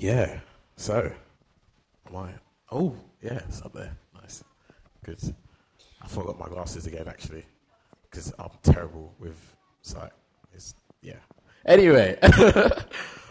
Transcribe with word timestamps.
Yeah. 0.00 0.40
So, 0.78 1.12
I? 2.16 2.30
Oh, 2.72 2.96
yeah, 3.22 3.40
it's 3.46 3.60
up 3.60 3.74
there. 3.74 3.94
Nice. 4.14 4.42
Good. 5.04 5.20
I 6.00 6.08
forgot 6.08 6.38
my 6.38 6.48
glasses 6.48 6.86
again, 6.86 7.06
actually, 7.06 7.44
because 8.10 8.32
I'm 8.38 8.48
terrible 8.62 9.14
with 9.20 9.38
sight. 9.82 10.12
It's, 10.54 10.74
yeah. 11.02 11.20
Anyway, 11.66 12.18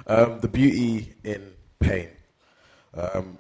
um, 0.06 0.40
the 0.42 0.48
beauty 0.48 1.16
in 1.24 1.42
pain. 1.80 2.10
Um, 2.94 3.40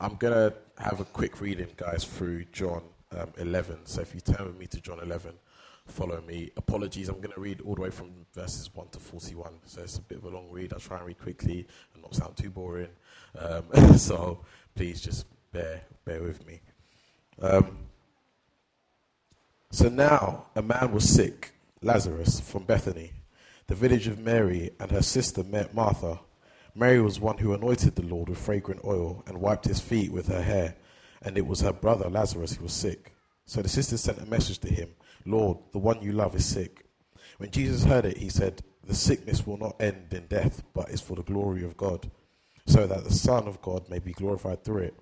I'm 0.00 0.16
to 0.32 0.52
have 0.78 0.98
a 0.98 1.04
quick 1.04 1.40
reading, 1.40 1.68
guys, 1.76 2.02
through 2.02 2.46
John 2.46 2.82
um, 3.16 3.32
11. 3.38 3.86
So 3.86 4.00
if 4.00 4.12
you 4.12 4.20
turn 4.20 4.44
with 4.44 4.58
me 4.58 4.66
to 4.66 4.80
John 4.80 4.98
11, 4.98 5.34
follow 5.86 6.20
me. 6.20 6.50
Apologies, 6.56 7.08
I'm 7.08 7.20
going 7.20 7.34
to 7.34 7.40
read 7.40 7.60
all 7.60 7.74
the 7.74 7.82
way 7.82 7.90
from 7.90 8.10
verses 8.34 8.70
1 8.74 8.88
to 8.88 8.98
41. 8.98 9.52
So 9.64 9.82
it's 9.82 9.98
a 9.98 10.02
bit 10.02 10.18
of 10.18 10.24
a 10.24 10.28
long 10.28 10.50
read. 10.50 10.72
I'll 10.72 10.80
try 10.80 10.98
and 10.98 11.06
read 11.06 11.18
quickly 11.18 11.66
and 11.94 12.02
not 12.02 12.14
sound 12.14 12.36
too 12.36 12.50
boring. 12.50 12.88
Um, 13.38 13.64
so 13.96 14.40
please 14.74 15.00
just 15.00 15.26
bear, 15.52 15.82
bear 16.04 16.22
with 16.22 16.46
me. 16.46 16.60
Um, 17.40 17.78
so 19.70 19.88
now 19.88 20.46
a 20.54 20.62
man 20.62 20.92
was 20.92 21.08
sick, 21.08 21.52
Lazarus, 21.82 22.40
from 22.40 22.64
Bethany, 22.64 23.12
the 23.66 23.74
village 23.74 24.06
of 24.06 24.18
Mary 24.18 24.70
and 24.80 24.90
her 24.90 25.02
sister 25.02 25.42
Ma- 25.44 25.64
Martha. 25.72 26.20
Mary 26.74 27.00
was 27.00 27.20
one 27.20 27.38
who 27.38 27.54
anointed 27.54 27.94
the 27.94 28.02
Lord 28.02 28.28
with 28.28 28.38
fragrant 28.38 28.82
oil 28.84 29.22
and 29.26 29.40
wiped 29.40 29.64
his 29.64 29.80
feet 29.80 30.12
with 30.12 30.28
her 30.28 30.42
hair, 30.42 30.76
and 31.22 31.36
it 31.38 31.46
was 31.46 31.60
her 31.60 31.72
brother 31.72 32.08
Lazarus 32.08 32.54
who 32.54 32.64
was 32.64 32.72
sick. 32.72 33.12
So 33.46 33.62
the 33.62 33.68
sisters 33.68 34.02
sent 34.02 34.18
a 34.18 34.26
message 34.26 34.58
to 34.60 34.68
him 34.68 34.90
Lord, 35.26 35.58
the 35.72 35.78
one 35.78 36.02
you 36.02 36.12
love 36.12 36.34
is 36.34 36.44
sick. 36.44 36.86
When 37.38 37.50
Jesus 37.50 37.84
heard 37.84 38.04
it, 38.04 38.16
he 38.16 38.28
said, 38.28 38.62
The 38.86 38.94
sickness 38.94 39.46
will 39.46 39.58
not 39.58 39.76
end 39.80 40.12
in 40.12 40.26
death, 40.26 40.62
but 40.72 40.90
is 40.90 41.00
for 41.00 41.16
the 41.16 41.22
glory 41.22 41.64
of 41.64 41.76
God, 41.76 42.10
so 42.66 42.86
that 42.86 43.04
the 43.04 43.12
Son 43.12 43.46
of 43.48 43.60
God 43.60 43.88
may 43.88 43.98
be 43.98 44.12
glorified 44.12 44.64
through 44.64 44.84
it. 44.84 44.94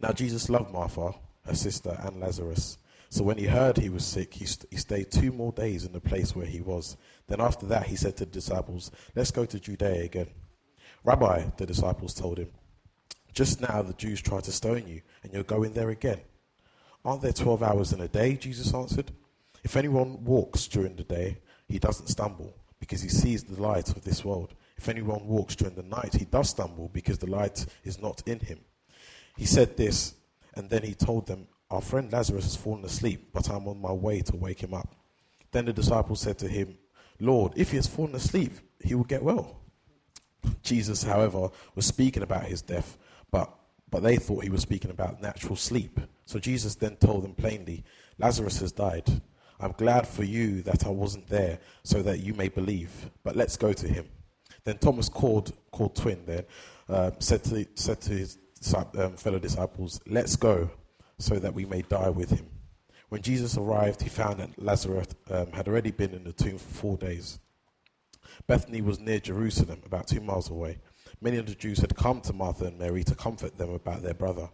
Now 0.00 0.12
Jesus 0.12 0.48
loved 0.50 0.72
Martha, 0.72 1.14
her 1.46 1.54
sister, 1.54 1.96
and 2.02 2.20
Lazarus. 2.20 2.78
So 3.10 3.22
when 3.22 3.38
he 3.38 3.46
heard 3.46 3.76
he 3.76 3.90
was 3.90 4.04
sick, 4.04 4.34
he, 4.34 4.44
st- 4.44 4.72
he 4.72 4.76
stayed 4.76 5.10
two 5.10 5.30
more 5.30 5.52
days 5.52 5.84
in 5.84 5.92
the 5.92 6.00
place 6.00 6.34
where 6.34 6.46
he 6.46 6.60
was. 6.60 6.96
Then 7.28 7.40
after 7.40 7.64
that, 7.66 7.86
he 7.86 7.94
said 7.94 8.16
to 8.16 8.24
the 8.24 8.30
disciples, 8.32 8.90
Let's 9.14 9.30
go 9.30 9.44
to 9.44 9.60
Judea 9.60 10.02
again. 10.02 10.28
Rabbi, 11.04 11.44
the 11.56 11.66
disciples 11.66 12.14
told 12.14 12.38
him, 12.38 12.48
Just 13.32 13.60
now 13.60 13.82
the 13.82 13.92
Jews 13.92 14.20
tried 14.20 14.44
to 14.44 14.52
stone 14.52 14.88
you, 14.88 15.02
and 15.22 15.32
you're 15.32 15.44
going 15.44 15.74
there 15.74 15.90
again. 15.90 16.20
Aren't 17.04 17.22
there 17.22 17.32
12 17.32 17.62
hours 17.62 17.92
in 17.92 18.00
a 18.00 18.08
day? 18.08 18.36
Jesus 18.36 18.72
answered. 18.72 19.12
If 19.62 19.76
anyone 19.76 20.24
walks 20.24 20.66
during 20.66 20.96
the 20.96 21.04
day, 21.04 21.38
he 21.68 21.78
doesn't 21.78 22.08
stumble, 22.08 22.54
because 22.80 23.02
he 23.02 23.08
sees 23.08 23.44
the 23.44 23.60
light 23.60 23.88
of 23.88 24.04
this 24.04 24.24
world. 24.24 24.54
If 24.76 24.88
anyone 24.88 25.26
walks 25.26 25.56
during 25.56 25.74
the 25.74 25.82
night, 25.82 26.14
he 26.14 26.24
does 26.24 26.50
stumble, 26.50 26.90
because 26.92 27.18
the 27.18 27.30
light 27.30 27.66
is 27.82 28.00
not 28.00 28.22
in 28.26 28.40
him. 28.40 28.60
He 29.36 29.46
said 29.46 29.76
this, 29.76 30.14
and 30.54 30.70
then 30.70 30.82
he 30.82 30.94
told 30.94 31.26
them, 31.26 31.48
Our 31.70 31.80
friend 31.80 32.12
Lazarus 32.12 32.44
has 32.44 32.56
fallen 32.56 32.84
asleep, 32.84 33.30
but 33.32 33.50
I'm 33.50 33.68
on 33.68 33.80
my 33.80 33.92
way 33.92 34.20
to 34.20 34.36
wake 34.36 34.62
him 34.62 34.74
up. 34.74 34.94
Then 35.50 35.66
the 35.66 35.72
disciples 35.72 36.20
said 36.20 36.38
to 36.38 36.48
him, 36.48 36.78
Lord, 37.20 37.52
if 37.56 37.70
he 37.70 37.76
has 37.76 37.86
fallen 37.86 38.14
asleep, 38.14 38.52
he 38.82 38.94
will 38.94 39.04
get 39.04 39.22
well. 39.22 39.60
Jesus, 40.62 41.02
however, 41.02 41.48
was 41.74 41.86
speaking 41.86 42.22
about 42.22 42.44
his 42.44 42.60
death, 42.60 42.98
but, 43.30 43.54
but 43.90 44.02
they 44.02 44.16
thought 44.16 44.44
he 44.44 44.50
was 44.50 44.62
speaking 44.62 44.90
about 44.90 45.22
natural 45.22 45.56
sleep. 45.56 46.00
So 46.26 46.38
Jesus 46.38 46.74
then 46.74 46.96
told 46.96 47.24
them 47.24 47.34
plainly, 47.34 47.84
Lazarus 48.18 48.60
has 48.60 48.72
died. 48.72 49.08
I'm 49.60 49.72
glad 49.72 50.06
for 50.06 50.24
you 50.24 50.62
that 50.62 50.86
I 50.86 50.90
wasn't 50.90 51.28
there, 51.28 51.58
so 51.84 52.02
that 52.02 52.20
you 52.20 52.34
may 52.34 52.48
believe. 52.48 53.10
But 53.22 53.36
let's 53.36 53.56
go 53.56 53.72
to 53.72 53.88
him. 53.88 54.06
Then 54.64 54.78
Thomas 54.78 55.08
called, 55.08 55.52
called 55.70 55.94
twin 55.94 56.24
then, 56.26 56.44
uh, 56.88 57.12
said, 57.18 57.44
to, 57.44 57.66
said 57.74 58.00
to 58.02 58.12
his 58.12 58.38
um, 58.74 59.16
fellow 59.16 59.38
disciples, 59.38 60.00
Let's 60.06 60.36
go, 60.36 60.70
so 61.18 61.36
that 61.36 61.54
we 61.54 61.64
may 61.64 61.82
die 61.82 62.10
with 62.10 62.30
him. 62.30 62.46
When 63.10 63.22
Jesus 63.22 63.56
arrived, 63.56 64.02
he 64.02 64.08
found 64.08 64.40
that 64.40 64.60
Lazarus 64.60 65.08
um, 65.30 65.52
had 65.52 65.68
already 65.68 65.90
been 65.90 66.14
in 66.14 66.24
the 66.24 66.32
tomb 66.32 66.58
for 66.58 66.74
four 66.74 66.96
days. 66.96 67.38
Bethany 68.46 68.80
was 68.80 68.98
near 68.98 69.20
Jerusalem, 69.20 69.82
about 69.86 70.08
two 70.08 70.20
miles 70.20 70.50
away. 70.50 70.78
Many 71.20 71.36
of 71.36 71.46
the 71.46 71.54
Jews 71.54 71.78
had 71.78 71.94
come 71.94 72.20
to 72.22 72.32
Martha 72.32 72.66
and 72.66 72.78
Mary 72.78 73.04
to 73.04 73.14
comfort 73.14 73.56
them 73.56 73.70
about 73.70 74.02
their 74.02 74.14
brother. 74.14 74.48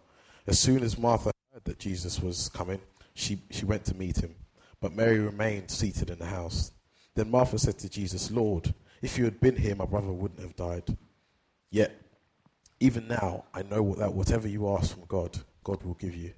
As 0.47 0.59
soon 0.59 0.83
as 0.83 0.97
Martha 0.97 1.30
that 1.63 1.79
Jesus 1.79 2.21
was 2.21 2.49
coming, 2.49 2.79
she, 3.13 3.41
she 3.51 3.65
went 3.65 3.85
to 3.85 3.95
meet 3.95 4.17
him. 4.17 4.35
But 4.79 4.95
Mary 4.95 5.19
remained 5.19 5.69
seated 5.69 6.09
in 6.09 6.19
the 6.19 6.25
house. 6.25 6.71
Then 7.15 7.29
Martha 7.29 7.59
said 7.59 7.77
to 7.79 7.89
Jesus, 7.89 8.31
Lord, 8.31 8.73
if 9.01 9.17
you 9.17 9.25
had 9.25 9.39
been 9.39 9.55
here, 9.55 9.75
my 9.75 9.85
brother 9.85 10.11
wouldn't 10.11 10.39
have 10.41 10.55
died. 10.55 10.97
Yet, 11.69 11.99
even 12.79 13.07
now, 13.07 13.45
I 13.53 13.63
know 13.63 13.95
that 13.95 14.13
whatever 14.13 14.47
you 14.47 14.75
ask 14.75 14.93
from 14.93 15.05
God, 15.07 15.37
God 15.63 15.83
will 15.83 15.93
give 15.95 16.15
you. 16.15 16.33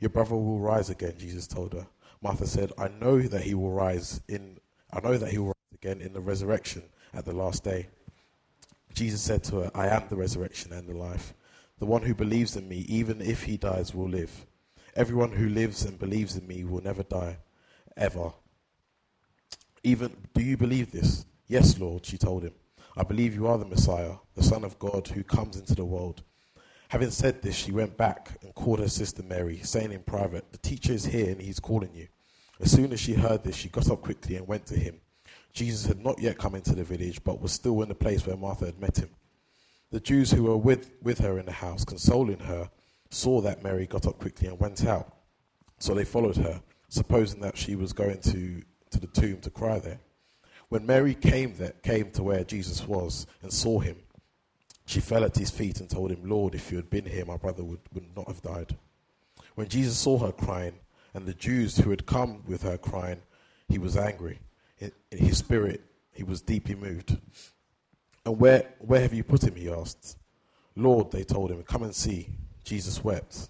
Your 0.00 0.10
brother 0.10 0.34
will 0.34 0.58
rise 0.58 0.90
again, 0.90 1.14
Jesus 1.18 1.46
told 1.46 1.74
her. 1.74 1.86
Martha 2.22 2.46
said, 2.46 2.72
I 2.78 2.88
know 2.88 3.20
that 3.20 3.42
he 3.42 3.54
will 3.54 3.70
rise 3.70 4.20
in 4.28 4.58
I 4.92 5.00
know 5.00 5.16
that 5.16 5.30
he 5.30 5.38
will 5.38 5.48
rise 5.48 5.74
again 5.74 6.00
in 6.00 6.12
the 6.12 6.20
resurrection 6.20 6.82
at 7.14 7.24
the 7.24 7.32
last 7.32 7.62
day. 7.62 7.86
Jesus 8.92 9.20
said 9.20 9.44
to 9.44 9.60
her, 9.60 9.70
I 9.74 9.86
am 9.86 10.08
the 10.08 10.16
resurrection 10.16 10.72
and 10.72 10.88
the 10.88 10.96
life. 10.96 11.32
The 11.80 11.86
one 11.86 12.02
who 12.02 12.14
believes 12.14 12.56
in 12.56 12.68
me, 12.68 12.84
even 12.88 13.22
if 13.22 13.44
he 13.44 13.56
dies, 13.56 13.94
will 13.94 14.08
live. 14.08 14.46
Everyone 14.94 15.32
who 15.32 15.48
lives 15.48 15.84
and 15.84 15.98
believes 15.98 16.36
in 16.36 16.46
me 16.46 16.62
will 16.62 16.82
never 16.82 17.02
die, 17.02 17.38
ever. 17.96 18.34
Even 19.82 20.14
do 20.34 20.42
you 20.42 20.58
believe 20.58 20.92
this? 20.92 21.24
Yes, 21.46 21.78
Lord, 21.78 22.04
she 22.04 22.18
told 22.18 22.44
him. 22.44 22.52
I 22.96 23.02
believe 23.02 23.34
you 23.34 23.46
are 23.46 23.56
the 23.56 23.64
Messiah, 23.64 24.16
the 24.34 24.42
Son 24.42 24.62
of 24.62 24.78
God 24.78 25.08
who 25.08 25.24
comes 25.24 25.56
into 25.56 25.74
the 25.74 25.84
world. 25.86 26.22
Having 26.88 27.12
said 27.12 27.40
this, 27.40 27.54
she 27.54 27.72
went 27.72 27.96
back 27.96 28.36
and 28.42 28.54
called 28.54 28.80
her 28.80 28.88
sister 28.88 29.22
Mary, 29.22 29.60
saying 29.62 29.92
in 29.92 30.02
private, 30.02 30.52
The 30.52 30.58
teacher 30.58 30.92
is 30.92 31.06
here 31.06 31.30
and 31.30 31.40
he's 31.40 31.60
calling 31.60 31.94
you. 31.94 32.08
As 32.60 32.70
soon 32.70 32.92
as 32.92 33.00
she 33.00 33.14
heard 33.14 33.42
this, 33.42 33.56
she 33.56 33.70
got 33.70 33.90
up 33.90 34.02
quickly 34.02 34.36
and 34.36 34.46
went 34.46 34.66
to 34.66 34.74
him. 34.74 35.00
Jesus 35.54 35.86
had 35.86 36.04
not 36.04 36.20
yet 36.20 36.36
come 36.36 36.56
into 36.56 36.74
the 36.74 36.84
village, 36.84 37.24
but 37.24 37.40
was 37.40 37.52
still 37.52 37.80
in 37.80 37.88
the 37.88 37.94
place 37.94 38.26
where 38.26 38.36
Martha 38.36 38.66
had 38.66 38.78
met 38.78 38.98
him. 38.98 39.08
The 39.90 40.00
Jews 40.00 40.30
who 40.30 40.44
were 40.44 40.56
with, 40.56 40.92
with 41.02 41.18
her 41.18 41.38
in 41.38 41.46
the 41.46 41.52
house, 41.52 41.84
consoling 41.84 42.40
her, 42.40 42.70
saw 43.10 43.40
that 43.40 43.62
Mary 43.62 43.86
got 43.86 44.06
up 44.06 44.18
quickly 44.18 44.48
and 44.48 44.58
went 44.58 44.84
out. 44.84 45.16
So 45.78 45.94
they 45.94 46.04
followed 46.04 46.36
her, 46.36 46.62
supposing 46.88 47.40
that 47.40 47.56
she 47.56 47.74
was 47.74 47.92
going 47.92 48.20
to, 48.20 48.62
to 48.90 49.00
the 49.00 49.08
tomb 49.08 49.40
to 49.40 49.50
cry 49.50 49.78
there. 49.80 50.00
When 50.68 50.86
Mary 50.86 51.14
came, 51.14 51.56
there, 51.56 51.74
came 51.82 52.10
to 52.12 52.22
where 52.22 52.44
Jesus 52.44 52.86
was 52.86 53.26
and 53.42 53.52
saw 53.52 53.80
him, 53.80 53.96
she 54.86 55.00
fell 55.00 55.24
at 55.24 55.36
his 55.36 55.50
feet 55.50 55.80
and 55.80 55.88
told 55.88 56.10
him, 56.10 56.28
Lord, 56.28 56.54
if 56.54 56.70
you 56.70 56.76
had 56.76 56.90
been 56.90 57.06
here, 57.06 57.24
my 57.24 57.36
brother 57.36 57.64
would, 57.64 57.80
would 57.92 58.16
not 58.16 58.28
have 58.28 58.42
died. 58.42 58.76
When 59.54 59.68
Jesus 59.68 59.98
saw 59.98 60.18
her 60.18 60.32
crying, 60.32 60.74
and 61.14 61.26
the 61.26 61.34
Jews 61.34 61.78
who 61.78 61.90
had 61.90 62.06
come 62.06 62.42
with 62.46 62.62
her 62.62 62.78
crying, 62.78 63.22
he 63.68 63.78
was 63.78 63.96
angry. 63.96 64.40
In, 64.78 64.92
in 65.10 65.18
his 65.18 65.38
spirit, 65.38 65.82
he 66.12 66.22
was 66.22 66.40
deeply 66.40 66.74
moved. 66.74 67.18
And 68.24 68.38
where, 68.38 68.74
where 68.78 69.00
have 69.00 69.14
you 69.14 69.24
put 69.24 69.44
him? 69.44 69.54
He 69.56 69.70
asked. 69.70 70.16
Lord, 70.76 71.10
they 71.10 71.24
told 71.24 71.50
him, 71.50 71.62
come 71.62 71.82
and 71.82 71.94
see. 71.94 72.28
Jesus 72.64 73.02
wept. 73.02 73.48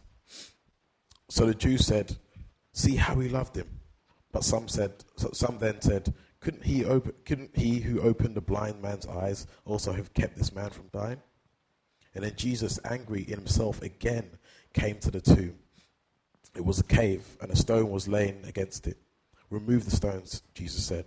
So 1.28 1.46
the 1.46 1.54
Jews 1.54 1.86
said, 1.86 2.16
See 2.72 2.96
how 2.96 3.16
he 3.16 3.28
loved 3.28 3.56
him. 3.56 3.68
But 4.32 4.44
some 4.44 4.68
said, 4.68 4.92
some 5.16 5.58
then 5.58 5.80
said, 5.80 6.14
couldn't 6.40 6.64
he, 6.64 6.84
open, 6.84 7.12
couldn't 7.24 7.56
he 7.56 7.80
who 7.80 8.00
opened 8.00 8.34
the 8.34 8.40
blind 8.40 8.80
man's 8.80 9.06
eyes 9.06 9.46
also 9.64 9.92
have 9.92 10.14
kept 10.14 10.36
this 10.36 10.54
man 10.54 10.70
from 10.70 10.88
dying? 10.92 11.20
And 12.14 12.24
then 12.24 12.34
Jesus, 12.36 12.78
angry 12.84 13.22
in 13.22 13.38
himself 13.38 13.82
again, 13.82 14.30
came 14.72 14.98
to 15.00 15.10
the 15.10 15.20
tomb. 15.20 15.58
It 16.56 16.64
was 16.64 16.80
a 16.80 16.84
cave, 16.84 17.36
and 17.40 17.50
a 17.50 17.56
stone 17.56 17.90
was 17.90 18.08
laying 18.08 18.44
against 18.46 18.86
it. 18.86 18.96
Remove 19.50 19.84
the 19.84 19.94
stones, 19.94 20.42
Jesus 20.54 20.84
said. 20.84 21.06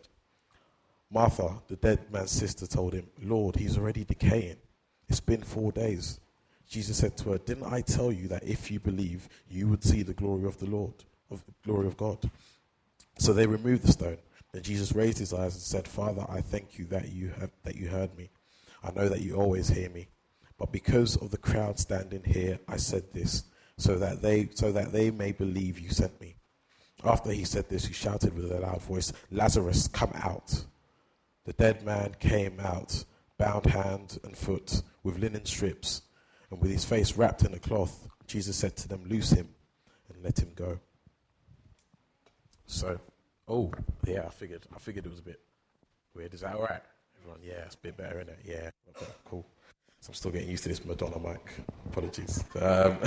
Martha, 1.13 1.62
the 1.68 1.75
dead 1.75 2.12
man's 2.12 2.31
sister, 2.31 2.66
told 2.66 2.94
him, 2.94 3.07
Lord, 3.22 3.56
he's 3.56 3.78
already 3.78 4.03
decaying. 4.03 4.57
It's 5.07 5.19
been 5.19 5.44
four 5.44 5.71
days. 5.71 6.19
Jesus 6.68 6.98
said 6.98 7.15
to 7.18 7.31
her, 7.31 7.38
Didn't 7.38 7.71
I 7.71 7.81
tell 7.81 8.12
you 8.12 8.27
that 8.30 8.44
if 8.44 8.71
you 8.71 8.80
believe, 8.80 9.30
you 9.48 9.68
would 9.68 9.83
see 9.83 10.01
the 10.01 10.13
glory 10.13 10.45
of 10.45 10.57
the 10.57 10.65
Lord, 10.65 10.94
of 11.30 11.45
the 11.45 11.54
glory 11.63 11.86
of 11.86 11.98
God? 11.98 12.18
So 13.19 13.31
they 13.31 13.45
removed 13.45 13.83
the 13.83 13.92
stone. 13.92 14.18
Then 14.51 14.63
Jesus 14.63 14.94
raised 14.94 15.19
his 15.19 15.33
eyes 15.33 15.54
and 15.54 15.63
said, 15.63 15.88
Father, 15.88 16.25
I 16.30 16.42
thank 16.42 16.80
you 16.80 16.86
that 16.86 17.12
you 17.12 17.31
have, 17.39 17.51
that 17.63 17.75
you 17.75 17.89
heard 17.89 18.15
me. 18.18 18.31
I 18.83 18.92
know 18.92 19.07
that 19.07 19.21
you 19.21 19.36
always 19.36 19.68
hear 19.69 19.89
me. 19.89 20.07
But 20.57 20.71
because 20.71 21.15
of 21.18 21.30
the 21.30 21.38
crowd 21.38 21.77
standing 21.77 22.24
here, 22.24 22.60
I 22.68 22.77
said 22.77 23.13
this, 23.13 23.44
so 23.77 23.95
that 23.98 24.21
they 24.21 24.50
so 24.54 24.71
that 24.71 24.92
they 24.92 25.12
may 25.12 25.31
believe 25.31 25.80
you 25.80 25.89
sent 25.89 26.19
me. 26.21 26.36
After 27.04 27.31
he 27.31 27.44
said 27.44 27.69
this, 27.69 27.86
he 27.86 27.94
shouted 27.94 28.36
with 28.36 28.51
a 28.51 28.60
loud 28.60 28.81
voice, 28.81 29.12
Lazarus, 29.30 29.88
come 29.88 30.12
out. 30.15 30.63
The 31.45 31.54
dead 31.54 31.84
man 31.86 32.16
came 32.19 32.60
out, 32.60 33.04
bound 33.38 33.66
hand 33.66 34.19
and 34.24 34.38
foot, 34.38 34.81
with 35.04 35.18
linen 35.18 35.45
strips, 35.45 36.04
and 36.50 36.62
with 36.62 36.72
his 36.72 36.86
face 36.86 37.18
wrapped 37.18 37.44
in 37.44 37.54
a 37.54 37.60
cloth. 37.60 38.07
Jesus 38.28 38.56
said 38.56 38.75
to 38.78 38.88
them, 38.88 39.04
Loose 39.07 39.31
him 39.31 39.50
and 40.10 40.24
let 40.24 40.40
him 40.40 40.51
go. 40.56 40.80
So, 42.66 43.00
oh, 43.48 43.72
yeah, 44.06 44.25
I 44.25 44.30
figured 44.30 44.66
I 44.74 44.80
figured 44.80 45.06
it 45.06 45.10
was 45.10 45.19
a 45.19 45.24
bit 45.24 45.42
weird. 46.16 46.34
Is 46.34 46.42
that 46.42 46.56
all 46.56 46.63
right? 46.63 46.81
Everyone, 47.19 47.42
yeah, 47.44 47.66
it's 47.66 47.75
a 47.75 47.80
bit 47.80 47.98
better, 47.98 48.22
isn't 48.22 48.30
it? 48.30 48.39
Yeah, 48.46 48.69
okay, 48.89 49.12
cool. 49.25 49.46
So 50.00 50.10
I'm 50.10 50.13
Still 50.16 50.31
getting 50.31 50.50
used 50.50 50.63
to 50.63 50.69
this 50.69 50.84
Madonna 50.84 51.19
mic. 51.19 51.54
Apologies. 51.86 52.44
Um, 52.60 52.98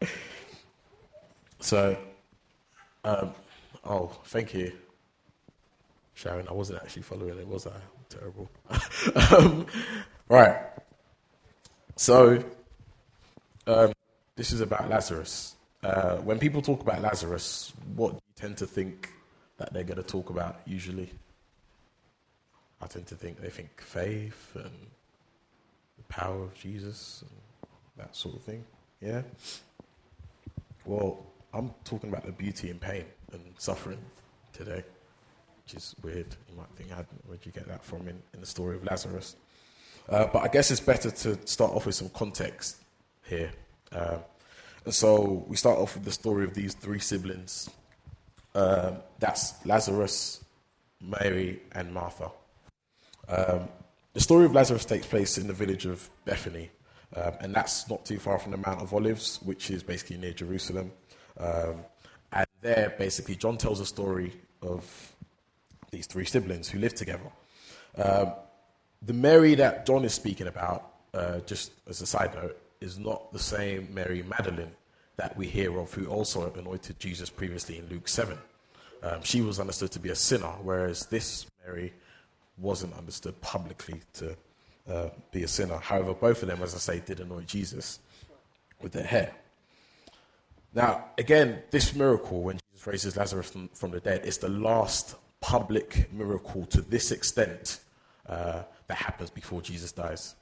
so, 1.60 1.96
um, 3.04 3.34
oh, 3.84 4.10
thank 4.26 4.54
you, 4.54 4.72
Sharon. 6.18 6.48
I 6.48 6.52
wasn't 6.52 6.82
actually 6.82 7.02
following 7.02 7.38
it, 7.38 7.46
was 7.46 7.68
I? 7.68 7.80
Terrible. 8.08 8.50
um, 9.36 9.66
right. 10.28 10.56
So, 11.94 12.42
um, 13.68 13.92
this 14.34 14.50
is 14.50 14.60
about 14.60 14.90
Lazarus. 14.90 15.54
Uh, 15.80 16.16
when 16.16 16.40
people 16.40 16.60
talk 16.60 16.80
about 16.80 17.02
Lazarus, 17.02 17.72
what 17.94 18.10
do 18.10 18.16
you 18.16 18.48
tend 18.48 18.56
to 18.56 18.66
think 18.66 19.12
that 19.58 19.72
they're 19.72 19.84
going 19.84 20.02
to 20.02 20.02
talk 20.02 20.30
about 20.30 20.60
usually? 20.66 21.08
I 22.82 22.86
tend 22.88 23.06
to 23.08 23.14
think 23.14 23.40
they 23.40 23.50
think 23.50 23.80
faith 23.80 24.56
and 24.56 24.72
the 25.98 26.04
power 26.08 26.42
of 26.42 26.52
Jesus 26.54 27.22
and 27.22 27.70
that 27.96 28.16
sort 28.16 28.34
of 28.34 28.42
thing. 28.42 28.64
Yeah? 29.00 29.22
Well, 30.84 31.24
I'm 31.54 31.70
talking 31.84 32.10
about 32.10 32.26
the 32.26 32.32
beauty 32.32 32.70
in 32.70 32.80
pain 32.80 33.04
and 33.32 33.42
suffering 33.56 34.00
today, 34.52 34.82
which 35.68 35.74
is 35.74 35.94
weird. 36.02 36.34
You 36.48 36.56
might 36.56 36.68
think, 36.76 36.90
where'd 37.26 37.44
you 37.44 37.52
get 37.52 37.68
that 37.68 37.84
from 37.84 38.08
in, 38.08 38.22
in 38.32 38.40
the 38.40 38.46
story 38.46 38.76
of 38.76 38.84
Lazarus? 38.84 39.36
Uh, 40.08 40.26
but 40.32 40.42
I 40.42 40.48
guess 40.48 40.70
it's 40.70 40.80
better 40.80 41.10
to 41.10 41.46
start 41.46 41.72
off 41.72 41.84
with 41.84 41.94
some 41.94 42.08
context 42.08 42.78
here. 43.28 43.50
Uh, 43.92 44.16
and 44.86 44.94
so 44.94 45.44
we 45.46 45.56
start 45.56 45.78
off 45.78 45.94
with 45.94 46.06
the 46.06 46.10
story 46.10 46.44
of 46.44 46.54
these 46.54 46.72
three 46.72 46.98
siblings. 46.98 47.68
Uh, 48.54 48.92
that's 49.18 49.54
Lazarus, 49.66 50.42
Mary, 51.02 51.60
and 51.72 51.92
Martha. 51.92 52.30
Um, 53.28 53.68
the 54.14 54.20
story 54.20 54.46
of 54.46 54.54
Lazarus 54.54 54.86
takes 54.86 55.06
place 55.06 55.36
in 55.36 55.48
the 55.48 55.52
village 55.52 55.84
of 55.84 56.08
Bethany, 56.24 56.70
um, 57.14 57.34
and 57.42 57.54
that's 57.54 57.90
not 57.90 58.06
too 58.06 58.18
far 58.18 58.38
from 58.38 58.52
the 58.52 58.56
Mount 58.56 58.80
of 58.80 58.94
Olives, 58.94 59.38
which 59.42 59.70
is 59.70 59.82
basically 59.82 60.16
near 60.16 60.32
Jerusalem. 60.32 60.92
Um, 61.38 61.84
and 62.32 62.46
there, 62.62 62.94
basically, 62.98 63.36
John 63.36 63.58
tells 63.58 63.80
a 63.80 63.86
story 63.86 64.32
of 64.62 65.14
these 65.90 66.06
three 66.06 66.24
siblings 66.24 66.68
who 66.68 66.78
live 66.78 66.94
together. 66.94 67.30
Um, 67.96 68.32
the 69.02 69.12
Mary 69.12 69.54
that 69.56 69.86
John 69.86 70.04
is 70.04 70.14
speaking 70.14 70.46
about, 70.46 70.92
uh, 71.14 71.40
just 71.40 71.72
as 71.88 72.00
a 72.00 72.06
side 72.06 72.34
note, 72.34 72.58
is 72.80 72.98
not 72.98 73.32
the 73.32 73.38
same 73.38 73.88
Mary 73.92 74.22
Magdalene 74.22 74.72
that 75.16 75.36
we 75.36 75.46
hear 75.46 75.78
of, 75.78 75.92
who 75.92 76.06
also 76.06 76.52
anointed 76.52 76.98
Jesus 76.98 77.28
previously 77.30 77.78
in 77.78 77.88
Luke 77.88 78.08
7. 78.08 78.38
Um, 79.02 79.22
she 79.22 79.40
was 79.40 79.60
understood 79.60 79.90
to 79.92 80.00
be 80.00 80.10
a 80.10 80.14
sinner, 80.14 80.52
whereas 80.62 81.06
this 81.06 81.46
Mary 81.64 81.92
wasn't 82.56 82.94
understood 82.96 83.40
publicly 83.40 84.00
to 84.14 84.36
uh, 84.88 85.08
be 85.32 85.42
a 85.42 85.48
sinner. 85.48 85.78
However, 85.78 86.14
both 86.14 86.42
of 86.42 86.48
them, 86.48 86.62
as 86.62 86.74
I 86.74 86.78
say, 86.78 87.00
did 87.00 87.20
anoint 87.20 87.46
Jesus 87.46 88.00
with 88.80 88.92
their 88.92 89.04
hair. 89.04 89.32
Now, 90.74 91.06
again, 91.16 91.62
this 91.70 91.94
miracle, 91.94 92.42
when 92.42 92.58
Jesus 92.58 92.86
raises 92.86 93.16
Lazarus 93.16 93.50
from, 93.50 93.68
from 93.68 93.90
the 93.90 94.00
dead, 94.00 94.24
is 94.24 94.38
the 94.38 94.48
last 94.48 95.16
public 95.40 96.12
miracle 96.12 96.66
to 96.66 96.80
this 96.80 97.10
extent 97.12 97.80
uh, 98.28 98.62
that 98.86 98.96
happens 98.96 99.30
before 99.30 99.62
Jesus 99.62 99.92
dies, 99.92 100.34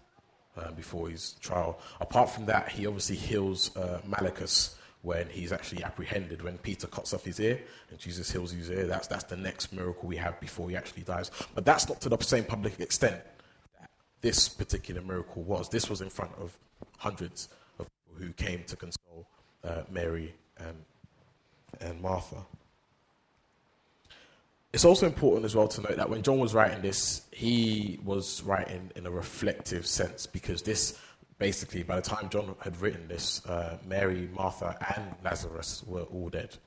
uh, 0.57 0.73
before 0.73 1.09
his 1.09 1.33
trial. 1.41 1.79
Apart 2.01 2.31
from 2.31 2.47
that, 2.47 2.69
he 2.71 2.87
obviously 2.87 3.17
heals 3.17 3.77
uh, 3.77 4.01
Malchus 4.07 4.77
when 5.03 5.29
he's 5.29 5.53
actually 5.53 5.85
apprehended, 5.85 6.43
when 6.43 6.59
Peter 6.59 6.89
cuts 6.89 7.15
off 7.15 7.25
his 7.25 7.39
ear 7.39 7.61
and 7.91 7.99
Jesus 7.99 8.31
heals 8.31 8.51
his 8.51 8.71
ear. 8.71 8.87
That's, 8.87 9.07
that's 9.07 9.25
the 9.25 9.37
next 9.37 9.73
miracle 9.73 10.09
we 10.09 10.17
have 10.17 10.41
before 10.41 10.69
he 10.69 10.77
actually 10.77 11.05
dies. 11.05 11.31
But 11.55 11.65
that's 11.65 11.89
not 11.89 12.01
to 12.01 12.09
the 12.09 12.19
same 12.23 12.45
public 12.45 12.81
extent 12.81 13.23
that 13.81 13.91
this 14.21 14.49
particular 14.49 15.01
miracle 15.03 15.43
was. 15.43 15.69
This 15.69 15.89
was 15.89 16.01
in 16.01 16.11
front 16.11 16.33
of 16.41 16.59
hundreds 16.99 17.49
of 17.79 17.87
people 17.87 18.27
who 18.27 18.33
came 18.33 18.65
to 18.65 18.75
console 18.75 19.29
uh, 19.63 19.83
Mary 19.91 20.35
and, 20.59 20.77
and 21.81 22.01
Martha. 22.01 22.45
It's 24.77 24.85
also 24.85 25.07
important 25.07 25.47
as 25.47 25.57
well 25.57 25.69
to 25.69 25.81
note 25.81 25.97
that 25.97 26.11
when 26.11 26.21
John 26.21 26.39
was 26.39 26.53
writing 26.53 26.83
this, 26.83 27.23
he 27.31 27.99
was 28.05 28.43
writing 28.43 28.93
in 28.95 29.07
a 29.07 29.11
reflective 29.11 29.87
sense 29.87 30.27
because 30.27 30.61
this 30.61 31.01
basically, 31.39 31.83
by 31.83 31.97
the 31.97 32.03
time 32.03 32.29
John 32.29 32.55
had 32.61 32.79
written 32.83 33.09
this, 33.09 33.43
uh, 33.47 33.79
Mary, 33.87 34.29
Martha, 34.35 34.77
and 34.95 35.15
Lazarus 35.25 35.83
were 35.87 36.03
all 36.03 36.29
dead. 36.29 36.59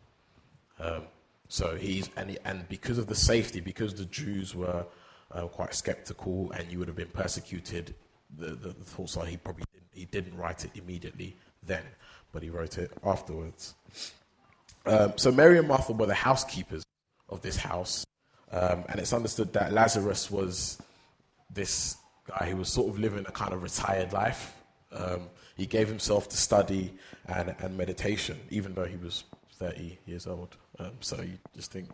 Um, 0.79 1.03
so 1.49 1.75
he's 1.75 2.09
and, 2.17 2.31
he, 2.31 2.39
and 2.45 2.67
because 2.67 2.97
of 2.97 3.05
the 3.05 3.13
safety, 3.13 3.59
because 3.59 3.93
the 3.93 4.05
Jews 4.05 4.55
were 4.55 4.87
uh, 5.31 5.41
quite 5.41 5.75
skeptical, 5.75 6.51
and 6.53 6.71
you 6.71 6.79
would 6.79 6.87
have 6.87 6.97
been 6.97 7.09
persecuted. 7.13 7.93
The, 8.39 8.55
the, 8.55 8.69
the 8.69 8.85
thoughts 8.85 9.17
are 9.17 9.25
he 9.27 9.37
probably 9.37 9.65
didn't, 9.71 9.89
he 9.93 10.05
didn't 10.05 10.35
write 10.35 10.65
it 10.65 10.71
immediately 10.73 11.35
then, 11.61 11.83
but 12.31 12.41
he 12.41 12.49
wrote 12.49 12.79
it 12.79 12.91
afterwards. 13.03 13.75
Um, 14.87 15.13
so 15.15 15.31
Mary 15.31 15.59
and 15.59 15.67
Martha 15.67 15.93
were 15.93 16.07
the 16.07 16.15
housekeepers 16.15 16.85
of 17.29 17.41
this 17.41 17.57
house, 17.57 18.05
um, 18.51 18.83
and 18.89 18.99
it's 18.99 19.13
understood 19.13 19.53
that 19.53 19.71
Lazarus 19.73 20.31
was 20.31 20.81
this 21.51 21.97
guy 22.27 22.49
who 22.49 22.57
was 22.57 22.69
sort 22.69 22.89
of 22.89 22.99
living 22.99 23.25
a 23.27 23.31
kind 23.31 23.53
of 23.53 23.63
retired 23.63 24.13
life. 24.13 24.55
Um, 24.91 25.27
he 25.55 25.65
gave 25.65 25.87
himself 25.87 26.29
to 26.29 26.37
study 26.37 26.93
and, 27.27 27.55
and 27.59 27.77
meditation, 27.77 28.39
even 28.49 28.73
though 28.73 28.85
he 28.85 28.97
was 28.97 29.23
30 29.53 29.99
years 30.05 30.25
old. 30.25 30.55
Um, 30.79 30.91
so 31.01 31.21
you 31.21 31.37
just 31.55 31.71
think 31.71 31.89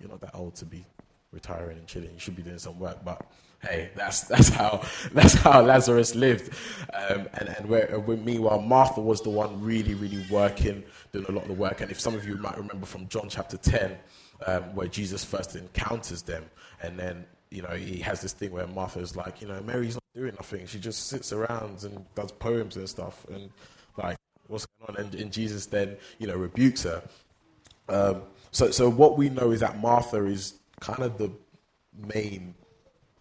you're 0.00 0.08
not 0.08 0.20
that 0.20 0.34
old 0.34 0.54
to 0.56 0.64
be 0.64 0.86
retiring 1.32 1.78
and 1.78 1.86
chilling. 1.86 2.12
You 2.12 2.18
should 2.18 2.36
be 2.36 2.42
doing 2.42 2.58
some 2.58 2.78
work, 2.78 3.04
but 3.04 3.22
hey, 3.60 3.90
that's 3.94 4.22
that's 4.22 4.48
how 4.48 4.82
that's 5.12 5.34
how 5.34 5.62
Lazarus 5.62 6.14
lived. 6.14 6.54
Um, 6.94 7.28
and 7.34 7.48
and 7.48 7.68
where, 7.68 7.98
where, 7.98 8.16
meanwhile, 8.16 8.60
Martha 8.60 9.00
was 9.00 9.20
the 9.20 9.30
one 9.30 9.60
really 9.60 9.94
really 9.94 10.24
working, 10.30 10.84
doing 11.12 11.26
a 11.28 11.32
lot 11.32 11.42
of 11.42 11.48
the 11.48 11.54
work. 11.54 11.80
And 11.80 11.90
if 11.90 12.00
some 12.00 12.14
of 12.14 12.26
you 12.26 12.36
might 12.36 12.56
remember 12.56 12.86
from 12.86 13.08
John 13.08 13.28
chapter 13.28 13.56
10, 13.56 13.96
um, 14.46 14.74
where 14.74 14.88
Jesus 14.88 15.24
first 15.24 15.56
encounters 15.56 16.22
them, 16.22 16.44
and 16.82 16.98
then 16.98 17.24
you 17.50 17.62
know, 17.62 17.70
he 17.70 17.98
has 18.00 18.20
this 18.20 18.32
thing 18.32 18.52
where 18.52 18.66
Martha's 18.66 19.16
like, 19.16 19.40
you 19.40 19.48
know, 19.48 19.60
Mary's 19.62 19.94
not 19.94 20.02
doing 20.14 20.34
nothing. 20.34 20.66
She 20.66 20.78
just 20.78 21.06
sits 21.06 21.32
around 21.32 21.82
and 21.84 22.04
does 22.14 22.32
poems 22.32 22.76
and 22.76 22.88
stuff. 22.88 23.24
And, 23.30 23.50
like, 23.96 24.18
what's 24.48 24.66
going 24.66 24.96
on? 24.96 25.04
And, 25.04 25.14
and 25.14 25.32
Jesus 25.32 25.66
then, 25.66 25.96
you 26.18 26.26
know, 26.26 26.36
rebukes 26.36 26.82
her. 26.82 27.02
Um, 27.88 28.22
so, 28.50 28.70
so 28.70 28.90
what 28.90 29.16
we 29.16 29.28
know 29.30 29.50
is 29.50 29.60
that 29.60 29.80
Martha 29.80 30.24
is 30.26 30.54
kind 30.80 31.02
of 31.02 31.16
the 31.18 31.30
main 32.14 32.54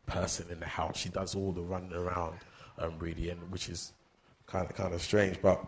person 0.06 0.48
in 0.52 0.60
the 0.60 0.66
house. 0.66 0.98
She 0.98 1.10
does 1.10 1.36
all 1.36 1.52
the 1.52 1.62
running 1.62 1.94
around, 1.94 2.38
um, 2.80 2.96
really, 3.00 3.30
and 3.30 3.50
which 3.52 3.70
is 3.70 3.94
kind 4.46 4.70
of 4.70 4.76
kind 4.76 4.94
of 4.94 5.02
strange, 5.02 5.42
but 5.42 5.66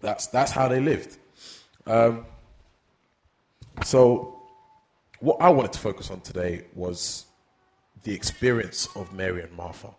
that's 0.00 0.26
that's 0.28 0.52
how 0.52 0.68
they 0.68 0.80
lived. 0.80 1.18
Um, 1.86 2.26
so, 3.84 4.33
what 5.24 5.40
I 5.40 5.48
wanted 5.48 5.72
to 5.72 5.78
focus 5.78 6.10
on 6.10 6.20
today 6.20 6.66
was 6.74 7.24
the 8.02 8.12
experience 8.12 8.88
of 8.94 9.14
Mary 9.14 9.42
and 9.42 9.52
Martha, 9.52 9.94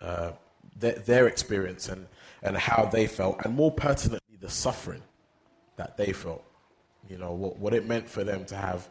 uh, 0.00 0.30
their, 0.78 0.92
their, 0.92 1.26
experience 1.26 1.88
and, 1.88 2.06
and 2.44 2.56
how 2.56 2.84
they 2.84 3.08
felt, 3.08 3.44
and 3.44 3.56
more 3.56 3.72
pertinently, 3.72 4.38
the 4.40 4.48
suffering 4.48 5.02
that 5.76 5.96
they 5.96 6.12
felt. 6.12 6.44
You 7.10 7.18
know, 7.18 7.32
what, 7.32 7.58
what 7.58 7.74
it 7.74 7.88
meant 7.88 8.08
for 8.08 8.22
them 8.22 8.44
to 8.46 8.56
have 8.56 8.88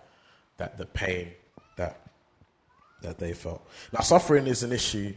that 0.57 0.77
the 0.77 0.85
pain 0.85 1.29
that, 1.77 2.01
that 3.01 3.17
they 3.17 3.31
felt. 3.31 3.65
Now, 3.93 4.01
suffering 4.01 4.45
is 4.47 4.63
an 4.63 4.73
issue 4.73 5.13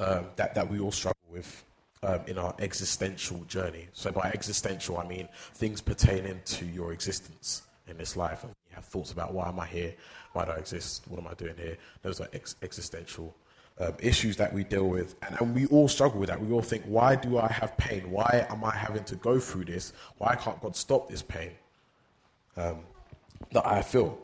um, 0.00 0.26
that, 0.34 0.56
that 0.56 0.68
we 0.68 0.80
all 0.80 0.92
struggle 0.92 1.22
with. 1.30 1.64
Um, 2.04 2.18
in 2.26 2.36
our 2.36 2.52
existential 2.58 3.44
journey. 3.44 3.86
So, 3.92 4.10
by 4.10 4.32
existential, 4.34 4.98
I 4.98 5.06
mean 5.06 5.28
things 5.54 5.80
pertaining 5.80 6.40
to 6.46 6.64
your 6.66 6.92
existence 6.92 7.62
in 7.86 7.96
this 7.96 8.16
life. 8.16 8.42
And 8.42 8.52
you 8.72 8.76
have 8.76 8.84
thoughts 8.84 9.12
about 9.12 9.34
why 9.34 9.48
am 9.48 9.60
I 9.60 9.66
here? 9.66 9.94
Why 10.32 10.46
do 10.46 10.52
I 10.52 10.56
exist? 10.56 11.04
What 11.08 11.20
am 11.20 11.26
I 11.26 11.34
doing 11.34 11.56
here? 11.56 11.76
Those 12.00 12.20
are 12.20 12.28
ex- 12.32 12.56
existential 12.62 13.34
um, 13.78 13.92
issues 14.00 14.36
that 14.38 14.52
we 14.52 14.64
deal 14.64 14.88
with. 14.88 15.14
And, 15.22 15.40
and 15.40 15.54
we 15.54 15.66
all 15.66 15.88
struggle 15.88 16.20
with 16.20 16.30
that. 16.30 16.40
We 16.40 16.52
all 16.52 16.62
think, 16.62 16.84
why 16.84 17.16
do 17.16 17.38
I 17.38 17.48
have 17.48 17.76
pain? 17.76 18.10
Why 18.10 18.46
am 18.48 18.64
I 18.64 18.74
having 18.74 19.04
to 19.04 19.16
go 19.16 19.38
through 19.38 19.66
this? 19.66 19.92
Why 20.18 20.34
can't 20.36 20.60
God 20.60 20.74
stop 20.74 21.10
this 21.10 21.22
pain 21.22 21.50
um, 22.56 22.80
that 23.52 23.66
I 23.66 23.82
feel? 23.82 24.18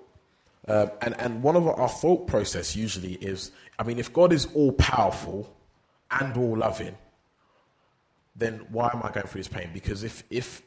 Um, 0.67 0.90
and, 1.02 1.19
and 1.21 1.43
one 1.43 1.57
of 1.57 1.67
our 1.67 1.88
thought 1.88 2.26
process 2.26 2.75
usually 2.75 3.14
is, 3.14 3.52
I 3.78 3.83
mean, 3.83 3.99
if 3.99 4.12
God 4.12 4.33
is 4.33 4.47
all 4.55 4.73
powerful 4.73 5.55
and 6.11 6.37
all 6.37 6.57
loving, 6.57 6.97
then 8.35 8.67
why 8.71 8.90
am 8.95 9.02
I 9.02 9.11
going 9.11 9.26
through 9.26 9.40
this 9.40 9.49
pain? 9.49 9.71
Because 9.75 10.05
if, 10.05 10.25
if 10.31 10.62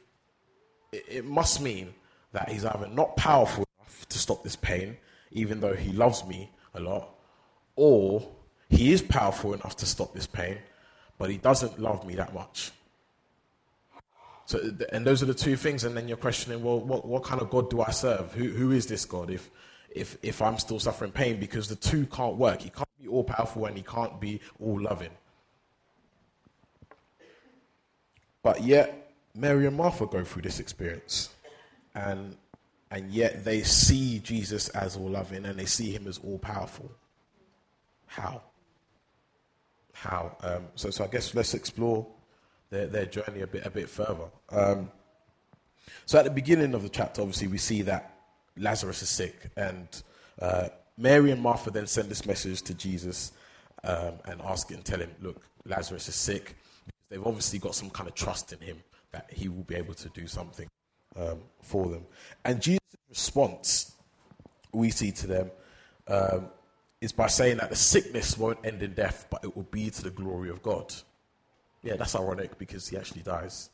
it 0.92 1.26
must 1.26 1.62
mean 1.62 1.94
that 2.34 2.50
he's 2.50 2.66
either 2.66 2.88
not 2.88 3.16
powerful 3.16 3.64
to 4.10 4.18
stop 4.18 4.44
this 4.44 4.56
pain, 4.56 4.98
even 5.32 5.60
though 5.60 5.74
he 5.74 5.92
loves 5.92 6.26
me 6.26 6.52
a 6.74 6.80
lot, 6.80 7.10
or 7.76 8.28
he 8.70 8.92
is 8.94 9.02
powerful 9.02 9.54
enough 9.54 9.76
to 9.78 9.86
stop 9.86 10.14
this 10.14 10.28
pain, 10.28 10.58
but 11.18 11.30
he 11.30 11.38
doesn't 11.38 11.80
love 11.80 12.06
me 12.06 12.16
that 12.16 12.34
much. 12.34 12.72
So, 14.46 14.60
and 14.92 15.06
those 15.06 15.24
are 15.24 15.28
the 15.28 15.34
two 15.34 15.56
things. 15.56 15.84
And 15.84 15.96
then 15.96 16.08
you're 16.08 16.18
questioning, 16.18 16.64
well, 16.64 16.80
what, 16.80 17.06
what 17.06 17.24
kind 17.24 17.42
of 17.42 17.50
God 17.50 17.70
do 17.70 17.82
I 17.82 17.92
serve? 17.92 18.34
Who, 18.34 18.50
who 18.50 18.72
is 18.72 18.86
this 18.86 19.06
God 19.06 19.30
if, 19.30 19.50
if, 19.90 20.18
if 20.22 20.42
I'm 20.42 20.58
still 20.58 20.80
suffering 20.80 21.12
pain? 21.12 21.40
Because 21.40 21.70
the 21.70 21.76
two 21.76 22.06
can't 22.08 22.36
work. 22.36 22.62
He 22.62 22.70
can't 22.70 22.90
be 23.02 23.08
all 23.08 23.24
powerful 23.24 23.66
and 23.66 23.78
he 23.78 23.84
can't 23.84 24.20
be 24.20 24.42
all 24.60 24.82
loving. 24.82 25.12
But 28.44 28.64
yet, 28.64 29.14
Mary 29.36 29.68
and 29.68 29.78
Martha 29.78 30.06
go 30.06 30.24
through 30.24 30.42
this 30.42 30.60
experience. 30.60 31.30
And, 31.96 32.36
and 32.92 33.10
yet 33.12 33.44
they 33.46 33.64
see 33.64 34.20
Jesus 34.20 34.70
as 34.70 34.98
all 34.98 35.10
loving 35.10 35.46
and 35.46 35.58
they 35.58 35.66
see 35.66 35.92
him 35.92 36.08
as 36.08 36.18
all 36.20 36.38
powerful. 36.38 36.92
How? 38.06 38.42
How? 39.94 40.36
Um, 40.42 40.68
so, 40.76 40.90
so 40.90 41.06
I 41.06 41.08
guess 41.08 41.34
let's 41.34 41.54
explore 41.54 42.06
their, 42.70 42.88
their 42.88 43.06
journey 43.06 43.42
a 43.42 43.48
bit, 43.48 43.66
a 43.66 43.70
bit 43.70 43.90
further. 43.90 44.26
Um, 44.50 44.92
so 46.06 46.20
at 46.20 46.26
the 46.26 46.32
beginning 46.32 46.74
of 46.74 46.84
the 46.84 46.90
chapter, 46.90 47.22
obviously, 47.22 47.48
we 47.48 47.58
see 47.58 47.82
that 47.84 48.18
Lazarus 48.58 49.02
is 49.02 49.10
sick, 49.10 49.50
and 49.56 49.88
uh, 50.42 50.68
Mary 50.98 51.32
and 51.32 51.42
Martha 51.42 51.72
then 51.72 51.88
send 51.88 52.10
this 52.10 52.26
message 52.26 52.62
to 52.64 52.74
Jesus 52.74 53.32
um, 53.84 54.14
and 54.26 54.42
ask 54.42 54.72
and 54.72 54.84
tell 54.84 55.00
him, 55.00 55.12
"Look, 55.22 55.42
Lazarus 55.66 56.10
is 56.10 56.16
sick." 56.16 56.58
They've 57.10 57.26
obviously 57.26 57.60
got 57.60 57.76
some 57.76 57.90
kind 57.90 58.10
of 58.10 58.16
trust 58.16 58.52
in 58.52 58.60
him 58.60 58.84
that 59.12 59.30
he 59.32 59.48
will 59.48 59.64
be 59.64 59.76
able 59.76 59.94
to 59.94 60.10
do 60.10 60.28
something 60.28 60.68
um, 61.18 61.40
for 61.62 61.88
them. 61.88 62.06
And 62.44 62.62
Jesus' 62.62 62.81
response, 63.12 63.94
we 64.74 64.90
see 64.90 65.12
to 65.12 65.28
them, 65.28 65.52
um, 66.08 66.48
is 67.02 67.12
by 67.12 67.28
saying 67.28 67.58
that 67.58 67.70
the 67.70 67.76
sickness 67.76 68.38
won't 68.38 68.58
end 68.64 68.82
in 68.82 68.94
death, 68.94 69.28
but 69.30 69.44
it 69.44 69.56
will 69.56 69.64
be 69.64 69.90
to 69.90 70.04
the 70.04 70.10
glory 70.10 70.50
of 70.50 70.64
God. 70.64 70.94
Yeah, 71.84 71.96
that's 71.96 72.16
ironic 72.16 72.58
because 72.58 72.88
he 72.88 72.98
actually 72.98 73.22
dies. 73.22 73.70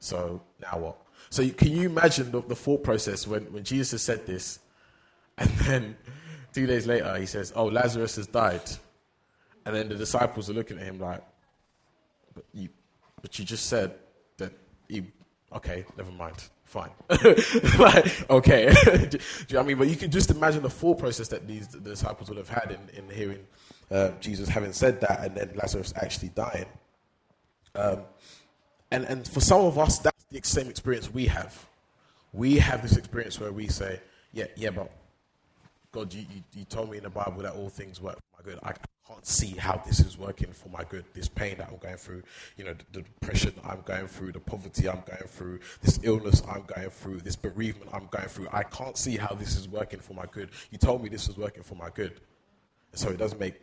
So 0.00 0.42
now 0.60 0.78
what? 0.78 0.98
So 1.30 1.42
you, 1.42 1.52
can 1.52 1.68
you 1.68 1.88
imagine 1.88 2.30
the, 2.30 2.42
the, 2.42 2.54
thought 2.54 2.84
process 2.84 3.26
when, 3.26 3.44
when 3.52 3.64
Jesus 3.64 3.92
has 3.92 4.02
said 4.02 4.26
this, 4.26 4.58
and 5.38 5.50
then 5.50 5.96
two 6.52 6.66
days 6.66 6.86
later 6.86 7.16
he 7.16 7.26
says, 7.26 7.52
"Oh, 7.56 7.66
Lazarus 7.66 8.16
has 8.16 8.26
died," 8.26 8.68
and 9.64 9.74
then 9.74 9.88
the 9.88 9.94
disciples 9.94 10.50
are 10.50 10.52
looking 10.52 10.78
at 10.78 10.84
him 10.84 10.98
like, 10.98 11.22
"But 12.34 12.44
you, 12.52 12.68
but 13.22 13.38
you 13.38 13.44
just 13.44 13.66
said 13.66 13.94
that 14.36 14.52
he." 14.88 15.04
Okay, 15.54 15.84
never 15.96 16.10
mind. 16.10 16.48
Fine. 16.74 16.90
like, 17.78 18.28
okay. 18.28 18.74
Do 18.84 19.18
you 19.48 19.54
know 19.54 19.60
I 19.60 19.62
mean? 19.62 19.78
But 19.78 19.86
you 19.86 19.94
can 19.94 20.10
just 20.10 20.28
imagine 20.32 20.64
the 20.64 20.68
thought 20.70 20.98
process 20.98 21.28
that 21.28 21.46
these 21.46 21.68
the 21.68 21.78
disciples 21.78 22.28
would 22.28 22.36
have 22.36 22.48
had 22.48 22.72
in, 22.72 22.98
in 22.98 23.08
hearing 23.14 23.46
uh, 23.92 24.10
Jesus 24.18 24.48
having 24.48 24.72
said 24.72 25.00
that, 25.02 25.20
and 25.24 25.36
then 25.36 25.52
Lazarus 25.54 25.94
actually 25.94 26.30
dying. 26.30 26.66
Um, 27.76 28.00
and, 28.90 29.04
and 29.04 29.28
for 29.28 29.38
some 29.38 29.60
of 29.60 29.78
us, 29.78 30.00
that's 30.00 30.24
the 30.32 30.40
same 30.42 30.68
experience 30.68 31.14
we 31.14 31.26
have. 31.26 31.64
We 32.32 32.58
have 32.58 32.82
this 32.82 32.96
experience 32.96 33.38
where 33.38 33.52
we 33.52 33.68
say, 33.68 34.00
yeah, 34.32 34.46
yeah, 34.56 34.70
but 34.70 34.90
God, 35.92 36.12
you, 36.12 36.22
you, 36.22 36.42
you 36.56 36.64
told 36.64 36.90
me 36.90 36.96
in 36.96 37.04
the 37.04 37.10
Bible 37.10 37.42
that 37.42 37.54
all 37.54 37.68
things 37.68 38.00
work 38.00 38.16
for 38.16 38.42
my 38.42 38.50
good. 38.50 38.58
I 38.64 38.72
can't 39.06 39.26
see 39.26 39.54
how 39.56 39.82
this 39.86 40.00
is 40.00 40.16
working 40.16 40.52
for 40.52 40.68
my 40.70 40.84
good. 40.84 41.04
This 41.12 41.28
pain 41.28 41.58
that 41.58 41.68
I'm 41.70 41.76
going 41.78 41.96
through, 41.96 42.22
you 42.56 42.64
know, 42.64 42.74
the, 42.74 42.84
the 42.92 43.02
depression 43.02 43.52
I'm 43.64 43.82
going 43.82 44.06
through, 44.06 44.32
the 44.32 44.40
poverty 44.40 44.88
I'm 44.88 45.02
going 45.06 45.28
through, 45.28 45.60
this 45.82 46.00
illness 46.02 46.42
I'm 46.48 46.64
going 46.66 46.90
through, 46.90 47.20
this 47.20 47.36
bereavement 47.36 47.90
I'm 47.92 48.08
going 48.10 48.28
through. 48.28 48.48
I 48.52 48.62
can't 48.62 48.96
see 48.96 49.16
how 49.16 49.34
this 49.34 49.56
is 49.56 49.68
working 49.68 50.00
for 50.00 50.14
my 50.14 50.24
good. 50.32 50.50
You 50.70 50.78
told 50.78 51.02
me 51.02 51.08
this 51.08 51.28
was 51.28 51.36
working 51.36 51.62
for 51.62 51.74
my 51.74 51.90
good. 51.90 52.20
So 52.94 53.10
it 53.10 53.18
doesn't 53.18 53.40
make 53.40 53.60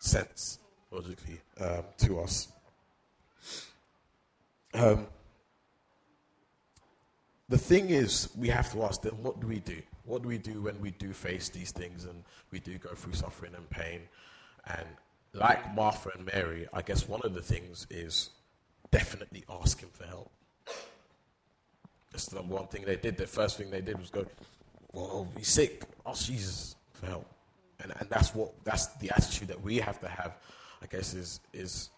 sense 0.00 0.58
logically 0.90 1.40
um, 1.60 1.84
to 1.98 2.20
us. 2.20 2.48
Um, 4.74 5.06
the 7.48 7.58
thing 7.58 7.88
is, 7.88 8.28
we 8.36 8.48
have 8.48 8.70
to 8.72 8.82
ask 8.82 9.00
then, 9.00 9.12
what 9.22 9.40
do 9.40 9.46
we 9.46 9.60
do? 9.60 9.80
What 10.04 10.22
do 10.22 10.28
we 10.28 10.38
do 10.38 10.60
when 10.60 10.78
we 10.80 10.90
do 10.92 11.12
face 11.12 11.48
these 11.48 11.70
things 11.70 12.04
and 12.04 12.22
we 12.50 12.60
do 12.60 12.76
go 12.76 12.90
through 12.90 13.14
suffering 13.14 13.54
and 13.54 13.68
pain? 13.70 14.02
And 14.76 14.86
like 15.32 15.74
Martha 15.74 16.10
and 16.14 16.26
Mary, 16.26 16.66
I 16.72 16.82
guess 16.82 17.08
one 17.08 17.20
of 17.24 17.34
the 17.34 17.42
things 17.42 17.86
is 17.90 18.30
definitely 18.90 19.44
ask 19.48 19.80
Him 19.80 19.90
for 19.92 20.04
help. 20.04 20.30
That's 22.10 22.26
the 22.26 22.42
one 22.42 22.66
thing 22.68 22.84
they 22.84 22.96
did. 22.96 23.16
The 23.16 23.26
first 23.26 23.58
thing 23.58 23.70
they 23.70 23.80
did 23.80 23.98
was 23.98 24.10
go, 24.10 24.26
well, 24.92 25.28
he's 25.36 25.48
sick. 25.48 25.84
Ask 26.06 26.26
Jesus 26.26 26.76
for 26.92 27.06
help. 27.06 27.26
And, 27.80 27.92
and 28.00 28.08
that's 28.10 28.34
what 28.34 28.52
that's 28.64 28.86
the 28.96 29.10
attitude 29.10 29.48
that 29.48 29.62
we 29.62 29.76
have 29.76 30.00
to 30.00 30.08
have, 30.08 30.36
I 30.82 30.86
guess, 30.86 31.14
is 31.14 31.40
is 31.52 31.90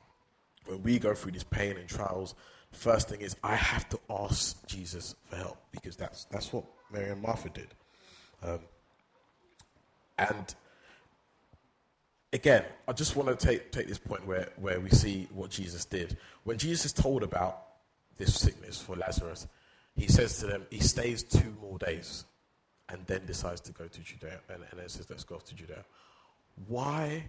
when 0.66 0.82
we 0.82 0.98
go 0.98 1.14
through 1.14 1.32
this 1.32 1.44
pain 1.44 1.76
and 1.78 1.88
trials, 1.88 2.34
first 2.72 3.08
thing 3.08 3.20
is 3.22 3.34
I 3.42 3.54
have 3.54 3.88
to 3.90 4.00
ask 4.10 4.66
Jesus 4.66 5.14
for 5.24 5.36
help 5.36 5.58
because 5.72 5.96
that's 5.96 6.24
that's 6.26 6.52
what 6.52 6.64
Mary 6.92 7.10
and 7.10 7.22
Martha 7.22 7.48
did. 7.48 7.68
Um, 8.42 8.60
and 10.18 10.54
again, 12.32 12.64
I 12.86 12.92
just 12.92 13.16
want 13.16 13.28
to 13.28 13.46
take 13.46 13.72
take 13.72 13.88
this 13.88 13.98
point 13.98 14.26
where 14.26 14.48
where 14.56 14.80
we 14.80 14.90
see 14.90 15.28
what 15.32 15.50
Jesus 15.50 15.84
did 15.84 16.16
when 16.44 16.58
Jesus 16.58 16.86
is 16.86 16.92
told 16.92 17.22
about 17.22 17.62
this 18.16 18.38
sickness 18.38 18.80
for 18.80 18.96
Lazarus. 18.96 19.46
He 19.96 20.08
says 20.08 20.38
to 20.38 20.46
them, 20.46 20.66
he 20.70 20.80
stays 20.80 21.22
two 21.22 21.54
more 21.60 21.78
days, 21.78 22.24
and 22.88 23.04
then 23.06 23.26
decides 23.26 23.60
to 23.62 23.72
go 23.72 23.86
to 23.86 24.00
Judea, 24.00 24.40
and, 24.48 24.62
and 24.70 24.80
then 24.80 24.88
says, 24.88 25.08
"Let's 25.10 25.24
go 25.24 25.36
off 25.36 25.44
to 25.46 25.54
Judea." 25.54 25.84
Why 26.68 27.24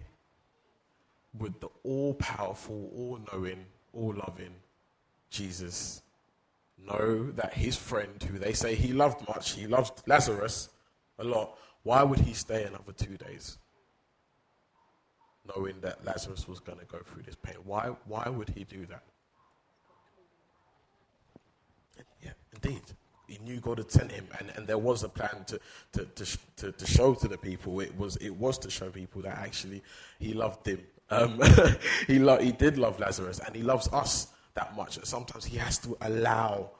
would 1.38 1.60
the 1.60 1.68
all 1.82 2.14
powerful, 2.14 2.90
all 2.94 3.20
knowing, 3.32 3.64
all 3.92 4.14
loving 4.14 4.54
Jesus 5.30 6.02
know 6.78 7.30
that 7.32 7.54
his 7.54 7.76
friend, 7.76 8.22
who 8.22 8.38
they 8.38 8.52
say 8.52 8.74
he 8.74 8.92
loved 8.92 9.26
much, 9.28 9.52
he 9.52 9.66
loved 9.66 10.02
Lazarus 10.06 10.68
a 11.18 11.24
lot, 11.24 11.56
why 11.84 12.02
would 12.02 12.20
he 12.20 12.34
stay 12.34 12.64
another 12.64 12.92
two 12.92 13.16
days? 13.16 13.58
Knowing 15.44 15.80
that 15.80 16.04
Lazarus 16.04 16.46
was 16.46 16.60
going 16.60 16.78
to 16.78 16.84
go 16.84 16.98
through 16.98 17.22
this 17.22 17.34
pain. 17.34 17.56
Why, 17.64 17.90
why 18.06 18.28
would 18.28 18.50
he 18.50 18.64
do 18.64 18.86
that? 18.86 19.02
Yeah, 22.22 22.32
indeed. 22.54 22.82
He 23.26 23.38
knew 23.38 23.60
God 23.60 23.78
had 23.78 23.90
sent 23.90 24.12
him, 24.12 24.26
and, 24.38 24.52
and 24.56 24.66
there 24.66 24.78
was 24.78 25.02
a 25.02 25.08
plan 25.08 25.44
to, 25.46 25.58
to, 25.92 26.04
to, 26.04 26.38
to, 26.56 26.72
to 26.72 26.86
show 26.86 27.14
to 27.14 27.28
the 27.28 27.38
people. 27.38 27.80
It 27.80 27.96
was, 27.96 28.16
it 28.16 28.30
was 28.30 28.58
to 28.58 28.70
show 28.70 28.90
people 28.90 29.22
that 29.22 29.38
actually 29.38 29.82
he 30.18 30.34
loved 30.34 30.64
them 30.64 30.80
um, 31.12 31.40
he, 32.06 32.18
lo- 32.18 32.38
he 32.38 32.52
did 32.52 32.78
love 32.78 32.98
Lazarus, 32.98 33.40
and 33.44 33.54
he 33.54 33.62
loves 33.62 33.88
us 33.92 34.28
that 34.54 34.74
much. 34.76 34.96
And 34.96 35.06
sometimes 35.06 35.44
he 35.44 35.58
has 35.58 35.78
to 35.78 35.96
allow 36.00 36.70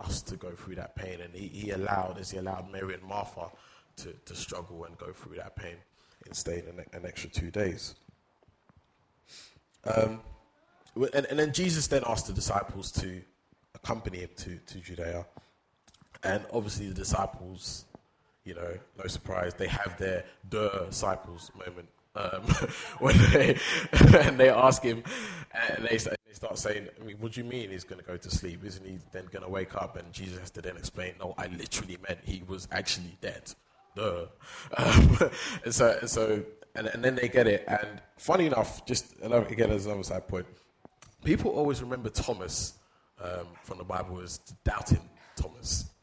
us 0.00 0.22
to 0.22 0.36
go 0.36 0.50
through 0.52 0.76
that 0.76 0.96
pain. 0.96 1.20
And 1.20 1.34
he, 1.34 1.48
he 1.48 1.70
allowed, 1.70 2.18
as 2.18 2.30
he 2.30 2.38
allowed 2.38 2.72
Mary 2.72 2.94
and 2.94 3.02
Martha 3.02 3.50
to, 3.96 4.12
to 4.24 4.34
struggle 4.34 4.84
and 4.84 4.96
go 4.96 5.12
through 5.12 5.36
that 5.36 5.54
pain 5.54 5.76
in 6.26 6.32
staying 6.32 6.64
an, 6.66 6.84
an 6.94 7.06
extra 7.06 7.28
two 7.28 7.50
days. 7.50 7.94
Um, 9.86 10.20
and, 11.12 11.26
and, 11.26 11.38
then 11.38 11.52
Jesus 11.52 11.88
then 11.88 12.02
asked 12.06 12.26
the 12.26 12.32
disciples 12.32 12.90
to 12.92 13.20
accompany 13.74 14.18
him 14.18 14.30
to, 14.36 14.56
to 14.56 14.78
Judea. 14.78 15.26
And 16.22 16.44
obviously, 16.52 16.88
the 16.88 16.94
disciples, 16.94 17.84
you 18.44 18.54
know, 18.54 18.78
no 18.98 19.06
surprise, 19.06 19.54
they 19.54 19.66
have 19.66 19.98
their 19.98 20.24
duh 20.48 20.86
disciples 20.86 21.50
moment 21.54 21.88
um, 22.16 22.42
when 22.98 23.16
they 23.32 23.58
and 24.20 24.38
they 24.38 24.48
ask 24.48 24.82
him, 24.82 25.02
and 25.52 25.84
they, 25.84 25.96
they 25.96 26.32
start 26.32 26.58
saying, 26.58 26.88
"I 27.00 27.04
mean, 27.04 27.16
what 27.18 27.32
do 27.32 27.40
you 27.40 27.46
mean 27.46 27.70
he's 27.70 27.84
going 27.84 28.00
to 28.00 28.06
go 28.06 28.16
to 28.16 28.30
sleep? 28.30 28.64
Isn't 28.64 28.86
he 28.86 28.98
then 29.12 29.26
going 29.30 29.44
to 29.44 29.50
wake 29.50 29.74
up?" 29.74 29.96
And 29.96 30.12
Jesus 30.12 30.38
has 30.38 30.50
to 30.52 30.62
then 30.62 30.76
explain, 30.76 31.14
"No, 31.18 31.34
I 31.36 31.48
literally 31.48 31.98
meant 32.06 32.20
he 32.24 32.42
was 32.46 32.68
actually 32.70 33.16
dead." 33.20 33.52
Duh. 33.96 34.26
Um, 34.76 35.18
and 35.64 35.74
so, 35.74 35.96
and 36.00 36.10
so, 36.10 36.42
and, 36.74 36.86
and 36.88 37.04
then 37.04 37.14
they 37.14 37.28
get 37.28 37.46
it. 37.46 37.64
And 37.66 38.00
funny 38.16 38.46
enough, 38.46 38.84
just 38.86 39.18
another, 39.20 39.46
again 39.46 39.70
as 39.70 39.86
another 39.86 40.02
side 40.02 40.28
point, 40.28 40.46
people 41.24 41.50
always 41.50 41.82
remember 41.82 42.10
Thomas 42.10 42.74
um, 43.22 43.46
from 43.62 43.78
the 43.78 43.84
Bible 43.84 44.20
as 44.20 44.38
doubting 44.64 45.08
Thomas 45.36 45.94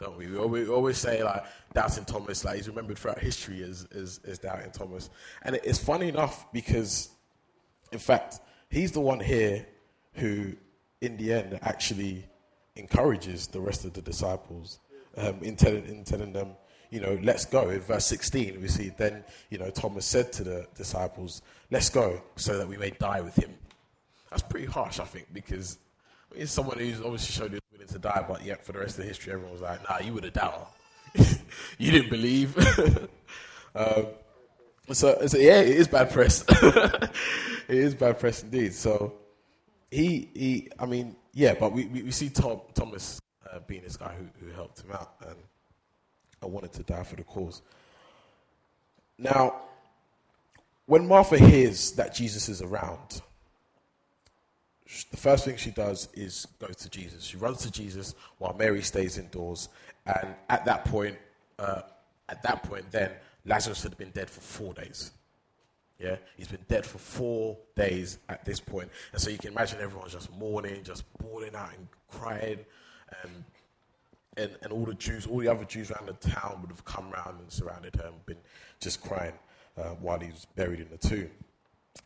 don't 0.00 0.16
we? 0.16 0.26
We 0.26 0.38
always, 0.38 0.68
we 0.68 0.74
always 0.74 0.98
say 0.98 1.22
like 1.22 1.44
doubting 1.74 2.04
Thomas, 2.04 2.44
like 2.44 2.56
he's 2.56 2.68
remembered 2.68 2.98
throughout 2.98 3.18
history 3.18 3.62
as, 3.62 3.86
as, 3.94 4.20
as 4.26 4.38
doubting 4.38 4.70
Thomas. 4.72 5.10
And 5.42 5.56
it's 5.62 5.78
funny 5.78 6.08
enough 6.08 6.50
because, 6.52 7.10
in 7.92 7.98
fact, 7.98 8.40
he's 8.70 8.92
the 8.92 9.00
one 9.00 9.20
here 9.20 9.66
who, 10.14 10.54
in 11.02 11.16
the 11.18 11.32
end, 11.32 11.58
actually 11.62 12.24
encourages 12.76 13.46
the 13.46 13.60
rest 13.60 13.84
of 13.84 13.92
the 13.92 14.02
disciples 14.02 14.80
um, 15.16 15.38
in, 15.42 15.54
telling, 15.54 15.86
in 15.86 16.04
telling 16.04 16.32
them, 16.32 16.52
you 16.90 17.00
know, 17.00 17.18
let's 17.22 17.44
go. 17.44 17.70
In 17.70 17.80
verse 17.80 18.06
16, 18.06 18.60
we 18.60 18.68
see 18.68 18.90
then, 18.96 19.24
you 19.50 19.58
know, 19.58 19.70
Thomas 19.70 20.06
said 20.06 20.32
to 20.34 20.44
the 20.44 20.66
disciples, 20.76 21.42
let's 21.70 21.88
go 21.88 22.22
so 22.36 22.58
that 22.58 22.68
we 22.68 22.76
may 22.76 22.90
die 22.90 23.20
with 23.20 23.36
him. 23.36 23.54
That's 24.30 24.42
pretty 24.42 24.66
harsh, 24.66 25.00
I 25.00 25.04
think, 25.04 25.26
because 25.32 25.78
He's 26.36 26.50
someone 26.50 26.78
who's 26.78 27.00
obviously 27.00 27.32
showed 27.32 27.52
his 27.52 27.60
willing 27.72 27.88
to 27.88 27.98
die, 27.98 28.24
but 28.26 28.44
yet 28.44 28.64
for 28.64 28.72
the 28.72 28.78
rest 28.78 28.98
of 28.98 29.02
the 29.02 29.08
history, 29.08 29.32
everyone 29.32 29.52
was 29.52 29.62
like, 29.62 29.82
nah, 29.88 29.98
you 29.98 30.14
were 30.14 30.20
the 30.20 30.30
doubter. 30.30 30.66
you 31.78 31.90
didn't 31.90 32.10
believe. 32.10 32.56
um, 33.74 34.06
so, 34.92 35.26
so, 35.26 35.38
yeah, 35.38 35.60
it 35.60 35.76
is 35.76 35.88
bad 35.88 36.10
press. 36.10 36.44
it 36.48 37.10
is 37.68 37.94
bad 37.94 38.18
press 38.18 38.42
indeed. 38.42 38.74
So 38.74 39.14
he, 39.90 40.28
he 40.34 40.68
I 40.78 40.86
mean, 40.86 41.16
yeah, 41.32 41.54
but 41.58 41.72
we, 41.72 41.86
we, 41.86 42.02
we 42.04 42.10
see 42.12 42.28
Tom, 42.28 42.60
Thomas 42.74 43.20
uh, 43.52 43.58
being 43.66 43.82
this 43.82 43.96
guy 43.96 44.14
who, 44.14 44.44
who 44.44 44.52
helped 44.52 44.80
him 44.82 44.92
out 44.92 45.14
and 45.26 45.36
I 46.42 46.46
wanted 46.46 46.72
to 46.74 46.82
die 46.82 47.02
for 47.02 47.16
the 47.16 47.24
cause. 47.24 47.62
Now, 49.18 49.62
when 50.86 51.06
Martha 51.06 51.38
hears 51.38 51.92
that 51.92 52.14
Jesus 52.14 52.48
is 52.48 52.62
around, 52.62 53.22
the 55.10 55.16
first 55.16 55.44
thing 55.44 55.56
she 55.56 55.70
does 55.70 56.08
is 56.14 56.46
go 56.58 56.66
to 56.66 56.90
Jesus. 56.90 57.24
She 57.24 57.36
runs 57.36 57.58
to 57.58 57.70
Jesus 57.70 58.14
while 58.38 58.54
Mary 58.54 58.82
stays 58.82 59.18
indoors. 59.18 59.68
And 60.06 60.34
at 60.48 60.64
that 60.64 60.84
point, 60.86 61.16
uh, 61.58 61.82
at 62.28 62.42
that 62.42 62.62
point, 62.62 62.90
then 62.90 63.12
Lazarus 63.44 63.82
had 63.82 63.96
been 63.96 64.10
dead 64.10 64.28
for 64.28 64.40
four 64.40 64.74
days. 64.74 65.12
Yeah, 65.98 66.16
he's 66.36 66.48
been 66.48 66.64
dead 66.66 66.86
for 66.86 66.96
four 66.96 67.58
days 67.76 68.18
at 68.30 68.42
this 68.44 68.58
point, 68.58 68.88
and 69.12 69.20
so 69.20 69.28
you 69.28 69.36
can 69.36 69.52
imagine 69.52 69.80
everyone's 69.82 70.14
just 70.14 70.32
mourning, 70.32 70.82
just 70.82 71.04
bawling 71.18 71.54
out 71.54 71.74
and 71.76 71.86
crying, 72.08 72.58
and 73.22 73.44
and, 74.36 74.50
and 74.62 74.72
all 74.72 74.84
the 74.84 74.94
Jews, 74.94 75.26
all 75.26 75.38
the 75.38 75.48
other 75.48 75.64
Jews 75.64 75.90
around 75.90 76.06
the 76.06 76.28
town 76.28 76.58
would 76.60 76.70
have 76.70 76.84
come 76.84 77.12
around 77.12 77.40
and 77.40 77.50
surrounded 77.50 77.96
her 77.96 78.06
and 78.06 78.26
been 78.26 78.38
just 78.80 79.02
crying 79.02 79.34
uh, 79.76 79.90
while 80.00 80.18
he 80.18 80.30
was 80.30 80.46
buried 80.56 80.80
in 80.80 80.88
the 80.90 80.98
tomb. 80.98 81.30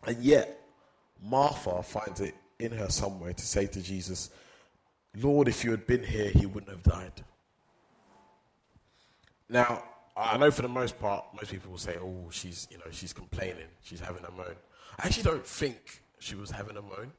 And 0.07 0.17
yet, 0.23 0.61
Martha 1.23 1.83
finds 1.83 2.21
it 2.21 2.35
in 2.59 2.73
her 2.73 2.89
somewhere 2.89 3.33
to 3.33 3.47
say 3.47 3.67
to 3.67 3.83
Jesus, 3.83 4.31
Lord, 5.17 5.49
if 5.49 5.65
you 5.65 5.71
had 5.71 5.87
been 5.87 6.03
here, 6.03 6.31
he 6.31 6.47
wouldn't 6.47 6.71
have 6.71 6.83
died. 6.83 7.25
Now, 9.49 9.85
I 10.17 10.37
know 10.39 10.51
for 10.51 10.63
the 10.63 10.69
most 10.69 10.99
part, 10.99 11.25
most 11.35 11.51
people 11.51 11.71
will 11.71 11.79
say, 11.79 11.97
oh, 12.01 12.29
she's, 12.31 12.67
you 12.71 12.79
know, 12.79 12.85
she's 12.91 13.13
complaining, 13.13 13.67
she's 13.83 14.01
having 14.01 14.25
a 14.25 14.31
moan. 14.31 14.55
I 14.99 15.07
actually 15.07 15.25
don't 15.25 15.47
think 15.47 16.03
she 16.19 16.35
was 16.35 16.51
having 16.51 16.77
a 16.77 16.83
moan. 16.83 17.13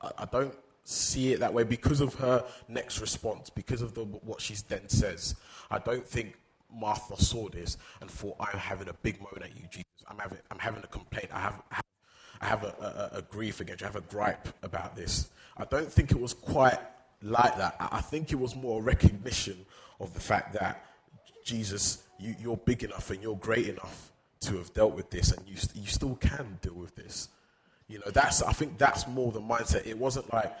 I, 0.00 0.10
I 0.18 0.24
don't 0.26 0.56
see 0.84 1.32
it 1.32 1.40
that 1.40 1.52
way 1.52 1.64
because 1.64 2.00
of 2.00 2.14
her 2.14 2.44
next 2.68 3.00
response, 3.00 3.50
because 3.50 3.82
of 3.82 3.94
the, 3.94 4.04
what 4.04 4.40
she 4.40 4.54
then 4.68 4.88
says. 4.88 5.34
I 5.70 5.78
don't 5.78 6.06
think 6.06 6.36
Martha 6.74 7.22
saw 7.22 7.48
this 7.48 7.76
and 8.00 8.10
thought, 8.10 8.36
I'm 8.40 8.58
having 8.58 8.88
a 8.88 8.94
big 8.94 9.20
moan 9.20 9.42
at 9.42 9.56
you, 9.56 9.66
Jesus. 9.70 9.86
I'm 10.08 10.18
having, 10.18 10.38
I'm 10.50 10.58
having 10.58 10.82
a 10.82 10.88
complaint. 10.88 11.28
I 11.32 11.40
have, 11.40 11.62
I 12.40 12.46
have 12.46 12.64
a, 12.64 13.10
a, 13.12 13.18
a 13.18 13.22
grief 13.22 13.60
against 13.60 13.80
you. 13.80 13.86
I 13.86 13.90
have 13.90 13.96
a 13.96 14.06
gripe 14.06 14.48
about 14.62 14.96
this. 14.96 15.30
I 15.56 15.64
don't 15.64 15.90
think 15.90 16.10
it 16.10 16.20
was 16.20 16.34
quite 16.34 16.78
like 17.22 17.56
that. 17.58 17.76
I 17.78 18.00
think 18.00 18.32
it 18.32 18.38
was 18.38 18.56
more 18.56 18.80
a 18.80 18.82
recognition 18.82 19.64
of 20.00 20.12
the 20.14 20.20
fact 20.20 20.54
that 20.54 20.84
Jesus, 21.44 22.02
you, 22.18 22.34
you're 22.40 22.56
big 22.56 22.82
enough 22.82 23.10
and 23.10 23.22
you're 23.22 23.36
great 23.36 23.68
enough 23.68 24.12
to 24.40 24.56
have 24.56 24.72
dealt 24.74 24.94
with 24.94 25.08
this, 25.10 25.30
and 25.30 25.46
you, 25.46 25.54
you 25.74 25.86
still 25.86 26.16
can 26.16 26.58
deal 26.60 26.74
with 26.74 26.96
this. 26.96 27.28
You 27.88 27.98
know, 27.98 28.10
that's 28.12 28.42
I 28.42 28.52
think 28.52 28.78
that's 28.78 29.06
more 29.06 29.32
the 29.32 29.40
mindset. 29.40 29.86
It 29.86 29.98
wasn't 29.98 30.32
like 30.32 30.52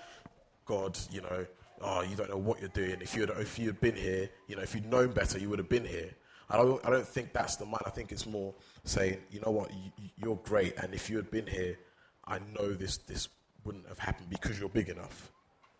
God, 0.66 0.98
you 1.10 1.20
know, 1.22 1.46
oh, 1.80 2.02
you 2.02 2.16
don't 2.16 2.30
know 2.30 2.36
what 2.36 2.60
you're 2.60 2.68
doing. 2.70 2.96
If 3.00 3.16
you 3.16 3.24
if 3.24 3.58
you 3.58 3.66
had 3.66 3.80
been 3.80 3.96
here, 3.96 4.28
you 4.48 4.56
know, 4.56 4.62
if 4.62 4.74
you'd 4.74 4.86
known 4.86 5.12
better, 5.12 5.38
you 5.38 5.48
would 5.48 5.58
have 5.58 5.68
been 5.68 5.84
here. 5.84 6.10
I 6.52 6.56
don't, 6.56 6.86
I 6.86 6.90
don't 6.90 7.06
think 7.06 7.32
that's 7.32 7.56
the 7.56 7.64
mind. 7.64 7.82
I 7.86 7.90
think 7.90 8.12
it's 8.12 8.26
more 8.26 8.52
saying, 8.84 9.18
you 9.30 9.40
know 9.40 9.50
what, 9.50 9.70
you, 10.18 10.32
are 10.32 10.36
great, 10.36 10.76
and 10.76 10.92
if 10.92 11.08
you 11.08 11.16
had 11.16 11.30
been 11.30 11.46
here, 11.46 11.78
I 12.26 12.40
know 12.54 12.74
this 12.74 12.98
this 12.98 13.28
wouldn't 13.64 13.88
have 13.88 13.98
happened 13.98 14.28
because 14.28 14.60
you're 14.60 14.68
big 14.68 14.90
enough, 14.90 15.32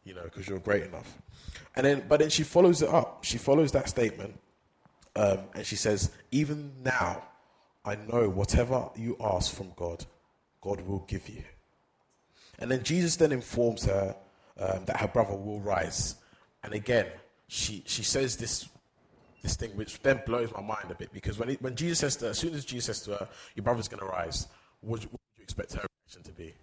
you 0.04 0.14
know, 0.14 0.22
because 0.22 0.48
you're 0.48 0.60
great 0.60 0.84
enough. 0.84 1.18
And 1.76 1.84
then, 1.84 2.04
but 2.08 2.20
then 2.20 2.30
she 2.30 2.42
follows 2.42 2.80
it 2.80 2.88
up. 2.88 3.24
She 3.24 3.36
follows 3.36 3.72
that 3.72 3.88
statement, 3.88 4.38
um, 5.14 5.40
and 5.54 5.66
she 5.66 5.76
says, 5.76 6.10
even 6.30 6.72
now, 6.82 7.22
I 7.84 7.96
know 7.96 8.30
whatever 8.30 8.88
you 8.96 9.16
ask 9.20 9.52
from 9.54 9.72
God, 9.76 10.06
God 10.62 10.80
will 10.80 11.00
give 11.00 11.28
you. 11.28 11.42
And 12.58 12.70
then 12.70 12.82
Jesus 12.82 13.16
then 13.16 13.32
informs 13.32 13.84
her 13.84 14.16
um, 14.58 14.84
that 14.86 14.96
her 14.98 15.08
brother 15.08 15.34
will 15.34 15.60
rise. 15.60 16.14
And 16.62 16.72
again, 16.72 17.06
she, 17.48 17.82
she 17.86 18.02
says 18.02 18.36
this 18.36 18.68
this 19.42 19.56
thing, 19.56 19.70
which 19.76 20.00
then 20.02 20.22
blows 20.24 20.52
my 20.52 20.62
mind 20.62 20.90
a 20.90 20.94
bit 20.94 21.12
because 21.12 21.38
when, 21.38 21.48
he, 21.48 21.56
when 21.56 21.74
Jesus 21.74 21.98
says 21.98 22.16
to 22.16 22.26
her, 22.26 22.30
as 22.30 22.38
soon 22.38 22.54
as 22.54 22.64
Jesus 22.64 22.86
says 22.86 23.00
to 23.06 23.10
her, 23.12 23.28
Your 23.56 23.64
brother's 23.64 23.88
going 23.88 24.00
to 24.00 24.06
rise, 24.06 24.46
what 24.80 24.92
would, 24.92 25.02
you, 25.02 25.08
what 25.08 25.20
would 25.20 25.38
you 25.38 25.42
expect 25.42 25.72
her 25.74 25.84
reaction 26.06 26.22
to 26.22 26.32
be? 26.32 26.54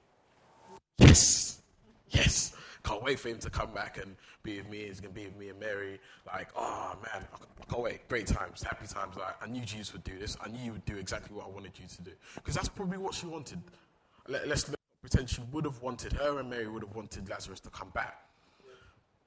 Yes, 0.98 1.62
yes. 2.10 2.56
Can't 2.84 3.03
wait 3.03 3.20
for 3.20 3.27
him 3.27 3.39
to 3.39 3.50
come 3.50 3.74
back 3.74 3.98
and 4.01 4.16
be 4.42 4.57
with 4.57 4.70
me. 4.70 4.85
He's 4.85 5.01
going 5.01 5.14
to 5.14 5.20
be 5.20 5.25
with 5.25 5.38
me 5.38 5.50
and 5.50 5.59
Mary. 5.59 6.00
Like, 6.25 6.48
oh 6.55 6.96
man, 7.03 7.27
I 7.33 7.66
can't 7.66 7.83
wait. 7.83 8.07
Great 8.07 8.25
times, 8.25 8.64
happy 8.64 8.88
times. 8.88 9.18
Like, 9.18 9.35
I 9.42 9.48
knew 9.48 9.62
Jesus 9.62 9.92
would 9.92 10.05
do 10.05 10.18
this. 10.18 10.38
I 10.44 10.48
knew 10.48 10.64
you 10.64 10.72
would 10.72 10.85
do 10.85 10.96
exactly 10.96 11.35
what 11.35 11.46
I 11.46 11.50
wanted 11.50 11.74
you 11.75 11.88
to 11.88 12.01
do. 12.01 12.12
Because 12.35 12.55
that's 12.55 12.70
probably 12.70 12.98
what 12.98 13.14
she 13.14 13.25
wanted. 13.25 13.59
Let, 14.29 14.50
us 14.50 14.72
pretend 15.01 15.29
she 15.29 15.42
would 15.51 15.65
have 15.65 15.81
wanted, 15.81 16.13
her 16.13 16.39
and 16.39 16.50
Mary 16.50 16.68
would 16.68 16.83
have 16.83 16.96
wanted 16.96 17.27
Lazarus 17.29 17.59
to 17.61 17.70
come 17.70 17.89
back. 17.89 18.22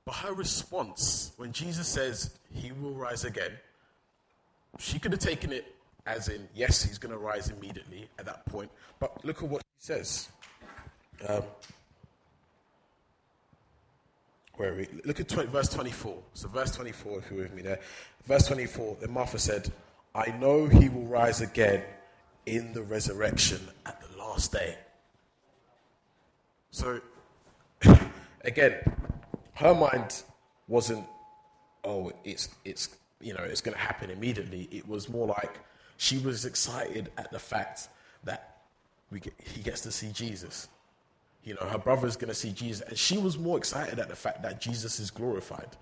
But 0.04 0.14
her 0.16 0.32
response, 0.32 1.32
when 1.36 1.52
Jesus 1.52 1.86
says 1.88 2.38
he 2.52 2.72
will 2.72 2.94
rise 2.94 3.24
again, 3.24 3.52
she 4.78 4.98
could 4.98 5.12
have 5.12 5.20
taken 5.20 5.52
it 5.52 5.74
as 6.06 6.28
in, 6.28 6.48
yes, 6.54 6.82
he's 6.82 6.98
going 6.98 7.12
to 7.12 7.18
rise 7.18 7.50
immediately 7.50 8.08
at 8.18 8.26
that 8.26 8.44
point. 8.46 8.70
But 8.98 9.24
look 9.24 9.42
at 9.42 9.48
what 9.48 9.62
he 9.62 9.84
says. 9.84 10.28
Um, 11.28 11.42
where 14.56 14.74
we, 14.74 14.88
look 15.04 15.20
at 15.20 15.28
20, 15.28 15.48
verse 15.50 15.68
24. 15.68 16.18
So, 16.34 16.48
verse 16.48 16.74
24, 16.74 17.18
if 17.18 17.30
you're 17.30 17.42
with 17.42 17.54
me 17.54 17.62
there. 17.62 17.80
Verse 18.26 18.46
24, 18.46 18.98
then 19.00 19.12
Martha 19.12 19.38
said, 19.38 19.70
I 20.14 20.30
know 20.38 20.66
he 20.66 20.88
will 20.88 21.06
rise 21.06 21.40
again 21.40 21.82
in 22.46 22.72
the 22.72 22.82
resurrection 22.82 23.60
at 23.86 24.00
the 24.00 24.18
last 24.18 24.52
day. 24.52 24.76
So, 26.72 27.00
again, 28.44 28.74
her 29.54 29.74
mind 29.74 30.22
wasn't, 30.66 31.06
oh, 31.84 32.12
it's, 32.24 32.48
it's, 32.64 32.96
you 33.20 33.34
know, 33.34 33.42
it's 33.44 33.60
going 33.60 33.74
to 33.74 33.80
happen 33.80 34.10
immediately. 34.10 34.68
It 34.72 34.88
was 34.88 35.08
more 35.08 35.26
like 35.26 35.60
she 35.98 36.18
was 36.18 36.46
excited 36.46 37.12
at 37.18 37.30
the 37.30 37.38
fact 37.38 37.88
that 38.24 38.56
we 39.10 39.20
get, 39.20 39.34
he 39.54 39.62
gets 39.62 39.82
to 39.82 39.92
see 39.92 40.10
Jesus. 40.12 40.68
You 41.44 41.54
know, 41.54 41.66
her 41.66 41.78
brother's 41.78 42.16
going 42.16 42.28
to 42.28 42.34
see 42.34 42.52
Jesus. 42.52 42.80
And 42.88 42.98
she 42.98 43.18
was 43.18 43.38
more 43.38 43.58
excited 43.58 43.98
at 43.98 44.08
the 44.08 44.16
fact 44.16 44.42
that 44.42 44.60
Jesus 44.60 44.98
is 44.98 45.10
glorified. 45.10 45.76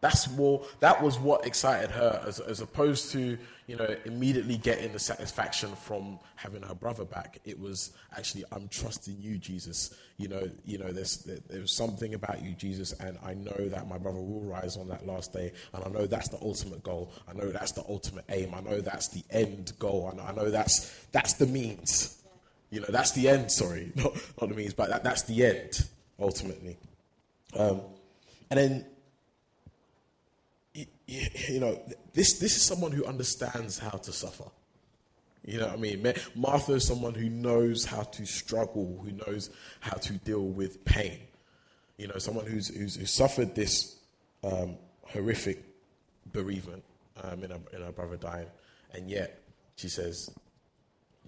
That's 0.00 0.30
more, 0.30 0.64
that 0.78 1.02
was 1.02 1.18
what 1.18 1.44
excited 1.44 1.90
her 1.90 2.22
as, 2.24 2.38
as 2.38 2.60
opposed 2.60 3.10
to, 3.12 3.36
you 3.66 3.76
know, 3.76 3.96
immediately 4.04 4.56
getting 4.56 4.92
the 4.92 4.98
satisfaction 4.98 5.74
from 5.74 6.20
having 6.36 6.62
her 6.62 6.74
brother 6.74 7.04
back. 7.04 7.38
It 7.44 7.58
was 7.58 7.90
actually, 8.16 8.44
I'm 8.52 8.68
trusting 8.68 9.16
you, 9.18 9.38
Jesus. 9.38 9.96
You 10.16 10.28
know, 10.28 10.48
you 10.64 10.78
know, 10.78 10.92
there's, 10.92 11.28
there's 11.48 11.72
something 11.72 12.14
about 12.14 12.44
you, 12.44 12.52
Jesus, 12.52 12.92
and 12.92 13.18
I 13.24 13.34
know 13.34 13.68
that 13.68 13.88
my 13.88 13.98
brother 13.98 14.20
will 14.20 14.42
rise 14.42 14.76
on 14.76 14.86
that 14.88 15.04
last 15.04 15.32
day. 15.32 15.52
And 15.74 15.84
I 15.84 15.88
know 15.88 16.06
that's 16.06 16.28
the 16.28 16.38
ultimate 16.42 16.84
goal. 16.84 17.12
I 17.28 17.32
know 17.32 17.50
that's 17.50 17.72
the 17.72 17.84
ultimate 17.88 18.24
aim. 18.28 18.54
I 18.54 18.60
know 18.60 18.80
that's 18.80 19.08
the 19.08 19.24
end 19.30 19.72
goal. 19.80 20.08
I 20.12 20.16
know, 20.16 20.22
I 20.22 20.32
know 20.32 20.50
that's, 20.50 21.06
that's 21.10 21.34
the 21.34 21.46
means. 21.46 22.22
You 22.70 22.80
know, 22.80 22.88
that's 22.88 23.12
the 23.12 23.28
end, 23.28 23.50
sorry, 23.50 23.90
not, 23.96 24.14
not 24.40 24.48
the 24.48 24.54
means, 24.54 24.74
but 24.74 24.90
that, 24.90 25.02
that's 25.02 25.22
the 25.22 25.44
end, 25.44 25.88
ultimately. 26.20 26.76
Um, 27.56 27.80
and 28.50 28.60
then 28.60 28.86
you 31.08 31.58
know, 31.58 31.80
this, 32.12 32.38
this 32.38 32.56
is 32.56 32.62
someone 32.62 32.92
who 32.92 33.04
understands 33.04 33.78
how 33.78 33.90
to 33.90 34.12
suffer. 34.12 34.44
You 35.44 35.58
know 35.58 35.68
what 35.68 35.74
I 35.74 35.80
mean? 35.80 36.14
Martha 36.34 36.74
is 36.74 36.86
someone 36.86 37.14
who 37.14 37.30
knows 37.30 37.86
how 37.86 38.02
to 38.02 38.26
struggle, 38.26 39.00
who 39.02 39.12
knows 39.12 39.48
how 39.80 39.96
to 39.96 40.12
deal 40.12 40.44
with 40.44 40.84
pain. 40.84 41.20
You 41.96 42.08
know, 42.08 42.18
someone 42.18 42.46
who's, 42.46 42.68
who's, 42.68 42.96
who's 42.96 43.10
suffered 43.10 43.54
this 43.54 43.96
um, 44.44 44.76
horrific 45.02 45.64
bereavement 46.32 46.84
um, 47.22 47.42
in, 47.42 47.50
her, 47.50 47.60
in 47.72 47.82
her 47.82 47.92
brother 47.92 48.16
dying, 48.16 48.48
and 48.92 49.08
yet 49.10 49.42
she 49.76 49.88
says, 49.88 50.30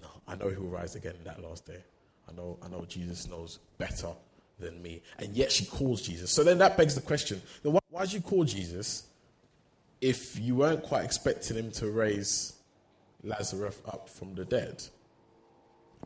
No, 0.03 0.09
I 0.29 0.37
know 0.37 0.49
he 0.51 0.57
will 0.57 0.69
rise 0.69 0.95
again 0.95 1.15
in 1.17 1.25
that 1.25 1.43
last 1.43 1.67
day. 1.67 1.83
I 2.29 2.33
know, 2.33 2.59
I 2.63 2.69
know 2.69 2.85
Jesus 2.87 3.27
knows 3.27 3.59
better 3.79 4.11
than 4.59 4.83
me. 4.83 5.03
And 5.19 5.35
yet 5.35 5.51
she 5.51 5.65
calls 5.65 6.03
Jesus. 6.03 6.31
So 6.31 6.45
then 6.45 6.59
that 6.59 6.77
begs 6.77 6.95
the 6.95 7.01
question 7.01 7.41
then 7.63 7.73
why, 7.73 7.81
why 7.89 8.03
did 8.03 8.13
you 8.13 8.21
call 8.21 8.45
Jesus 8.45 9.05
if 10.01 10.39
you 10.39 10.57
weren't 10.57 10.83
quite 10.83 11.05
expecting 11.05 11.57
him 11.57 11.71
to 11.73 11.91
raise 11.91 12.55
Lazarus 13.23 13.79
up 13.87 14.09
from 14.09 14.35
the 14.35 14.45
dead? 14.45 14.83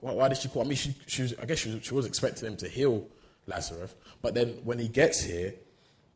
Why, 0.00 0.12
why 0.12 0.28
did 0.28 0.38
she 0.38 0.48
call? 0.48 0.62
I 0.62 0.66
mean, 0.66 0.76
she, 0.76 0.94
she 1.06 1.22
was, 1.22 1.34
I 1.40 1.46
guess 1.46 1.58
she 1.58 1.70
was, 1.70 1.84
she 1.84 1.94
was 1.94 2.06
expecting 2.06 2.48
him 2.48 2.56
to 2.56 2.68
heal 2.68 3.06
Lazarus, 3.46 3.94
but 4.22 4.34
then 4.34 4.48
when 4.64 4.78
he 4.78 4.88
gets 4.88 5.22
here, 5.22 5.54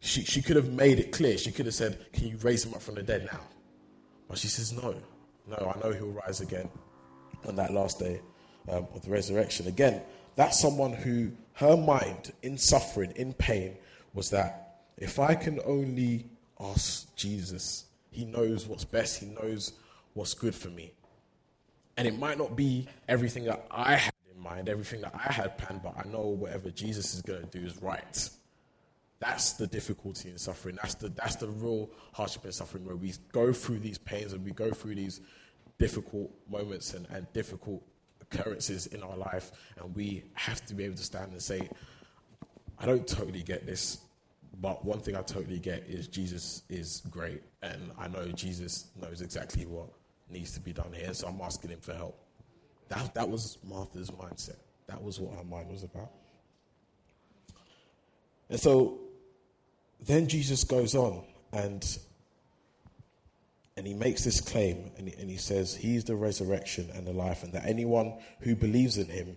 she, 0.00 0.24
she 0.24 0.42
could 0.42 0.56
have 0.56 0.72
made 0.72 0.98
it 0.98 1.12
clear. 1.12 1.36
She 1.38 1.50
could 1.50 1.66
have 1.66 1.74
said, 1.74 2.12
Can 2.12 2.28
you 2.28 2.36
raise 2.38 2.64
him 2.64 2.74
up 2.74 2.82
from 2.82 2.94
the 2.94 3.02
dead 3.02 3.28
now? 3.32 3.40
But 4.28 4.38
she 4.38 4.48
says, 4.48 4.72
No, 4.72 4.94
no, 5.46 5.72
I 5.74 5.78
know 5.80 5.92
he'll 5.92 6.06
rise 6.08 6.40
again 6.40 6.68
on 7.46 7.56
that 7.56 7.72
last 7.72 7.98
day 7.98 8.20
um, 8.68 8.86
of 8.94 9.02
the 9.02 9.10
resurrection. 9.10 9.66
Again, 9.66 10.02
that's 10.36 10.60
someone 10.60 10.92
who 10.92 11.32
her 11.54 11.76
mind 11.76 12.32
in 12.42 12.56
suffering, 12.56 13.12
in 13.16 13.32
pain, 13.32 13.76
was 14.14 14.30
that 14.30 14.82
if 14.96 15.18
I 15.18 15.34
can 15.34 15.60
only 15.64 16.26
ask 16.60 17.14
Jesus. 17.16 17.86
He 18.10 18.24
knows 18.24 18.66
what's 18.66 18.84
best, 18.84 19.20
He 19.20 19.26
knows 19.26 19.72
what's 20.14 20.34
good 20.34 20.54
for 20.54 20.68
me. 20.68 20.92
And 21.96 22.06
it 22.06 22.18
might 22.18 22.38
not 22.38 22.56
be 22.56 22.86
everything 23.08 23.44
that 23.44 23.66
I 23.70 23.96
had 23.96 24.12
in 24.34 24.40
mind, 24.40 24.68
everything 24.68 25.00
that 25.00 25.14
I 25.14 25.32
had 25.32 25.58
planned, 25.58 25.82
but 25.82 25.94
I 25.98 26.08
know 26.08 26.20
whatever 26.28 26.70
Jesus 26.70 27.14
is 27.14 27.22
going 27.22 27.46
to 27.46 27.58
do 27.58 27.66
is 27.66 27.80
right. 27.82 28.30
That's 29.20 29.54
the 29.54 29.66
difficulty 29.66 30.30
in 30.30 30.38
suffering. 30.38 30.78
That's 30.80 30.94
the, 30.94 31.08
that's 31.08 31.36
the 31.36 31.48
real 31.48 31.90
hardship 32.12 32.44
in 32.44 32.52
suffering, 32.52 32.84
where 32.84 32.94
we 32.94 33.14
go 33.32 33.52
through 33.52 33.80
these 33.80 33.98
pains 33.98 34.32
and 34.32 34.44
we 34.44 34.52
go 34.52 34.70
through 34.70 34.94
these 34.94 35.20
difficult 35.78 36.30
moments 36.48 36.94
and, 36.94 37.06
and 37.10 37.32
difficult 37.32 37.82
occurrences 38.20 38.86
in 38.86 39.02
our 39.02 39.16
life, 39.16 39.52
and 39.78 39.94
we 39.94 40.24
have 40.34 40.64
to 40.66 40.74
be 40.74 40.84
able 40.84 40.96
to 40.96 41.02
stand 41.02 41.32
and 41.32 41.42
say, 41.42 41.68
I 42.78 42.86
don't 42.86 43.06
totally 43.06 43.42
get 43.42 43.66
this, 43.66 43.98
but 44.60 44.84
one 44.84 45.00
thing 45.00 45.16
I 45.16 45.22
totally 45.22 45.58
get 45.58 45.84
is 45.88 46.08
Jesus 46.08 46.62
is 46.68 47.02
great, 47.10 47.42
and 47.62 47.90
I 47.98 48.08
know 48.08 48.26
Jesus 48.32 48.88
knows 49.00 49.22
exactly 49.22 49.66
what 49.66 49.88
needs 50.30 50.52
to 50.52 50.60
be 50.60 50.72
done 50.72 50.92
here, 50.92 51.14
so 51.14 51.28
I'm 51.28 51.40
asking 51.40 51.70
him 51.70 51.80
for 51.80 51.94
help. 51.94 52.18
That, 52.88 53.14
that 53.14 53.28
was 53.28 53.58
Martha's 53.64 54.10
mindset. 54.10 54.56
That 54.88 55.02
was 55.02 55.20
what 55.20 55.36
her 55.36 55.44
mind 55.44 55.70
was 55.70 55.84
about. 55.84 56.10
And 58.50 58.58
so 58.58 58.98
then 60.00 60.26
Jesus 60.26 60.64
goes 60.64 60.94
on 60.94 61.24
and 61.52 61.98
and 63.76 63.86
he 63.86 63.94
makes 63.94 64.24
this 64.24 64.40
claim 64.40 64.90
and 64.96 65.08
he, 65.08 65.14
and 65.20 65.30
he 65.30 65.36
says 65.36 65.74
he's 65.74 66.04
the 66.04 66.16
resurrection 66.16 66.88
and 66.94 67.06
the 67.06 67.12
life 67.12 67.42
and 67.42 67.52
that 67.52 67.64
anyone 67.64 68.14
who 68.40 68.56
believes 68.56 68.96
in 68.96 69.06
him 69.06 69.36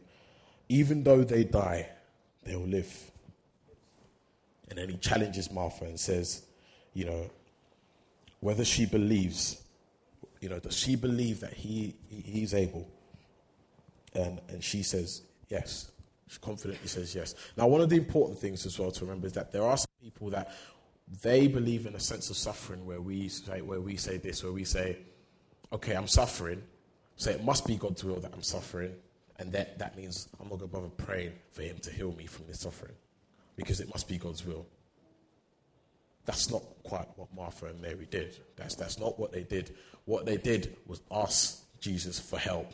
even 0.70 1.04
though 1.04 1.24
they 1.24 1.44
die 1.44 1.88
they'll 2.44 2.60
live 2.60 3.11
and 4.72 4.80
then 4.80 4.90
he 4.90 4.98
challenges 4.98 5.52
martha 5.52 5.86
and 5.86 6.00
says 6.00 6.48
you 6.94 7.06
know 7.06 7.30
whether 8.40 8.66
she 8.66 8.88
believes 8.88 9.62
you 10.42 10.50
know 10.50 10.60
does 10.60 10.76
she 10.76 10.96
believe 10.96 11.40
that 11.40 11.54
he, 11.54 11.96
he 12.10 12.22
he's 12.22 12.54
able? 12.54 12.90
And 14.14 14.42
and 14.50 14.62
she 14.62 14.84
says 14.84 15.22
yes. 15.48 15.92
She 16.28 16.40
confidently 16.40 16.88
says 16.88 17.16
yes. 17.16 17.36
Now 17.56 17.68
one 17.68 17.82
of 17.82 17.90
the 17.90 17.96
important 17.96 18.40
things 18.40 18.66
as 18.66 18.78
well 18.78 18.92
to 18.92 19.06
remember 19.06 19.28
is 19.28 19.34
that 19.34 19.52
there 19.52 19.64
are 19.64 19.78
some 19.78 19.88
people 20.02 20.30
that 20.32 20.54
they 21.22 21.48
believe 21.48 21.86
in 21.86 21.96
a 21.96 22.00
sense 22.00 22.30
of 22.30 22.38
suffering 22.38 22.86
where 22.86 23.02
we 23.02 23.28
say, 23.28 23.62
where 23.62 23.82
we 23.82 23.98
say 23.98 24.18
this, 24.18 24.44
where 24.44 24.54
we 24.54 24.64
say, 24.64 24.98
okay, 25.74 25.94
I'm 25.94 26.08
suffering, 26.08 26.64
so 27.18 27.32
it 27.32 27.44
must 27.44 27.68
be 27.68 27.76
God's 27.76 28.04
will 28.06 28.22
that 28.22 28.32
I'm 28.34 28.44
suffering, 28.44 28.94
and 29.40 29.52
that, 29.52 29.78
that 29.80 29.98
means 29.98 30.30
I'm 30.40 30.48
not 30.48 30.60
going 30.60 30.70
to 30.70 30.78
bother 30.78 30.88
praying 30.88 31.34
for 31.52 31.64
Him 31.64 31.80
to 31.80 31.92
heal 31.92 32.14
me 32.14 32.28
from 32.28 32.48
this 32.48 32.62
suffering, 32.62 32.94
because 33.62 33.80
it 33.80 33.90
must 33.90 34.08
be 34.08 34.18
God's 34.18 34.46
will. 34.46 34.66
That's 36.26 36.50
not 36.50 36.64
quite 36.84 37.08
what 37.16 37.34
Martha 37.36 37.68
and 37.68 37.82
Mary 37.82 38.08
did. 38.10 38.38
That's, 38.56 38.76
that's 38.76 39.00
not 39.00 39.20
what 39.20 39.32
they 39.32 39.44
did. 39.44 39.76
What 40.06 40.26
they 40.26 40.38
did 40.38 40.76
was 40.88 41.02
ask 41.12 41.64
Jesus 41.80 42.20
for 42.20 42.38
help, 42.38 42.72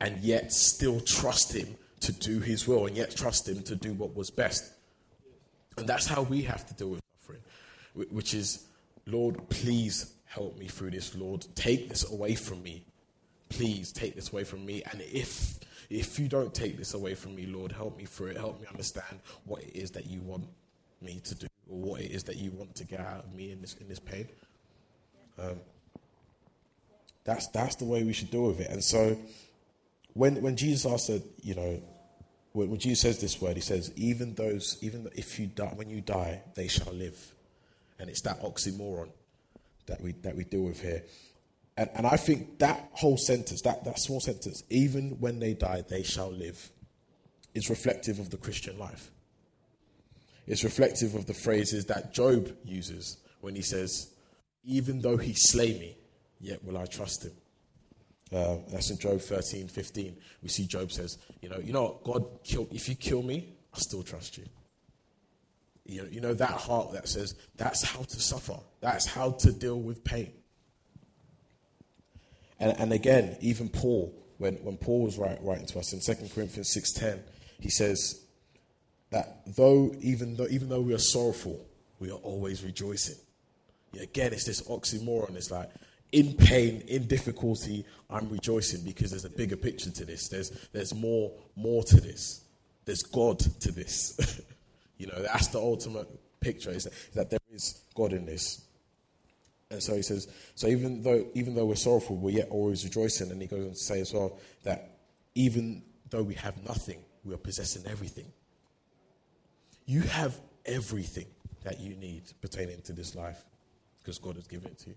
and 0.00 0.18
yet 0.18 0.52
still 0.52 1.00
trust 1.00 1.54
Him 1.54 1.76
to 2.00 2.12
do 2.12 2.40
His 2.40 2.66
will, 2.66 2.86
and 2.86 2.96
yet 2.96 3.14
trust 3.16 3.48
Him 3.48 3.62
to 3.64 3.76
do 3.76 3.92
what 3.94 4.14
was 4.14 4.30
best. 4.30 4.72
And 5.76 5.86
that's 5.86 6.06
how 6.06 6.22
we 6.22 6.42
have 6.42 6.66
to 6.66 6.74
deal 6.74 6.90
with 6.90 7.00
suffering, 7.20 7.40
which 8.10 8.34
is, 8.34 8.66
Lord, 9.06 9.48
please 9.48 10.14
help 10.26 10.58
me 10.58 10.66
through 10.66 10.90
this. 10.90 11.14
Lord, 11.16 11.46
take 11.54 11.88
this 11.88 12.10
away 12.10 12.34
from 12.34 12.62
me. 12.62 12.84
Please 13.48 13.90
take 13.92 14.14
this 14.14 14.32
away 14.32 14.44
from 14.44 14.64
me. 14.64 14.82
And 14.90 15.00
if 15.00 15.58
if 15.90 16.18
you 16.18 16.28
don't 16.28 16.54
take 16.54 16.78
this 16.78 16.94
away 16.94 17.14
from 17.14 17.34
me, 17.34 17.46
Lord, 17.46 17.72
help 17.72 17.98
me 17.98 18.04
through 18.04 18.28
it. 18.28 18.36
Help 18.36 18.60
me 18.60 18.66
understand 18.68 19.20
what 19.44 19.62
it 19.62 19.76
is 19.76 19.90
that 19.90 20.06
you 20.06 20.20
want 20.20 20.46
me 21.02 21.20
to 21.24 21.34
do, 21.34 21.46
or 21.68 21.78
what 21.80 22.00
it 22.00 22.12
is 22.12 22.22
that 22.24 22.36
you 22.36 22.52
want 22.52 22.74
to 22.76 22.84
get 22.84 23.00
out 23.00 23.24
of 23.24 23.34
me 23.34 23.50
in 23.50 23.60
this 23.60 23.74
in 23.74 23.88
this 23.88 23.98
pain. 23.98 24.28
Um, 25.38 25.60
that's 27.24 27.48
that's 27.48 27.74
the 27.76 27.84
way 27.84 28.04
we 28.04 28.12
should 28.12 28.30
deal 28.30 28.46
with 28.46 28.60
it. 28.60 28.70
And 28.70 28.82
so, 28.82 29.18
when 30.14 30.40
when 30.40 30.56
Jesus 30.56 30.90
asked, 30.90 31.10
you 31.42 31.56
know, 31.56 31.82
when, 32.52 32.70
when 32.70 32.78
Jesus 32.78 33.00
says 33.00 33.20
this 33.20 33.40
word, 33.40 33.56
he 33.56 33.60
says, 33.60 33.92
"Even 33.96 34.34
those, 34.34 34.78
even 34.80 35.08
if 35.16 35.40
you 35.40 35.46
die, 35.46 35.72
when 35.74 35.90
you 35.90 36.00
die, 36.00 36.42
they 36.54 36.68
shall 36.68 36.92
live." 36.92 37.34
And 37.98 38.08
it's 38.08 38.22
that 38.22 38.40
oxymoron 38.42 39.10
that 39.86 40.00
we, 40.00 40.12
that 40.22 40.34
we 40.36 40.44
deal 40.44 40.62
with 40.62 40.80
here. 40.80 41.02
And, 41.80 41.88
and 41.94 42.06
I 42.06 42.16
think 42.18 42.58
that 42.58 42.90
whole 42.92 43.16
sentence, 43.16 43.62
that, 43.62 43.84
that 43.84 43.98
small 43.98 44.20
sentence, 44.20 44.62
even 44.68 45.12
when 45.18 45.38
they 45.38 45.54
die, 45.54 45.82
they 45.88 46.02
shall 46.02 46.30
live, 46.30 46.70
is 47.54 47.70
reflective 47.70 48.18
of 48.18 48.28
the 48.28 48.36
Christian 48.36 48.78
life. 48.78 49.10
It's 50.46 50.62
reflective 50.62 51.14
of 51.14 51.24
the 51.24 51.32
phrases 51.32 51.86
that 51.86 52.12
Job 52.12 52.54
uses 52.66 53.16
when 53.40 53.54
he 53.54 53.62
says, 53.62 54.10
Even 54.62 55.00
though 55.00 55.16
he 55.16 55.32
slay 55.32 55.72
me, 55.72 55.96
yet 56.38 56.62
will 56.62 56.76
I 56.76 56.84
trust 56.84 57.24
him. 57.24 57.32
Uh, 58.30 58.56
that's 58.70 58.90
in 58.90 58.98
Job 58.98 59.18
13, 59.18 59.68
15. 59.68 60.16
We 60.42 60.50
see 60.50 60.66
Job 60.66 60.92
says, 60.92 61.16
You 61.40 61.48
know, 61.48 61.60
you 61.64 61.72
know, 61.72 61.98
God, 62.04 62.26
kill, 62.44 62.68
if 62.70 62.90
you 62.90 62.94
kill 62.94 63.22
me, 63.22 63.54
I'll 63.72 63.80
still 63.80 64.02
trust 64.02 64.36
you. 64.36 64.44
You 65.86 66.02
know, 66.02 66.08
you 66.10 66.20
know 66.20 66.34
that 66.34 66.50
heart 66.50 66.92
that 66.92 67.08
says 67.08 67.34
that's 67.56 67.82
how 67.82 68.02
to 68.02 68.20
suffer, 68.20 68.58
that's 68.82 69.06
how 69.06 69.30
to 69.30 69.50
deal 69.50 69.80
with 69.80 70.04
pain. 70.04 70.32
And, 72.60 72.78
and 72.78 72.92
again, 72.92 73.36
even 73.40 73.68
Paul, 73.68 74.14
when, 74.38 74.54
when 74.56 74.76
Paul 74.76 75.02
was 75.02 75.18
write, 75.18 75.42
writing 75.42 75.66
to 75.66 75.78
us 75.78 75.92
in 75.92 76.00
2 76.00 76.28
Corinthians 76.34 76.74
6.10, 76.74 77.20
he 77.58 77.70
says 77.70 78.22
that 79.10 79.42
though 79.56 79.94
even 80.00 80.36
though 80.36 80.46
even 80.50 80.68
though 80.68 80.80
we 80.80 80.94
are 80.94 80.98
sorrowful, 80.98 81.66
we 81.98 82.10
are 82.10 82.18
always 82.18 82.62
rejoicing. 82.62 83.16
Yeah, 83.92 84.02
again, 84.02 84.32
it's 84.32 84.44
this 84.44 84.62
oxymoron. 84.62 85.34
It's 85.34 85.50
like 85.50 85.68
in 86.12 86.34
pain, 86.34 86.82
in 86.86 87.06
difficulty, 87.06 87.84
I'm 88.08 88.28
rejoicing 88.30 88.82
because 88.84 89.10
there's 89.10 89.24
a 89.24 89.30
bigger 89.30 89.56
picture 89.56 89.90
to 89.90 90.04
this. 90.04 90.28
There's 90.28 90.50
there's 90.72 90.94
more 90.94 91.32
more 91.56 91.82
to 91.84 92.00
this. 92.00 92.44
There's 92.84 93.02
God 93.02 93.40
to 93.40 93.72
this. 93.72 94.40
You 95.00 95.06
know, 95.06 95.22
that's 95.22 95.46
the 95.46 95.58
ultimate 95.58 96.06
picture 96.40 96.68
is 96.70 96.86
that 97.14 97.30
there 97.30 97.38
is 97.50 97.84
God 97.94 98.12
in 98.12 98.26
this. 98.26 98.66
And 99.70 99.82
so 99.82 99.94
he 99.94 100.02
says, 100.02 100.28
so 100.54 100.66
even 100.66 101.02
though 101.02 101.26
even 101.34 101.54
though 101.54 101.66
we're 101.66 101.76
sorrowful, 101.76 102.16
we're 102.16 102.36
yet 102.36 102.48
always 102.50 102.84
rejoicing. 102.84 103.30
And 103.30 103.40
he 103.40 103.46
goes 103.46 103.64
on 103.64 103.70
to 103.70 103.76
say 103.76 104.00
as 104.00 104.12
well 104.12 104.38
that 104.64 104.98
even 105.34 105.82
though 106.10 106.22
we 106.22 106.34
have 106.34 106.62
nothing, 106.66 107.00
we 107.24 107.34
are 107.34 107.38
possessing 107.38 107.84
everything. 107.86 108.26
You 109.86 110.02
have 110.02 110.38
everything 110.66 111.26
that 111.62 111.78
you 111.78 111.94
need 111.94 112.22
pertaining 112.40 112.80
to 112.82 112.92
this 112.92 113.14
life 113.14 113.44
because 114.00 114.18
God 114.18 114.36
has 114.36 114.46
given 114.46 114.70
it 114.70 114.78
to 114.80 114.90
you. 114.90 114.96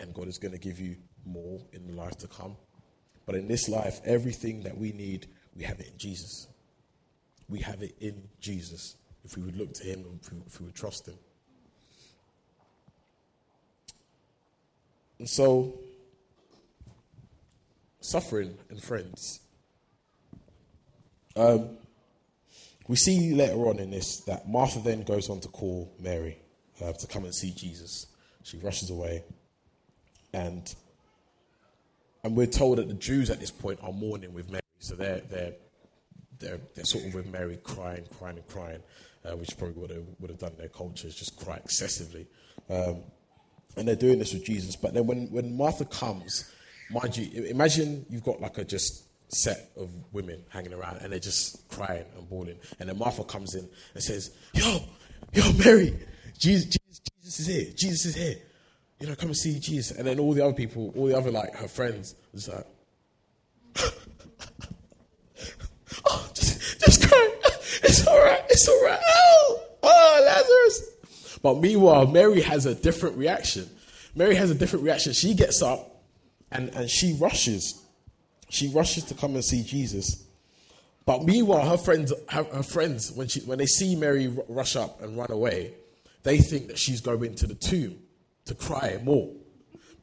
And 0.00 0.12
God 0.12 0.28
is 0.28 0.38
going 0.38 0.52
to 0.52 0.58
give 0.58 0.80
you 0.80 0.96
more 1.24 1.60
in 1.72 1.86
the 1.86 1.92
life 1.92 2.18
to 2.18 2.26
come. 2.26 2.56
But 3.26 3.34
in 3.34 3.48
this 3.48 3.68
life, 3.68 4.00
everything 4.04 4.62
that 4.62 4.76
we 4.76 4.92
need, 4.92 5.26
we 5.54 5.64
have 5.64 5.80
it 5.80 5.88
in 5.88 5.98
Jesus 5.98 6.48
we 7.48 7.60
have 7.60 7.82
it 7.82 7.94
in 8.00 8.28
Jesus 8.40 8.96
if 9.24 9.36
we 9.36 9.42
would 9.42 9.56
look 9.56 9.72
to 9.74 9.84
Him 9.84 10.04
and 10.04 10.20
if 10.20 10.32
we, 10.32 10.38
if 10.46 10.60
we 10.60 10.66
would 10.66 10.74
trust 10.74 11.06
Him. 11.06 11.14
And 15.18 15.28
so, 15.28 15.78
suffering 18.00 18.56
and 18.70 18.82
friends. 18.82 19.40
Um, 21.34 21.76
we 22.88 22.96
see 22.96 23.34
later 23.34 23.66
on 23.68 23.78
in 23.78 23.90
this 23.90 24.20
that 24.20 24.48
Martha 24.48 24.78
then 24.78 25.02
goes 25.02 25.28
on 25.28 25.40
to 25.40 25.48
call 25.48 25.92
Mary 26.00 26.38
uh, 26.82 26.92
to 26.92 27.06
come 27.06 27.24
and 27.24 27.34
see 27.34 27.52
Jesus. 27.52 28.06
She 28.42 28.58
rushes 28.58 28.90
away, 28.90 29.24
and 30.32 30.74
and 32.22 32.36
we're 32.36 32.46
told 32.46 32.78
that 32.78 32.88
the 32.88 32.94
Jews 32.94 33.30
at 33.30 33.40
this 33.40 33.50
point 33.50 33.80
are 33.82 33.92
mourning 33.92 34.32
with 34.32 34.50
Mary, 34.50 34.62
so 34.78 34.94
they're 34.94 35.20
they're 35.28 35.52
they're, 36.38 36.60
they're 36.74 36.84
sort 36.84 37.06
of 37.06 37.14
with 37.14 37.26
Mary 37.26 37.58
crying, 37.62 38.04
crying, 38.18 38.36
and 38.36 38.46
crying, 38.46 38.82
uh, 39.24 39.36
which 39.36 39.56
probably 39.56 39.80
would 39.80 39.90
have, 39.90 40.04
would 40.20 40.30
have 40.30 40.38
done 40.38 40.52
their 40.58 40.68
cultures, 40.68 41.14
just 41.14 41.36
cry 41.36 41.56
excessively. 41.56 42.26
Um, 42.68 43.02
and 43.76 43.86
they're 43.86 43.96
doing 43.96 44.18
this 44.18 44.32
with 44.32 44.44
Jesus. 44.44 44.76
But 44.76 44.94
then 44.94 45.06
when, 45.06 45.30
when 45.30 45.56
Martha 45.56 45.84
comes, 45.84 46.50
mind 46.90 47.16
you, 47.16 47.44
imagine 47.44 48.06
you've 48.08 48.24
got 48.24 48.40
like 48.40 48.58
a 48.58 48.64
just 48.64 49.04
set 49.28 49.70
of 49.76 49.90
women 50.12 50.42
hanging 50.48 50.72
around 50.72 50.98
and 50.98 51.12
they're 51.12 51.18
just 51.18 51.68
crying 51.68 52.04
and 52.16 52.28
bawling. 52.28 52.58
And 52.78 52.88
then 52.88 52.98
Martha 52.98 53.24
comes 53.24 53.54
in 53.54 53.68
and 53.94 54.02
says, 54.02 54.30
Yo, 54.54 54.80
yo, 55.32 55.52
Mary, 55.64 55.98
Jesus, 56.38 56.66
Jesus, 56.66 57.00
Jesus 57.22 57.40
is 57.40 57.46
here. 57.46 57.72
Jesus 57.76 58.06
is 58.06 58.14
here. 58.14 58.36
You 59.00 59.08
know, 59.08 59.14
come 59.14 59.28
and 59.28 59.36
see 59.36 59.58
Jesus. 59.58 59.96
And 59.96 60.06
then 60.06 60.18
all 60.18 60.32
the 60.32 60.42
other 60.44 60.54
people, 60.54 60.92
all 60.96 61.06
the 61.06 61.16
other 61.16 61.30
like 61.30 61.54
her 61.56 61.68
friends, 61.68 62.14
was 62.32 62.48
like, 62.48 62.66
oh, 66.06 66.30
just, 66.32 66.80
just 66.80 67.06
cry. 67.08 67.30
It's 67.82 68.06
all 68.06 68.18
right. 68.18 68.42
It's 68.48 68.66
all 68.68 68.84
right. 68.84 69.00
Oh, 69.06 69.62
oh, 69.82 70.22
Lazarus. 70.24 70.95
But 71.46 71.60
meanwhile, 71.60 72.08
Mary 72.08 72.40
has 72.40 72.66
a 72.66 72.74
different 72.74 73.16
reaction. 73.16 73.70
Mary 74.16 74.34
has 74.34 74.50
a 74.50 74.54
different 74.56 74.84
reaction. 74.84 75.12
She 75.12 75.32
gets 75.32 75.62
up 75.62 76.02
and, 76.50 76.70
and 76.70 76.90
she 76.90 77.16
rushes. 77.20 77.80
She 78.48 78.66
rushes 78.66 79.04
to 79.04 79.14
come 79.14 79.36
and 79.36 79.44
see 79.44 79.62
Jesus. 79.62 80.24
But 81.04 81.22
meanwhile, 81.22 81.64
her 81.70 81.76
friends, 81.76 82.12
her, 82.30 82.42
her 82.42 82.64
friends, 82.64 83.12
when 83.12 83.28
she 83.28 83.42
when 83.42 83.58
they 83.58 83.66
see 83.66 83.94
Mary 83.94 84.26
rush 84.48 84.74
up 84.74 85.00
and 85.00 85.16
run 85.16 85.30
away, 85.30 85.74
they 86.24 86.38
think 86.38 86.66
that 86.66 86.80
she's 86.80 87.00
going 87.00 87.36
to 87.36 87.46
the 87.46 87.54
tomb 87.54 87.96
to 88.46 88.54
cry 88.56 88.98
more 89.04 89.32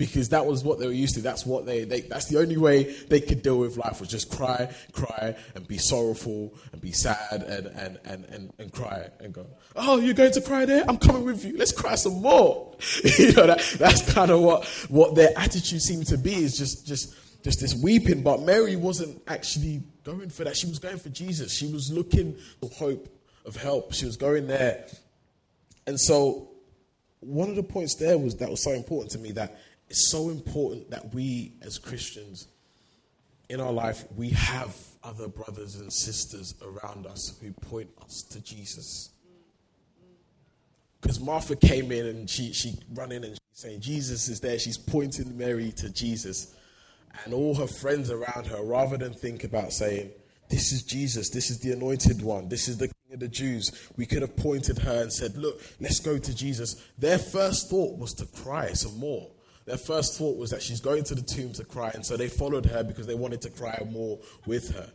because 0.05 0.27
that 0.27 0.45
was 0.45 0.65
what 0.65 0.79
they 0.79 0.85
were 0.85 0.91
used 0.91 1.15
to. 1.15 1.21
That's 1.21 1.45
what 1.45 1.65
they, 1.65 1.85
they, 1.85 2.01
that's 2.01 2.25
the 2.25 2.37
only 2.37 2.57
way 2.57 2.83
they 3.07 3.21
could 3.21 3.41
deal 3.41 3.57
with 3.57 3.77
life 3.77 4.01
was 4.01 4.09
just 4.09 4.29
cry, 4.29 4.69
cry, 4.91 5.33
and 5.55 5.65
be 5.65 5.77
sorrowful 5.77 6.53
and 6.73 6.81
be 6.81 6.91
sad 6.91 7.41
and 7.43 7.67
and 7.67 7.99
and 8.03 8.25
and, 8.25 8.53
and 8.59 8.73
cry 8.73 9.07
and 9.21 9.33
go, 9.33 9.45
oh, 9.77 10.01
you're 10.01 10.13
going 10.13 10.33
to 10.33 10.41
cry 10.41 10.65
there? 10.65 10.83
I'm 10.89 10.97
coming 10.97 11.23
with 11.23 11.45
you. 11.45 11.55
Let's 11.57 11.71
cry 11.71 11.95
some 11.95 12.21
more. 12.21 12.75
you 13.17 13.31
know 13.31 13.47
that 13.47 13.75
that's 13.79 14.13
kind 14.13 14.29
of 14.29 14.41
what 14.41 14.65
what 14.89 15.15
their 15.15 15.29
attitude 15.37 15.81
seemed 15.81 16.07
to 16.07 16.17
be 16.17 16.35
is 16.35 16.57
just 16.57 16.85
just 16.85 17.15
just 17.41 17.61
this 17.61 17.73
weeping. 17.73 18.23
But 18.23 18.41
Mary 18.41 18.75
wasn't 18.75 19.21
actually 19.25 19.83
going 20.03 20.31
for 20.31 20.43
that. 20.43 20.57
She 20.57 20.67
was 20.67 20.79
going 20.79 20.97
for 20.97 21.09
Jesus. 21.09 21.55
She 21.55 21.71
was 21.71 21.93
looking 21.93 22.35
for 22.59 22.69
hope 22.71 23.07
of 23.45 23.55
help. 23.55 23.93
She 23.93 24.05
was 24.05 24.17
going 24.17 24.47
there. 24.47 24.85
And 25.87 25.97
so 25.97 26.49
one 27.25 27.49
of 27.49 27.55
the 27.55 27.63
points 27.63 27.95
there 27.95 28.17
was 28.17 28.35
that 28.35 28.49
was 28.49 28.61
so 28.61 28.71
important 28.71 29.11
to 29.11 29.19
me 29.19 29.31
that 29.31 29.59
it's 29.89 30.09
so 30.09 30.29
important 30.29 30.89
that 30.91 31.13
we 31.13 31.53
as 31.61 31.77
Christians 31.77 32.47
in 33.49 33.59
our 33.59 33.73
life 33.73 34.05
we 34.15 34.29
have 34.29 34.75
other 35.03 35.27
brothers 35.27 35.75
and 35.75 35.91
sisters 35.91 36.55
around 36.61 37.05
us 37.05 37.37
who 37.41 37.51
point 37.51 37.89
us 38.01 38.23
to 38.31 38.41
Jesus. 38.41 39.09
Because 41.01 41.19
Martha 41.19 41.57
came 41.57 41.91
in 41.91 42.05
and 42.05 42.29
she 42.29 42.53
she 42.53 42.79
run 42.93 43.11
in 43.11 43.25
and 43.25 43.33
she's 43.33 43.61
saying 43.61 43.81
Jesus 43.81 44.29
is 44.29 44.39
there. 44.39 44.57
She's 44.57 44.77
pointing 44.77 45.37
Mary 45.37 45.73
to 45.73 45.89
Jesus, 45.89 46.55
and 47.25 47.33
all 47.33 47.53
her 47.55 47.67
friends 47.67 48.09
around 48.09 48.47
her, 48.47 48.63
rather 48.63 48.95
than 48.95 49.13
think 49.13 49.43
about 49.43 49.73
saying, 49.73 50.11
"This 50.47 50.71
is 50.71 50.81
Jesus. 50.81 51.29
This 51.29 51.49
is 51.49 51.59
the 51.59 51.73
Anointed 51.73 52.21
One. 52.21 52.47
This 52.47 52.69
is 52.69 52.77
the 52.77 52.87
King 52.87 53.13
of 53.15 53.19
the 53.19 53.27
Jews," 53.27 53.69
we 53.97 54.05
could 54.05 54.21
have 54.21 54.37
pointed 54.37 54.79
her 54.79 55.01
and 55.01 55.11
said, 55.11 55.35
"Look, 55.35 55.61
let's 55.81 55.99
go 55.99 56.17
to 56.17 56.33
Jesus." 56.33 56.77
Their 56.97 57.19
first 57.19 57.69
thought 57.69 57.97
was 57.97 58.13
to 58.13 58.25
cry 58.25 58.71
some 58.71 58.97
more. 58.97 59.29
Their 59.65 59.77
first 59.77 60.17
thought 60.17 60.37
was 60.37 60.49
that 60.49 60.61
she's 60.61 60.81
going 60.81 61.03
to 61.05 61.15
the 61.15 61.21
tomb 61.21 61.53
to 61.53 61.63
cry, 61.63 61.91
and 61.93 62.05
so 62.05 62.17
they 62.17 62.27
followed 62.27 62.65
her 62.65 62.83
because 62.83 63.07
they 63.07 63.15
wanted 63.15 63.41
to 63.41 63.49
cry 63.49 63.81
more 63.89 64.19
with 64.45 64.75
her. 64.75 64.89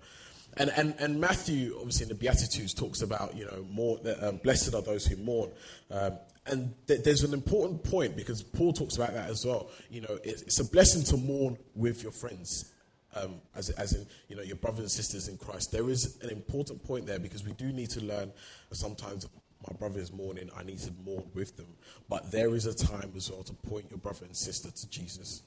And, 0.56 0.70
and, 0.76 0.94
and 0.98 1.20
Matthew, 1.20 1.76
obviously 1.76 2.04
in 2.04 2.08
the 2.08 2.14
Beatitudes, 2.14 2.74
talks 2.74 3.02
about, 3.02 3.36
you 3.36 3.44
know, 3.44 3.64
more, 3.70 3.98
um, 4.22 4.38
blessed 4.38 4.74
are 4.74 4.82
those 4.82 5.06
who 5.06 5.16
mourn. 5.16 5.50
Um, 5.90 6.18
and 6.46 6.74
th- 6.86 7.04
there's 7.04 7.22
an 7.22 7.32
important 7.32 7.84
point 7.84 8.16
because 8.16 8.42
Paul 8.42 8.72
talks 8.72 8.96
about 8.96 9.12
that 9.14 9.30
as 9.30 9.44
well. 9.46 9.70
You 9.90 10.00
know, 10.00 10.18
it's, 10.24 10.42
it's 10.42 10.58
a 10.58 10.64
blessing 10.64 11.02
to 11.04 11.16
mourn 11.16 11.58
with 11.74 12.02
your 12.02 12.12
friends, 12.12 12.72
um, 13.14 13.36
as, 13.54 13.70
as 13.70 13.92
in, 13.92 14.06
you 14.28 14.36
know, 14.36 14.42
your 14.42 14.56
brothers 14.56 14.80
and 14.80 14.90
sisters 14.90 15.28
in 15.28 15.36
Christ. 15.36 15.70
There 15.70 15.88
is 15.90 16.18
an 16.22 16.30
important 16.30 16.82
point 16.82 17.06
there 17.06 17.18
because 17.18 17.44
we 17.44 17.52
do 17.52 17.72
need 17.72 17.90
to 17.90 18.00
learn 18.00 18.32
sometimes 18.72 19.28
my 19.68 19.76
brother 19.76 20.00
is 20.00 20.12
mourning, 20.12 20.50
I 20.56 20.62
need 20.62 20.78
to 20.80 20.92
mourn 21.04 21.24
with 21.34 21.56
them. 21.56 21.66
But 22.08 22.30
there 22.30 22.54
is 22.54 22.66
a 22.66 22.74
time 22.74 23.12
as 23.16 23.30
well 23.30 23.42
to 23.42 23.52
point 23.52 23.86
your 23.90 23.98
brother 23.98 24.24
and 24.24 24.34
sister 24.34 24.70
to 24.70 24.88
Jesus 24.88 25.42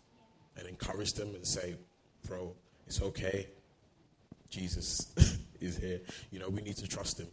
and 0.58 0.68
encourage 0.68 1.14
them 1.14 1.34
and 1.34 1.46
say, 1.46 1.76
bro, 2.28 2.54
it's 2.86 3.02
okay. 3.02 3.48
Jesus 4.50 5.14
is 5.60 5.78
here. 5.78 6.02
You 6.30 6.40
know, 6.40 6.50
we 6.50 6.62
need 6.62 6.78
to 6.78 6.88
trust 6.88 7.20
him. 7.20 7.28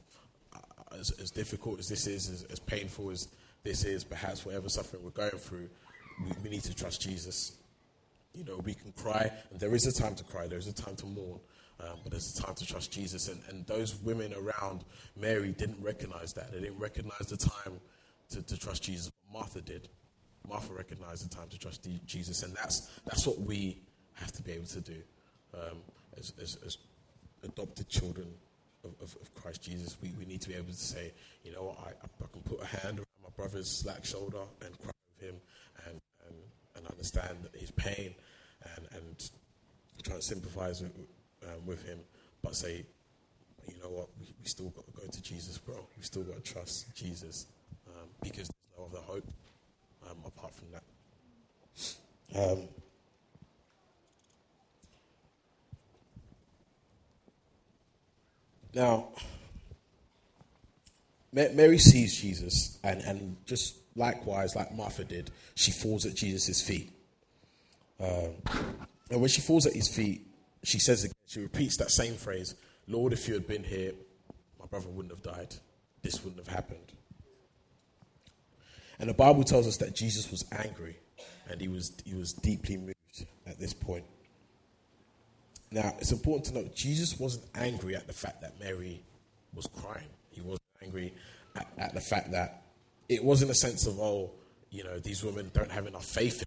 Uh, 0.55 0.59
as, 0.98 1.11
as, 1.20 1.31
difficult 1.31 1.79
as 1.79 1.88
this 1.88 2.07
is, 2.07 2.31
as, 2.31 2.44
as, 2.44 2.59
painful 2.59 3.11
as 3.11 3.29
this 3.64 3.85
is, 3.85 4.05
perhaps 4.05 4.46
whatever 4.46 4.68
suffering 4.68 5.03
we're 5.03 5.11
going 5.11 5.31
through, 5.31 5.68
we, 6.24 6.31
we 6.44 6.51
need 6.51 6.62
to 6.62 6.74
trust 6.74 7.03
Jesus. 7.03 7.57
You 8.35 8.44
know, 8.44 8.59
we 8.64 8.74
can 8.74 8.92
cry, 8.92 9.31
and 9.51 9.61
there 9.61 9.74
is 9.74 9.87
a 9.87 9.92
time 9.92 10.14
to 10.14 10.24
cry, 10.24 10.46
there 10.46 10.59
is 10.59 10.68
a 10.68 10.72
time 10.72 10.96
to 10.96 11.07
mourn, 11.07 11.40
um, 11.80 11.98
but 12.04 12.12
a 12.14 12.42
time 12.42 12.54
to 12.54 12.66
trust 12.66 12.90
Jesus. 12.92 13.28
And, 13.28 13.40
and 13.48 13.66
those 13.66 13.96
women 14.02 14.34
around 14.34 14.84
Mary 15.16 15.52
didn't 15.52 15.82
recognize 15.82 16.32
that. 16.34 16.52
They 16.52 16.60
didn't 16.60 16.78
recognize 16.78 17.28
the 17.28 17.36
time 17.36 17.80
to, 18.30 18.42
to 18.42 18.58
trust 18.58 18.82
Jesus. 18.82 19.10
Martha 19.32 19.60
did. 19.60 19.88
Martha 20.48 20.72
recognized 20.72 21.28
the 21.28 21.34
time 21.34 21.48
to 21.48 21.58
trust 21.58 21.86
Jesus, 22.06 22.42
and 22.42 22.54
that's, 22.54 22.90
that's 23.04 23.26
what 23.26 23.38
we 23.40 23.82
have 24.14 24.32
to 24.32 24.42
be 24.42 24.52
able 24.52 24.66
to 24.66 24.80
do 24.80 24.96
um, 25.54 25.78
as, 26.16 26.32
as, 26.40 26.58
as 26.64 26.78
adopted 27.44 27.88
children 27.88 28.26
of, 28.84 28.90
of, 29.02 29.16
of, 29.20 29.34
Christ 29.34 29.62
Jesus, 29.62 29.96
we, 30.00 30.12
we 30.18 30.24
need 30.24 30.40
to 30.40 30.48
be 30.48 30.54
able 30.54 30.68
to 30.68 30.74
say, 30.74 31.12
you 31.42 31.52
know 31.52 31.64
what, 31.64 31.78
I, 31.80 31.90
I 31.90 32.26
can 32.32 32.42
put 32.42 32.62
a 32.62 32.66
hand 32.66 32.98
around 32.98 33.22
my 33.22 33.30
brother's 33.36 33.70
slack 33.70 34.04
shoulder 34.04 34.42
and 34.64 34.78
cry 34.78 34.92
with 35.20 35.28
him 35.28 35.36
and, 35.86 36.00
and, 36.26 36.36
and 36.76 36.86
understand 36.86 37.36
his 37.54 37.70
pain 37.72 38.14
and, 38.76 38.86
and 38.92 39.30
try 40.02 40.16
to 40.16 40.22
sympathize 40.22 40.82
with, 40.82 40.92
um, 41.44 41.66
with 41.66 41.85
him, 41.85 41.98
but 42.42 42.55
say, 42.55 42.85
you 43.66 43.74
know 43.83 43.90
what, 43.90 44.09
we, 44.18 44.27
we 44.40 44.48
still 44.48 44.70
got 44.70 44.87
to 44.87 44.92
go 44.92 45.07
to 45.07 45.22
Jesus, 45.22 45.59
bro. 45.59 45.77
We 45.96 46.03
still 46.03 46.22
got 46.22 46.42
to 46.42 46.53
trust 46.53 46.94
Jesus 46.94 47.46
um, 47.87 48.09
because 48.22 48.48
there's 48.48 48.79
no 48.79 48.87
other 48.87 49.05
hope 49.05 49.29
um, 50.11 50.16
apart 50.24 50.53
from 50.55 50.68
that. 50.72 50.83
Um, 52.35 52.68
Now, 58.74 59.09
Mary 61.33 61.79
sees 61.79 62.16
Jesus, 62.16 62.79
and, 62.85 63.01
and 63.03 63.37
just 63.44 63.77
likewise, 63.96 64.55
like 64.55 64.72
Martha 64.72 65.05
did, 65.05 65.33
she 65.57 65.72
falls 65.72 66.07
at 66.07 66.14
Jesus' 66.14 66.62
feet. 66.62 66.92
Um, 67.98 68.37
and 69.11 69.20
when 69.20 69.29
she 69.29 69.40
falls 69.40 69.66
at 69.66 69.72
his 69.72 69.88
feet, 69.88 70.27
she 70.64 70.79
says 70.79 71.05
again, 71.05 71.14
she 71.27 71.40
repeats 71.40 71.77
that 71.77 71.90
same 71.90 72.14
phrase 72.14 72.55
Lord, 72.87 73.12
if 73.12 73.29
you 73.29 73.35
had 73.35 73.47
been 73.47 73.64
here, 73.64 73.92
my 74.59 74.66
brother 74.66 74.88
wouldn't 74.88 75.12
have 75.12 75.23
died. 75.23 75.55
This 76.03 76.25
wouldn't 76.25 76.44
have 76.44 76.55
happened. 76.55 76.92
And 78.99 79.11
the 79.11 79.14
Bible 79.14 79.44
tells 79.44 79.66
us 79.66 79.77
that 79.77 79.94
Jesus 79.94 80.31
was 80.31 80.44
angry 80.51 80.97
and 81.51 81.61
he 81.61 81.68
was, 81.68 81.92
he 82.05 82.14
was 82.14 82.33
deeply 82.33 82.77
moved 82.77 83.27
at 83.47 83.61
this 83.61 83.75
point. 83.75 84.05
Now, 85.71 85.94
it's 85.99 86.12
important 86.12 86.47
to 86.47 86.55
note 86.55 86.75
Jesus 86.75 87.18
wasn't 87.21 87.44
angry 87.55 87.94
at 87.94 88.07
the 88.07 88.12
fact 88.12 88.40
that 88.40 88.59
Mary 88.59 89.03
was 89.55 89.66
crying. 89.66 90.09
He 90.31 90.40
wasn't 90.40 90.62
angry 90.83 91.14
at, 91.57 91.68
at, 91.77 91.94
the 91.94 92.01
fact 92.01 92.31
that 92.33 92.62
it 93.09 93.23
wasn't 93.23 93.51
a 93.51 93.55
sense 93.55 93.87
of, 93.87 94.01
oh, 94.01 94.31
you 94.71 94.83
know, 94.83 94.99
these 94.99 95.23
women 95.23 95.51
don't 95.53 95.71
have 95.71 95.87
enough 95.87 96.05
faith 96.05 96.38
in. 96.38 96.44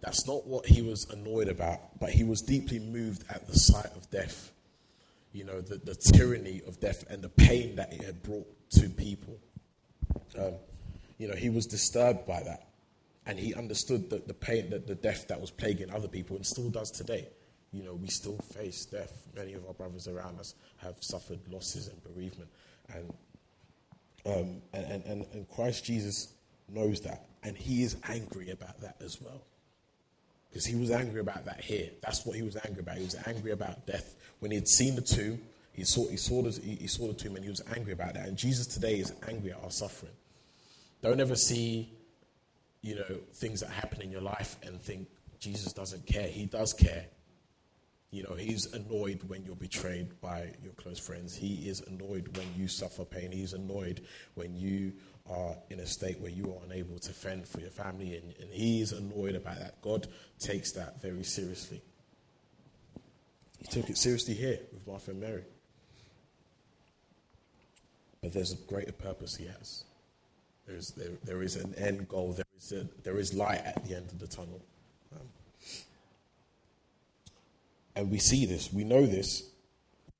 That's 0.00 0.26
not 0.26 0.46
what 0.46 0.66
he 0.66 0.82
was 0.82 1.08
annoyed 1.10 1.48
about, 1.48 1.98
but 1.98 2.10
he 2.10 2.24
was 2.24 2.42
deeply 2.42 2.78
moved 2.78 3.24
at 3.30 3.46
the 3.46 3.54
sight 3.54 3.90
of 3.96 4.10
death. 4.10 4.52
You 5.32 5.44
know, 5.44 5.60
the, 5.60 5.76
the 5.76 5.94
tyranny 5.94 6.62
of 6.66 6.80
death 6.80 7.04
and 7.10 7.22
the 7.22 7.28
pain 7.28 7.76
that 7.76 7.92
it 7.92 8.02
had 8.02 8.22
brought 8.22 8.46
to 8.72 8.88
people. 8.88 9.38
Um, 10.38 10.54
you 11.18 11.28
know, 11.28 11.34
he 11.34 11.50
was 11.50 11.66
disturbed 11.66 12.26
by 12.26 12.42
that. 12.42 12.68
And 13.26 13.38
he 13.38 13.54
understood 13.54 14.08
the, 14.08 14.18
the 14.18 14.34
pain, 14.34 14.70
the, 14.70 14.78
the 14.78 14.94
death 14.94 15.26
that 15.28 15.40
was 15.40 15.50
plaguing 15.50 15.90
other 15.90 16.08
people 16.08 16.36
and 16.36 16.46
still 16.46 16.70
does 16.70 16.90
today 16.90 17.28
you 17.76 17.82
know, 17.82 17.94
we 17.94 18.08
still 18.08 18.38
face 18.38 18.86
death. 18.86 19.26
Many 19.34 19.52
of 19.52 19.66
our 19.66 19.74
brothers 19.74 20.08
around 20.08 20.40
us 20.40 20.54
have 20.78 20.96
suffered 21.00 21.40
losses 21.50 21.88
and 21.88 22.02
bereavement. 22.02 22.48
And, 22.94 23.14
um, 24.24 24.62
and, 24.72 25.04
and, 25.04 25.26
and 25.32 25.48
Christ 25.50 25.84
Jesus 25.84 26.32
knows 26.68 27.00
that. 27.02 27.26
And 27.42 27.56
he 27.56 27.82
is 27.82 27.96
angry 28.08 28.50
about 28.50 28.80
that 28.80 28.96
as 29.04 29.20
well. 29.20 29.42
Because 30.56 30.64
he 30.64 30.76
was 30.76 30.90
angry 30.90 31.20
about 31.20 31.44
that 31.44 31.60
here. 31.60 31.90
That's 32.00 32.24
what 32.24 32.34
he 32.34 32.42
was 32.42 32.56
angry 32.64 32.80
about. 32.80 32.96
He 32.96 33.04
was 33.04 33.16
angry 33.26 33.50
about 33.50 33.86
death. 33.86 34.16
When 34.38 34.50
he 34.50 34.54
had 34.54 34.66
seen 34.66 34.94
the 34.94 35.02
tomb, 35.02 35.38
he 35.74 35.84
saw, 35.84 36.08
he 36.08 36.16
saw, 36.16 36.40
the, 36.40 36.58
he 36.62 36.86
saw 36.86 37.08
the 37.08 37.12
tomb 37.12 37.36
and 37.36 37.44
he 37.44 37.50
was 37.50 37.60
angry 37.76 37.92
about 37.92 38.14
that. 38.14 38.26
And 38.26 38.38
Jesus 38.38 38.66
today 38.66 38.94
is 38.94 39.12
angry 39.28 39.52
at 39.52 39.62
our 39.62 39.70
suffering. 39.70 40.14
Don't 41.02 41.20
ever 41.20 41.36
see, 41.36 41.92
you 42.80 42.94
know, 42.94 43.18
things 43.34 43.60
that 43.60 43.68
happen 43.68 44.00
in 44.00 44.10
your 44.10 44.22
life 44.22 44.56
and 44.62 44.80
think 44.80 45.08
Jesus 45.40 45.74
doesn't 45.74 46.06
care. 46.06 46.26
He 46.26 46.46
does 46.46 46.72
care. 46.72 47.04
You 48.10 48.22
know, 48.22 48.34
he's 48.34 48.72
annoyed 48.72 49.20
when 49.26 49.44
you're 49.44 49.56
betrayed 49.56 50.18
by 50.22 50.54
your 50.64 50.72
close 50.78 50.98
friends. 50.98 51.36
He 51.36 51.68
is 51.68 51.82
annoyed 51.82 52.34
when 52.34 52.46
you 52.56 52.66
suffer 52.66 53.04
pain. 53.04 53.30
He's 53.30 53.52
annoyed 53.52 54.06
when 54.36 54.56
you 54.56 54.94
are 55.30 55.56
in 55.70 55.80
a 55.80 55.86
state 55.86 56.20
where 56.20 56.30
you 56.30 56.52
are 56.52 56.64
unable 56.64 56.98
to 56.98 57.12
fend 57.12 57.46
for 57.48 57.60
your 57.60 57.70
family. 57.70 58.16
And, 58.16 58.34
and 58.40 58.50
he's 58.50 58.92
annoyed 58.92 59.34
about 59.34 59.58
that. 59.58 59.80
God 59.82 60.06
takes 60.38 60.72
that 60.72 61.00
very 61.02 61.24
seriously. 61.24 61.82
He 63.58 63.66
took 63.66 63.90
it 63.90 63.98
seriously 63.98 64.34
here 64.34 64.58
with 64.72 64.86
Martha 64.86 65.10
and 65.10 65.20
Mary. 65.20 65.44
But 68.22 68.32
there's 68.32 68.52
a 68.52 68.56
greater 68.56 68.92
purpose 68.92 69.36
he 69.36 69.46
has. 69.46 69.84
There's, 70.66 70.90
there, 70.92 71.12
there 71.24 71.42
is 71.42 71.56
an 71.56 71.74
end 71.76 72.08
goal. 72.08 72.32
There 72.32 72.44
is, 72.58 72.72
a, 72.72 72.86
there 73.02 73.18
is 73.18 73.34
light 73.34 73.62
at 73.64 73.84
the 73.84 73.94
end 73.94 74.10
of 74.10 74.18
the 74.18 74.26
tunnel. 74.26 74.60
Um, 75.14 75.28
and 77.94 78.10
we 78.10 78.18
see 78.18 78.46
this, 78.46 78.72
we 78.72 78.84
know 78.84 79.06
this, 79.06 79.48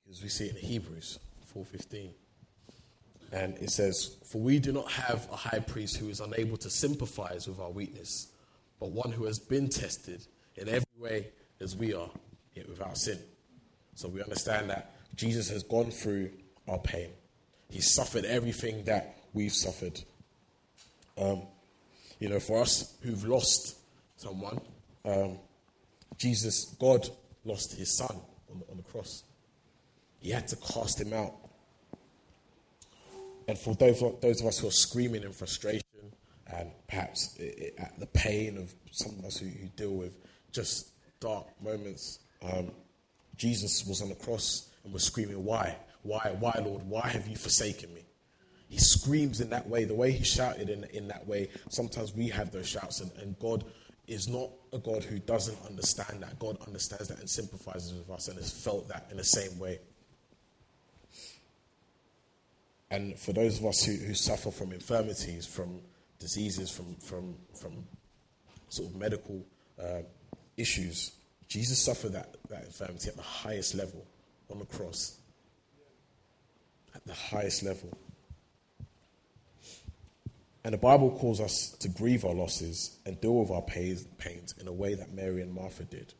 because 0.05 0.23
we 0.23 0.29
see 0.29 0.45
it 0.45 0.55
in 0.55 0.61
Hebrews 0.61 1.19
4.15. 1.53 2.11
And 3.31 3.57
it 3.57 3.69
says, 3.69 4.17
For 4.25 4.39
we 4.39 4.59
do 4.59 4.71
not 4.71 4.89
have 4.91 5.27
a 5.31 5.35
high 5.35 5.59
priest 5.59 5.97
who 5.97 6.09
is 6.09 6.19
unable 6.19 6.57
to 6.57 6.69
sympathize 6.69 7.47
with 7.47 7.59
our 7.59 7.69
weakness, 7.69 8.31
but 8.79 8.91
one 8.91 9.11
who 9.11 9.25
has 9.25 9.39
been 9.39 9.69
tested 9.69 10.25
in 10.55 10.69
every 10.69 10.85
way 10.99 11.27
as 11.59 11.75
we 11.75 11.93
are, 11.93 12.09
yet 12.53 12.69
without 12.69 12.97
sin. 12.97 13.19
So 13.95 14.07
we 14.07 14.21
understand 14.21 14.69
that 14.69 14.93
Jesus 15.15 15.49
has 15.49 15.63
gone 15.63 15.91
through 15.91 16.29
our 16.67 16.77
pain. 16.79 17.09
He 17.69 17.81
suffered 17.81 18.25
everything 18.25 18.83
that 18.85 19.17
we've 19.33 19.53
suffered. 19.53 19.99
Um, 21.17 21.41
you 22.19 22.29
know, 22.29 22.39
for 22.39 22.61
us 22.61 22.95
who've 23.01 23.25
lost 23.25 23.77
someone, 24.15 24.59
um, 25.03 25.39
Jesus, 26.17 26.75
God 26.79 27.07
lost 27.45 27.75
his 27.75 27.95
son 27.95 28.15
on 28.51 28.59
the, 28.59 28.71
on 28.71 28.77
the 28.77 28.83
cross. 28.83 29.23
He 30.19 30.31
had 30.31 30.47
to 30.49 30.55
cast 30.55 30.99
him 30.99 31.13
out. 31.13 31.33
And 33.47 33.57
for 33.57 33.75
those, 33.75 34.03
those 34.21 34.41
of 34.41 34.47
us 34.47 34.59
who 34.59 34.67
are 34.67 34.71
screaming 34.71 35.23
in 35.23 35.31
frustration 35.31 35.83
and 36.53 36.71
perhaps 36.87 37.37
at 37.77 37.99
the 37.99 38.07
pain 38.07 38.57
of 38.57 38.73
some 38.91 39.17
of 39.19 39.25
us 39.25 39.37
who, 39.37 39.47
who 39.47 39.67
deal 39.75 39.93
with 39.93 40.13
just 40.51 40.91
dark 41.19 41.47
moments, 41.61 42.19
um, 42.41 42.71
Jesus 43.35 43.85
was 43.85 44.01
on 44.01 44.09
the 44.09 44.15
cross 44.15 44.69
and 44.83 44.93
was 44.93 45.03
screaming, 45.03 45.43
Why? 45.43 45.75
Why? 46.03 46.35
Why, 46.39 46.59
Lord? 46.63 46.83
Why 46.83 47.07
have 47.07 47.27
you 47.27 47.35
forsaken 47.35 47.93
me? 47.93 48.01
He 48.69 48.77
screams 48.79 49.39
in 49.39 49.49
that 49.51 49.67
way, 49.67 49.85
the 49.85 49.93
way 49.93 50.11
he 50.11 50.23
shouted 50.23 50.69
in, 50.69 50.83
in 50.85 51.07
that 51.07 51.25
way. 51.25 51.49
Sometimes 51.69 52.13
we 52.13 52.27
have 52.29 52.51
those 52.51 52.67
shouts, 52.67 52.99
and, 52.99 53.11
and 53.21 53.37
God 53.39 53.63
is 54.07 54.27
not 54.27 54.49
a 54.73 54.77
God 54.77 55.03
who 55.03 55.19
doesn't 55.19 55.57
understand 55.65 56.21
that. 56.21 56.37
God 56.39 56.57
understands 56.65 57.07
that 57.09 57.19
and 57.19 57.29
sympathizes 57.29 57.93
with 57.93 58.09
us 58.09 58.27
and 58.27 58.37
has 58.37 58.51
felt 58.51 58.87
that 58.89 59.07
in 59.11 59.17
the 59.17 59.23
same 59.23 59.57
way. 59.59 59.79
And 62.89 63.17
for 63.17 63.33
those 63.33 63.59
of 63.59 63.65
us 63.65 63.83
who, 63.83 63.93
who 63.93 64.13
suffer 64.13 64.51
from 64.51 64.71
infirmities, 64.71 65.45
from 65.45 65.81
diseases, 66.19 66.69
from, 66.69 66.95
from, 66.95 67.35
from 67.59 67.85
sort 68.69 68.89
of 68.89 68.95
medical 68.95 69.45
uh, 69.81 70.01
issues, 70.55 71.11
Jesus 71.47 71.81
suffered 71.81 72.13
that, 72.13 72.35
that 72.49 72.65
infirmity 72.65 73.09
at 73.09 73.15
the 73.15 73.21
highest 73.21 73.75
level 73.75 74.05
on 74.49 74.59
the 74.59 74.65
cross. 74.65 75.17
At 76.95 77.05
the 77.05 77.13
highest 77.13 77.63
level. 77.63 77.97
And 80.63 80.73
the 80.73 80.77
Bible 80.77 81.11
calls 81.11 81.39
us 81.39 81.71
to 81.79 81.87
grieve 81.87 82.25
our 82.25 82.33
losses 82.33 82.97
and 83.05 83.19
deal 83.21 83.35
with 83.35 83.51
our 83.51 83.61
pains 83.61 84.53
in 84.59 84.67
a 84.67 84.73
way 84.73 84.95
that 84.95 85.13
Mary 85.13 85.41
and 85.41 85.53
Martha 85.53 85.83
did 85.83 86.13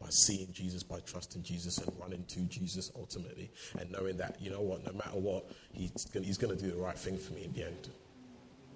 by 0.00 0.08
seeing 0.10 0.52
Jesus, 0.52 0.82
by 0.82 1.00
trusting 1.00 1.42
Jesus, 1.42 1.78
and 1.78 1.92
running 2.00 2.24
to 2.28 2.40
Jesus 2.40 2.90
ultimately, 2.96 3.50
and 3.78 3.90
knowing 3.90 4.16
that, 4.18 4.36
you 4.40 4.50
know 4.50 4.60
what, 4.60 4.84
no 4.84 4.92
matter 4.92 5.18
what, 5.18 5.50
he's 5.72 6.04
going 6.06 6.24
he's 6.24 6.38
to 6.38 6.56
do 6.56 6.70
the 6.70 6.76
right 6.76 6.98
thing 6.98 7.18
for 7.18 7.32
me 7.34 7.44
in 7.44 7.52
the 7.52 7.64
end. 7.64 7.88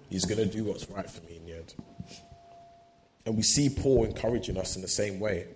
He's 0.09 0.25
going 0.25 0.37
to 0.37 0.45
do 0.45 0.63
what's 0.63 0.89
right 0.89 1.09
for 1.09 1.23
me 1.25 1.37
in 1.37 1.45
the 1.45 1.55
end. 1.57 1.73
And 3.25 3.37
we 3.37 3.43
see 3.43 3.69
Paul 3.69 4.05
encouraging 4.05 4.57
us 4.57 4.75
in 4.75 4.81
the 4.81 4.87
same 4.87 5.19
way. 5.19 5.47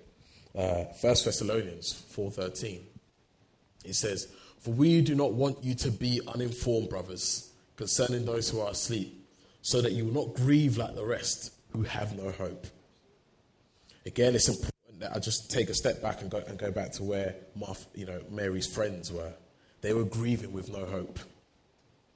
Uh, 0.55 0.85
1 0.85 0.93
Thessalonians 1.01 2.03
4.13, 2.15 2.79
it 3.85 3.93
says, 3.93 4.27
For 4.59 4.71
we 4.71 5.01
do 5.01 5.15
not 5.15 5.33
want 5.33 5.63
you 5.63 5.75
to 5.75 5.91
be 5.91 6.21
uninformed, 6.27 6.89
brothers, 6.89 7.51
concerning 7.75 8.25
those 8.25 8.49
who 8.49 8.61
are 8.61 8.71
asleep 8.71 9.27
so 9.61 9.81
that 9.81 9.91
you 9.91 10.05
will 10.05 10.25
not 10.25 10.33
grieve 10.33 10.77
like 10.77 10.95
the 10.95 11.05
rest 11.05 11.53
who 11.73 11.83
have 11.83 12.17
no 12.17 12.31
hope. 12.31 12.67
Again, 14.05 14.33
it's 14.33 14.47
important 14.47 14.71
I 15.13 15.19
just 15.19 15.51
take 15.51 15.69
a 15.69 15.73
step 15.73 16.01
back 16.01 16.21
and 16.21 16.29
go, 16.29 16.37
and 16.47 16.57
go 16.57 16.71
back 16.71 16.91
to 16.93 17.03
where 17.03 17.35
you 17.93 18.05
know, 18.05 18.21
Mary's 18.29 18.67
friends 18.67 19.11
were. 19.11 19.33
They 19.81 19.93
were 19.93 20.05
grieving 20.05 20.53
with 20.53 20.69
no 20.69 20.85
hope. 20.85 21.19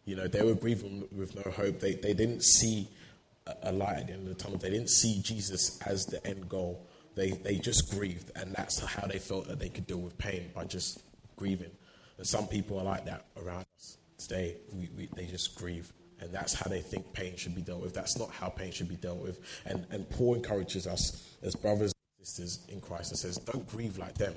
You 0.05 0.15
know, 0.15 0.27
they 0.27 0.41
were 0.41 0.55
grieving 0.55 1.07
with 1.11 1.35
no 1.35 1.51
hope. 1.51 1.79
They, 1.79 1.93
they 1.93 2.13
didn't 2.13 2.43
see 2.43 2.87
a 3.63 3.71
light 3.71 3.97
at 3.97 4.07
the 4.07 4.13
end 4.13 4.27
of 4.27 4.37
the 4.37 4.43
tunnel. 4.43 4.57
They 4.57 4.71
didn't 4.71 4.89
see 4.89 5.21
Jesus 5.21 5.79
as 5.85 6.05
the 6.05 6.25
end 6.25 6.49
goal. 6.49 6.87
They, 7.15 7.31
they 7.31 7.57
just 7.57 7.91
grieved, 7.91 8.31
and 8.35 8.53
that's 8.53 8.79
how 8.79 9.05
they 9.05 9.19
felt 9.19 9.47
that 9.47 9.59
they 9.59 9.69
could 9.69 9.85
deal 9.85 9.99
with 9.99 10.17
pain 10.17 10.49
by 10.55 10.65
just 10.65 11.03
grieving. 11.35 11.71
And 12.17 12.25
some 12.25 12.47
people 12.47 12.79
are 12.79 12.83
like 12.83 13.05
that 13.05 13.25
around 13.37 13.65
us 13.77 13.97
today. 14.17 14.57
We, 14.71 14.89
we, 14.97 15.09
they 15.15 15.25
just 15.25 15.55
grieve 15.55 15.91
and 16.21 16.31
that's 16.31 16.53
how 16.53 16.69
they 16.69 16.81
think 16.81 17.11
pain 17.13 17.35
should 17.35 17.55
be 17.55 17.61
dealt 17.61 17.81
with. 17.81 17.93
That's 17.93 18.17
not 18.17 18.29
how 18.29 18.49
pain 18.49 18.71
should 18.71 18.87
be 18.87 18.95
dealt 18.95 19.17
with. 19.17 19.39
And, 19.65 19.85
and 19.89 20.07
Paul 20.09 20.35
encourages 20.35 20.85
us 20.85 21.27
as 21.41 21.55
brothers 21.55 21.91
sisters 22.23 22.60
in 22.69 22.81
Christ 22.81 23.12
and 23.12 23.19
says, 23.19 23.38
don't 23.38 23.67
grieve 23.67 23.97
like 23.97 24.15
them. 24.15 24.34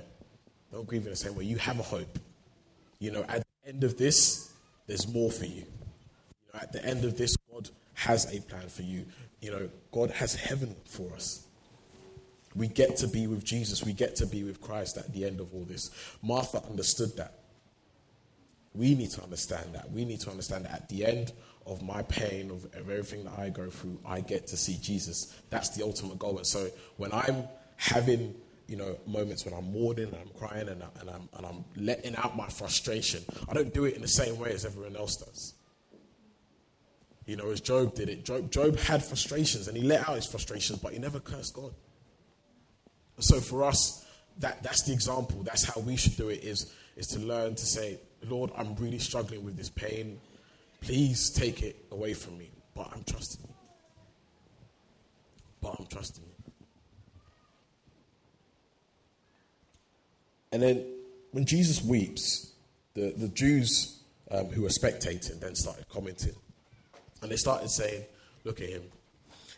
Don't 0.72 0.86
grieve 0.86 1.04
in 1.04 1.10
the 1.10 1.16
same 1.16 1.34
way. 1.34 1.44
You 1.44 1.56
have 1.58 1.78
a 1.78 1.82
hope. 1.82 2.18
You 2.98 3.12
know, 3.12 3.24
at 3.28 3.42
the 3.62 3.68
end 3.68 3.84
of 3.84 3.96
this, 3.96 4.52
there's 4.86 5.12
more 5.12 5.30
for 5.30 5.44
you. 5.46 5.64
you 5.64 6.52
know, 6.52 6.60
at 6.60 6.72
the 6.72 6.84
end 6.84 7.04
of 7.04 7.16
this, 7.16 7.36
God 7.52 7.70
has 7.94 8.34
a 8.34 8.40
plan 8.40 8.68
for 8.68 8.82
you. 8.82 9.06
You 9.40 9.50
know, 9.50 9.68
God 9.92 10.10
has 10.10 10.34
heaven 10.34 10.74
for 10.86 11.12
us. 11.14 11.46
We 12.54 12.68
get 12.68 12.96
to 12.98 13.08
be 13.08 13.26
with 13.26 13.44
Jesus. 13.44 13.84
We 13.84 13.92
get 13.92 14.16
to 14.16 14.26
be 14.26 14.44
with 14.44 14.60
Christ 14.60 14.96
at 14.96 15.12
the 15.12 15.24
end 15.24 15.40
of 15.40 15.52
all 15.54 15.64
this. 15.64 15.90
Martha 16.22 16.62
understood 16.68 17.16
that. 17.16 17.34
We 18.74 18.94
need 18.94 19.10
to 19.10 19.22
understand 19.22 19.74
that. 19.74 19.90
We 19.90 20.04
need 20.04 20.20
to 20.20 20.30
understand 20.30 20.64
that 20.64 20.72
at 20.72 20.88
the 20.88 21.04
end 21.04 21.32
of 21.66 21.82
my 21.82 22.02
pain, 22.02 22.50
of, 22.50 22.66
everything 22.76 23.24
that 23.24 23.38
I 23.38 23.48
go 23.48 23.70
through, 23.70 23.98
I 24.04 24.20
get 24.20 24.46
to 24.48 24.56
see 24.56 24.78
Jesus. 24.80 25.34
That's 25.50 25.70
the 25.70 25.84
ultimate 25.84 26.18
goal. 26.18 26.36
And 26.38 26.46
so 26.46 26.68
when 26.96 27.12
I'm 27.12 27.44
having 27.84 28.34
you 28.66 28.76
know, 28.76 28.96
moments 29.06 29.44
when 29.44 29.52
I'm 29.52 29.70
mourning 29.72 30.06
and 30.06 30.16
I'm 30.16 30.30
crying 30.38 30.68
and, 30.68 30.82
I, 30.82 30.86
and, 31.00 31.10
I'm, 31.10 31.28
and 31.36 31.46
I'm 31.46 31.64
letting 31.76 32.16
out 32.16 32.36
my 32.36 32.48
frustration. 32.48 33.22
I 33.48 33.52
don't 33.52 33.74
do 33.74 33.84
it 33.84 33.94
in 33.94 34.00
the 34.00 34.08
same 34.08 34.38
way 34.38 34.52
as 34.52 34.64
everyone 34.64 34.96
else 34.96 35.16
does. 35.16 35.54
You 37.26 37.36
know, 37.36 37.50
as 37.50 37.60
Job 37.60 37.94
did 37.94 38.08
it. 38.08 38.24
Job, 38.24 38.50
Job 38.50 38.78
had 38.78 39.04
frustrations 39.04 39.68
and 39.68 39.76
he 39.76 39.82
let 39.82 40.08
out 40.08 40.16
his 40.16 40.26
frustrations, 40.26 40.78
but 40.78 40.92
he 40.92 40.98
never 40.98 41.20
cursed 41.20 41.54
God. 41.54 41.74
So 43.18 43.40
for 43.40 43.64
us, 43.64 44.04
that, 44.38 44.62
that's 44.62 44.82
the 44.82 44.92
example. 44.92 45.42
That's 45.42 45.64
how 45.64 45.80
we 45.80 45.96
should 45.96 46.16
do 46.16 46.30
it 46.30 46.42
is, 46.42 46.72
is 46.96 47.06
to 47.08 47.18
learn 47.18 47.54
to 47.54 47.66
say, 47.66 48.00
Lord, 48.28 48.50
I'm 48.56 48.74
really 48.76 48.98
struggling 48.98 49.44
with 49.44 49.56
this 49.56 49.68
pain. 49.68 50.18
Please 50.80 51.30
take 51.30 51.62
it 51.62 51.76
away 51.90 52.14
from 52.14 52.38
me. 52.38 52.50
But 52.74 52.90
I'm 52.94 53.04
trusting 53.04 53.44
you. 53.46 53.54
But 55.60 55.76
I'm 55.78 55.86
trusting 55.86 56.24
you. 56.24 56.33
And 60.54 60.62
then 60.62 60.86
when 61.32 61.46
Jesus 61.46 61.82
weeps, 61.82 62.52
the, 62.94 63.12
the 63.16 63.26
Jews 63.26 63.98
um, 64.30 64.46
who 64.46 64.62
were 64.62 64.68
spectating 64.68 65.40
then 65.40 65.56
started 65.56 65.84
commenting. 65.88 66.36
And 67.22 67.30
they 67.32 67.34
started 67.34 67.70
saying, 67.70 68.04
Look 68.44 68.60
at 68.60 68.68
him. 68.68 68.84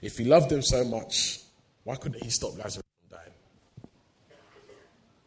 If 0.01 0.17
he 0.17 0.25
loved 0.25 0.49
them 0.49 0.63
so 0.63 0.85
much, 0.85 1.41
why 1.85 1.97
couldn't 1.97 2.25
he 2.25 2.31
stop 2.31 2.57
Lazarus 2.57 2.83
from 3.11 3.19
dying? 3.19 3.91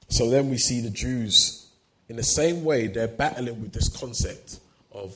So 0.08 0.32
then 0.32 0.49
we 0.49 0.58
see 0.58 0.82
the 0.82 0.89
Jews, 0.89 1.69
in 2.08 2.15
the 2.15 2.23
same 2.23 2.63
way, 2.63 2.88
they're 2.88 3.08
battling 3.08 3.62
with 3.62 3.71
this 3.71 3.95
concept 3.95 4.60
of 4.91 5.15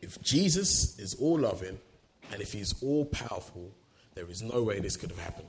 if 0.00 0.22
Jesus 0.22 0.96
is 1.00 1.14
all 1.14 1.40
loving 1.40 1.80
and 2.30 2.40
if 2.40 2.52
he's 2.52 2.72
all 2.84 3.04
powerful, 3.06 3.72
there 4.14 4.30
is 4.30 4.42
no 4.42 4.62
way 4.62 4.78
this 4.78 4.96
could 4.96 5.10
have 5.10 5.18
happened. 5.18 5.48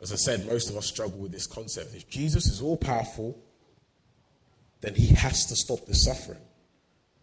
As 0.00 0.12
I 0.12 0.16
said, 0.16 0.46
most 0.46 0.70
of 0.70 0.76
us 0.76 0.86
struggle 0.86 1.18
with 1.18 1.32
this 1.32 1.46
concept. 1.46 1.94
If 1.94 2.08
Jesus 2.08 2.46
is 2.46 2.62
all 2.62 2.76
powerful, 2.76 3.38
then 4.80 4.94
he 4.94 5.08
has 5.08 5.46
to 5.46 5.56
stop 5.56 5.84
the 5.86 5.94
suffering. 5.94 6.40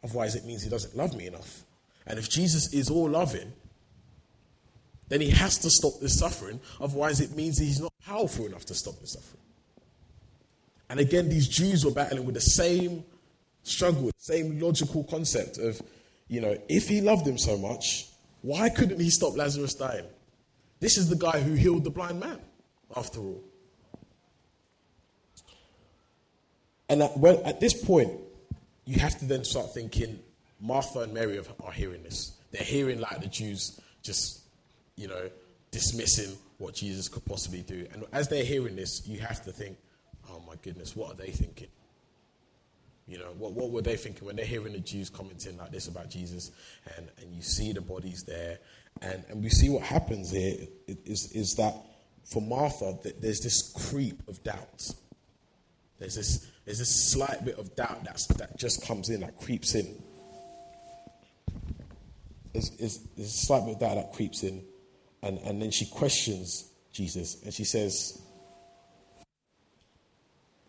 Otherwise, 0.03 0.35
it 0.35 0.45
means 0.45 0.63
he 0.63 0.69
doesn't 0.69 0.95
love 0.95 1.15
me 1.15 1.27
enough. 1.27 1.63
And 2.05 2.19
if 2.19 2.29
Jesus 2.29 2.71
is 2.73 2.89
all 2.89 3.09
loving, 3.09 3.51
then 5.09 5.21
he 5.21 5.31
has 5.31 5.57
to 5.59 5.69
stop 5.69 5.99
the 5.99 6.09
suffering. 6.09 6.59
Otherwise, 6.79 7.19
it 7.19 7.35
means 7.35 7.57
he's 7.57 7.79
not 7.79 7.93
powerful 8.05 8.45
enough 8.45 8.65
to 8.65 8.75
stop 8.75 8.99
the 8.99 9.07
suffering. 9.07 9.41
And 10.89 10.99
again, 10.99 11.29
these 11.29 11.47
Jews 11.47 11.83
were 11.83 11.91
battling 11.91 12.25
with 12.25 12.35
the 12.35 12.41
same 12.41 13.03
struggle 13.63 14.11
same 14.17 14.59
logical 14.59 15.03
concept 15.03 15.57
of, 15.57 15.81
you 16.27 16.41
know, 16.41 16.57
if 16.67 16.87
he 16.87 17.01
loved 17.01 17.25
him 17.25 17.37
so 17.37 17.57
much, 17.57 18.07
why 18.41 18.69
couldn't 18.69 18.99
he 18.99 19.09
stop 19.09 19.35
Lazarus 19.35 19.73
dying? 19.73 20.05
This 20.79 20.97
is 20.97 21.09
the 21.09 21.15
guy 21.15 21.39
who 21.39 21.53
healed 21.53 21.83
the 21.83 21.89
blind 21.89 22.19
man, 22.19 22.39
after 22.95 23.19
all. 23.19 23.43
And 26.89 27.04
at, 27.04 27.17
well, 27.17 27.41
at 27.45 27.60
this 27.60 27.73
point, 27.73 28.12
you 28.86 29.00
have 29.00 29.19
to 29.19 29.26
then 29.26 29.43
start 29.43 29.73
thinking 29.73 30.19
Martha 30.62 31.02
and 31.02 31.13
Mary 31.13 31.39
are 31.63 31.71
hearing 31.71 32.04
this. 32.04 32.34
They're 32.52 32.63
hearing 32.63 33.00
like 33.00 33.21
the 33.21 33.28
Jews 33.28 33.80
just, 34.02 34.41
you 34.95 35.08
know, 35.08 35.30
dismissing 35.71 36.38
what 36.58 36.76
Jesus 36.76 37.10
could 37.10 37.26
possibly 37.26 37.62
do. 37.62 37.86
And 37.93 38.06
as 38.13 38.30
they're 38.30 38.45
hearing 38.45 38.76
this, 38.76 39.06
you 39.06 39.19
have 39.19 39.43
to 39.43 39.52
think, 39.52 39.78
oh 40.30 40.41
my 40.47 40.56
goodness, 40.62 40.95
what 40.95 41.12
are 41.12 41.15
they 41.15 41.32
thinking? 41.32 41.67
You 43.08 43.19
know, 43.19 43.34
what, 43.38 43.54
what 43.54 43.71
were 43.71 43.82
they 43.82 43.95
thinking 43.97 44.26
when 44.26 44.36
they're 44.36 44.45
hearing 44.45 44.73
the 44.73 44.80
Jews 44.80 45.10
commenting 45.10 45.58
like 45.58 45.71
this 45.71 45.88
about 45.88 46.10
Jesus 46.10 46.52
and, 46.95 47.08
and 47.21 47.34
you 47.34 47.41
see 47.41 47.73
the 47.73 47.82
bodies 47.82 48.23
there 48.23 48.60
and, 49.02 49.23
and 49.30 49.43
we 49.43 49.50
see 49.50 49.69
what 49.69 49.84
happens 49.84 50.32
here 50.32 50.67
is, 50.88 51.31
is 51.31 51.56
that 51.56 51.75
for 52.28 52.42
Martha, 52.42 52.98
there's 53.21 53.40
this 53.40 53.71
creep 53.90 54.28
of 54.28 54.44
doubt. 54.44 54.92
There's 55.98 56.15
this, 56.15 56.52
there's 56.65 56.80
this 56.80 57.12
slight 57.12 57.46
bit 57.46 57.58
of 57.58 57.73
doubt 57.75 58.04
that's, 58.04 58.28
that 58.28 58.58
just 58.58 58.86
comes 58.86 59.10
in, 59.10 59.21
that 59.21 59.38
creeps 59.38 59.75
in. 59.75 60.04
There's, 62.52 62.69
there's, 62.71 63.00
there's 63.15 63.30
a 63.30 63.32
slight 63.32 63.65
bit 63.65 63.75
of 63.75 63.80
doubt 63.80 63.96
that 63.96 64.13
creeps 64.13 64.44
in. 64.44 64.63
And, 65.23 65.40
and 65.40 65.62
then 65.62 65.71
she 65.71 65.86
questions 65.86 66.69
Jesus 66.92 67.42
and 67.44 67.54
she 67.54 67.63
says, 67.63 68.21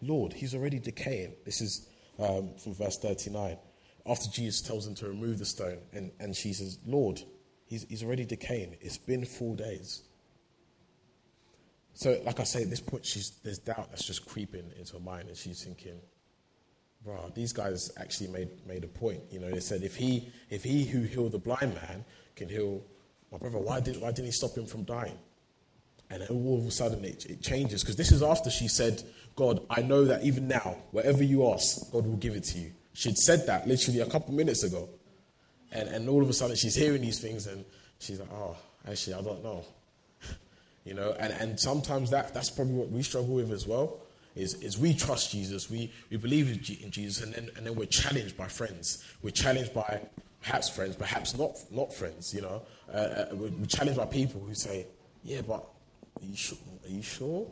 Lord, 0.00 0.32
he's 0.32 0.54
already 0.54 0.78
decaying. 0.78 1.34
This 1.44 1.60
is 1.60 1.88
um, 2.20 2.54
from 2.62 2.74
verse 2.74 2.98
39. 2.98 3.58
After 4.06 4.30
Jesus 4.30 4.62
tells 4.62 4.84
them 4.84 4.94
to 4.96 5.08
remove 5.08 5.40
the 5.40 5.44
stone, 5.44 5.78
and, 5.92 6.12
and 6.20 6.36
she 6.36 6.52
says, 6.52 6.78
Lord, 6.86 7.20
he's, 7.66 7.84
he's 7.88 8.04
already 8.04 8.24
decaying. 8.24 8.76
It's 8.80 8.96
been 8.96 9.24
four 9.24 9.56
days. 9.56 10.04
So, 11.98 12.16
like 12.24 12.38
I 12.38 12.44
say, 12.44 12.62
at 12.62 12.70
this 12.70 12.78
point, 12.78 13.04
she's, 13.04 13.30
there's 13.42 13.58
doubt 13.58 13.90
that's 13.90 14.06
just 14.06 14.24
creeping 14.24 14.70
into 14.78 14.92
her 14.92 15.00
mind, 15.00 15.26
and 15.26 15.36
she's 15.36 15.64
thinking, 15.64 15.98
bro, 17.04 17.28
these 17.34 17.52
guys 17.52 17.90
actually 17.96 18.28
made, 18.28 18.50
made 18.68 18.84
a 18.84 18.86
point. 18.86 19.20
You 19.32 19.40
know, 19.40 19.50
they 19.50 19.58
said, 19.58 19.82
if 19.82 19.96
he, 19.96 20.28
if 20.48 20.62
he 20.62 20.84
who 20.84 21.02
healed 21.02 21.32
the 21.32 21.40
blind 21.40 21.74
man 21.74 22.04
can 22.36 22.48
heal 22.48 22.84
my 23.32 23.38
brother, 23.38 23.58
why, 23.58 23.80
did, 23.80 24.00
why 24.00 24.12
didn't 24.12 24.26
he 24.26 24.30
stop 24.30 24.56
him 24.56 24.64
from 24.64 24.84
dying? 24.84 25.18
And 26.08 26.22
all 26.30 26.60
of 26.60 26.66
a 26.68 26.70
sudden 26.70 27.04
it, 27.04 27.26
it 27.26 27.42
changes 27.42 27.82
because 27.82 27.96
this 27.96 28.12
is 28.12 28.22
after 28.22 28.48
she 28.48 28.68
said, 28.68 29.02
God, 29.34 29.66
I 29.68 29.82
know 29.82 30.04
that 30.04 30.22
even 30.22 30.46
now, 30.46 30.76
whatever 30.92 31.24
you 31.24 31.52
ask, 31.52 31.90
God 31.90 32.06
will 32.06 32.16
give 32.16 32.36
it 32.36 32.44
to 32.44 32.58
you. 32.60 32.74
She'd 32.92 33.18
said 33.18 33.44
that 33.48 33.66
literally 33.66 33.98
a 33.98 34.06
couple 34.06 34.34
minutes 34.34 34.62
ago. 34.62 34.88
And, 35.72 35.88
and 35.88 36.08
all 36.08 36.22
of 36.22 36.30
a 36.30 36.32
sudden 36.32 36.54
she's 36.54 36.76
hearing 36.76 37.02
these 37.02 37.18
things 37.18 37.48
and 37.48 37.64
she's 37.98 38.20
like, 38.20 38.30
oh, 38.32 38.56
actually, 38.88 39.14
I 39.14 39.22
don't 39.22 39.42
know. 39.42 39.64
You 40.88 40.94
know, 40.94 41.14
and, 41.20 41.34
and 41.34 41.60
sometimes 41.60 42.08
that, 42.10 42.32
that's 42.32 42.48
probably 42.48 42.72
what 42.72 42.90
we 42.90 43.02
struggle 43.02 43.34
with 43.34 43.52
as 43.52 43.66
well. 43.66 43.98
Is, 44.34 44.54
is 44.62 44.78
we 44.78 44.94
trust 44.94 45.32
Jesus, 45.32 45.68
we, 45.68 45.92
we 46.10 46.16
believe 46.16 46.48
in 46.82 46.90
Jesus, 46.90 47.22
and 47.22 47.34
then, 47.34 47.50
and 47.56 47.66
then 47.66 47.74
we're 47.74 47.84
challenged 47.84 48.38
by 48.38 48.46
friends. 48.46 49.04
We're 49.20 49.32
challenged 49.32 49.74
by 49.74 50.00
perhaps 50.40 50.70
friends, 50.70 50.96
perhaps 50.96 51.36
not, 51.36 51.58
not 51.70 51.92
friends, 51.92 52.32
you 52.32 52.40
know. 52.40 52.62
Uh, 52.90 52.96
uh, 52.96 53.26
we're 53.32 53.66
challenged 53.66 53.98
by 53.98 54.06
people 54.06 54.40
who 54.40 54.54
say, 54.54 54.86
yeah, 55.22 55.42
but 55.42 55.66
are 56.22 56.24
you, 56.24 56.36
sure? 56.36 56.58
are 56.86 56.90
you 56.90 57.02
sure? 57.02 57.46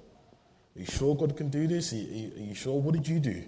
Are 0.75 0.81
you 0.81 0.87
sure 0.87 1.15
God 1.15 1.37
can 1.37 1.51
do 1.51 1.67
this? 1.67 1.93
Are 1.93 1.97
you, 1.97 2.33
are 2.37 2.41
you 2.41 2.55
sure? 2.55 2.81
What 2.81 2.95
did 2.95 3.07
you 3.07 3.19
do? 3.19 3.43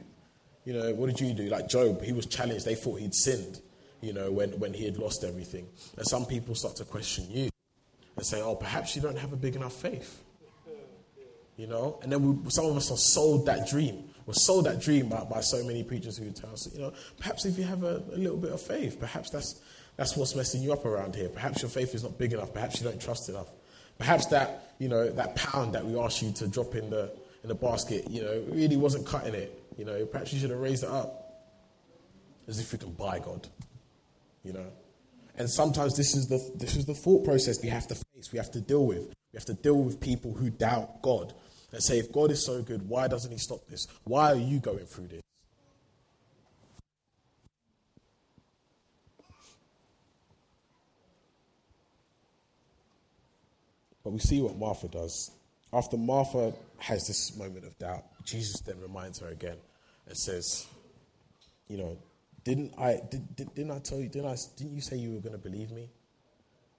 You 0.66 0.74
know, 0.74 0.92
what 0.92 1.06
did 1.06 1.20
you 1.20 1.32
do? 1.32 1.48
Like 1.48 1.66
Job, 1.66 2.02
he 2.02 2.12
was 2.12 2.26
challenged. 2.26 2.66
They 2.66 2.74
thought 2.74 3.00
he'd 3.00 3.14
sinned, 3.14 3.62
you 4.02 4.12
know, 4.12 4.30
when, 4.30 4.50
when 4.58 4.74
he 4.74 4.84
had 4.84 4.98
lost 4.98 5.24
everything. 5.24 5.66
And 5.96 6.06
some 6.06 6.26
people 6.26 6.54
start 6.54 6.76
to 6.76 6.84
question 6.84 7.30
you 7.30 7.48
and 8.18 8.26
say, 8.26 8.42
oh, 8.42 8.56
perhaps 8.56 8.96
you 8.96 9.00
don't 9.00 9.16
have 9.16 9.32
a 9.32 9.36
big 9.36 9.54
enough 9.54 9.72
faith. 9.72 10.22
You 11.56 11.68
know? 11.68 11.98
And 12.02 12.10
then 12.12 12.44
we, 12.44 12.50
some 12.50 12.66
of 12.66 12.76
us 12.76 12.90
are 12.90 12.96
sold 12.96 13.46
that 13.46 13.68
dream. 13.68 14.10
We're 14.26 14.34
sold 14.34 14.66
that 14.66 14.80
dream 14.80 15.08
by, 15.08 15.24
by 15.24 15.40
so 15.40 15.64
many 15.64 15.84
preachers 15.84 16.18
who 16.18 16.30
tell 16.32 16.50
us, 16.50 16.68
you 16.74 16.80
know, 16.80 16.92
perhaps 17.16 17.46
if 17.46 17.56
you 17.56 17.64
have 17.64 17.84
a, 17.84 18.02
a 18.12 18.18
little 18.18 18.36
bit 18.36 18.52
of 18.52 18.60
faith, 18.60 18.98
perhaps 18.98 19.30
that's, 19.30 19.60
that's 19.96 20.16
what's 20.16 20.34
messing 20.34 20.62
you 20.62 20.72
up 20.72 20.84
around 20.84 21.14
here. 21.14 21.28
Perhaps 21.28 21.62
your 21.62 21.70
faith 21.70 21.94
is 21.94 22.02
not 22.02 22.18
big 22.18 22.32
enough. 22.32 22.52
Perhaps 22.52 22.80
you 22.80 22.88
don't 22.88 23.00
trust 23.00 23.28
enough. 23.28 23.48
Perhaps 23.98 24.26
that, 24.26 24.74
you 24.78 24.88
know, 24.88 25.08
that 25.08 25.36
pound 25.36 25.74
that 25.74 25.86
we 25.86 25.98
asked 25.98 26.20
you 26.20 26.32
to 26.32 26.48
drop 26.48 26.74
in 26.74 26.90
the, 26.90 27.10
in 27.42 27.48
the 27.48 27.54
basket, 27.54 28.10
you 28.10 28.22
know, 28.22 28.44
really 28.48 28.76
wasn't 28.76 29.06
cutting 29.06 29.34
it. 29.34 29.62
You 29.76 29.84
know, 29.84 30.04
perhaps 30.06 30.32
you 30.32 30.40
should 30.40 30.50
have 30.50 30.58
raised 30.58 30.82
it 30.82 30.90
up. 30.90 31.24
As 32.48 32.58
if 32.58 32.72
we 32.72 32.78
can 32.78 32.92
buy 32.92 33.20
God. 33.20 33.46
You 34.42 34.54
know? 34.54 34.66
And 35.38 35.48
sometimes 35.48 35.96
this 35.96 36.16
is 36.16 36.26
the 36.26 36.38
this 36.56 36.74
is 36.74 36.84
the 36.84 36.94
thought 36.94 37.24
process 37.24 37.62
we 37.62 37.68
have 37.68 37.86
to 37.86 37.94
face, 38.18 38.32
we 38.32 38.38
have 38.38 38.50
to 38.52 38.60
deal 38.60 38.86
with. 38.86 38.98
We 38.98 39.36
have 39.36 39.44
to 39.46 39.54
deal 39.54 39.82
with 39.82 40.00
people 40.00 40.34
who 40.34 40.50
doubt 40.50 41.02
God 41.02 41.32
and 41.72 41.82
say, 41.82 41.98
if 41.98 42.12
God 42.12 42.30
is 42.30 42.44
so 42.44 42.62
good, 42.62 42.88
why 42.88 43.08
doesn't 43.08 43.30
He 43.30 43.38
stop 43.38 43.66
this? 43.68 43.86
Why 44.04 44.32
are 44.32 44.36
you 44.36 44.58
going 44.58 44.86
through 44.86 45.08
this? 45.08 45.22
But 54.02 54.12
we 54.12 54.20
see 54.20 54.40
what 54.40 54.56
Martha 54.56 54.88
does. 54.88 55.30
After 55.70 55.98
Martha 55.98 56.54
has 56.78 57.06
this 57.06 57.36
moment 57.36 57.66
of 57.66 57.78
doubt, 57.78 58.04
Jesus 58.24 58.60
then 58.62 58.80
reminds 58.80 59.18
her 59.18 59.28
again 59.28 59.58
and 60.06 60.16
says, 60.16 60.66
You 61.68 61.76
know, 61.76 61.98
didn't 62.42 62.72
I, 62.78 63.02
did, 63.10 63.36
did, 63.36 63.54
didn't 63.54 63.72
I 63.72 63.80
tell 63.80 63.98
you, 63.98 64.08
didn't, 64.08 64.30
I, 64.30 64.36
didn't 64.56 64.72
you 64.72 64.80
say 64.80 64.96
you 64.96 65.12
were 65.12 65.20
going 65.20 65.32
to 65.32 65.38
believe 65.38 65.70
me? 65.70 65.90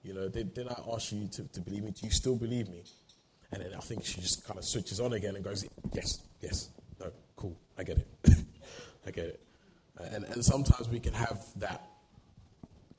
You 0.02 0.14
know, 0.14 0.28
did, 0.28 0.54
didn't 0.54 0.72
I 0.72 0.94
ask 0.94 1.12
you 1.12 1.28
to, 1.28 1.44
to 1.44 1.60
believe 1.60 1.84
me? 1.84 1.90
Do 1.90 2.06
you 2.06 2.12
still 2.12 2.36
believe 2.36 2.68
me? 2.68 2.82
And 3.52 3.62
then 3.62 3.74
I 3.74 3.80
think 3.80 4.04
she 4.04 4.20
just 4.20 4.46
kind 4.46 4.58
of 4.58 4.64
switches 4.64 5.00
on 5.00 5.12
again 5.12 5.34
and 5.36 5.44
goes, 5.44 5.66
Yes, 5.92 6.20
yes, 6.40 6.70
no, 7.00 7.10
cool, 7.36 7.56
I 7.78 7.82
get 7.84 7.98
it. 7.98 8.08
I 9.06 9.10
get 9.10 9.26
it. 9.26 9.40
Uh, 9.98 10.04
and, 10.12 10.24
and 10.24 10.44
sometimes 10.44 10.88
we 10.88 11.00
can 11.00 11.12
have 11.12 11.44
that 11.56 11.84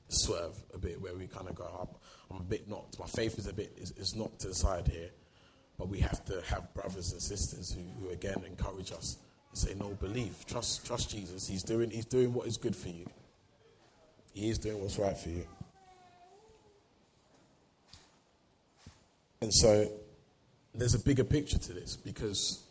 swerve 0.08 0.56
a 0.74 0.78
bit 0.78 1.00
where 1.00 1.14
we 1.14 1.26
kind 1.26 1.48
of 1.48 1.54
go, 1.54 1.64
I'm, 1.80 2.36
I'm 2.36 2.42
a 2.42 2.44
bit 2.44 2.68
not, 2.68 2.96
my 2.98 3.06
faith 3.06 3.38
is 3.38 3.46
a 3.46 3.52
bit, 3.52 3.72
is, 3.80 3.92
is 3.92 4.14
not 4.14 4.38
to 4.40 4.48
the 4.48 4.54
side 4.54 4.86
here. 4.88 5.10
But 5.78 5.88
we 5.88 6.00
have 6.00 6.24
to 6.26 6.40
have 6.42 6.72
brothers 6.74 7.12
and 7.12 7.20
sisters 7.20 7.72
who, 7.72 7.82
who 8.00 8.12
again 8.12 8.42
encourage 8.46 8.92
us 8.92 9.16
and 9.50 9.58
say, 9.58 9.74
No, 9.74 9.88
believe, 10.00 10.44
trust, 10.46 10.86
trust 10.86 11.10
Jesus. 11.10 11.48
He's 11.48 11.62
doing, 11.62 11.90
he's 11.90 12.04
doing 12.04 12.32
what 12.32 12.46
is 12.46 12.56
good 12.56 12.76
for 12.76 12.88
you. 12.88 13.06
He 14.32 14.48
is 14.48 14.58
doing 14.58 14.80
what's 14.80 14.98
right 14.98 15.16
for 15.16 15.30
you. 15.30 15.46
And 19.42 19.52
so 19.52 19.90
there's 20.72 20.94
a 20.94 21.00
bigger 21.00 21.24
picture 21.24 21.58
to 21.58 21.72
this 21.72 21.96
because 21.96 22.62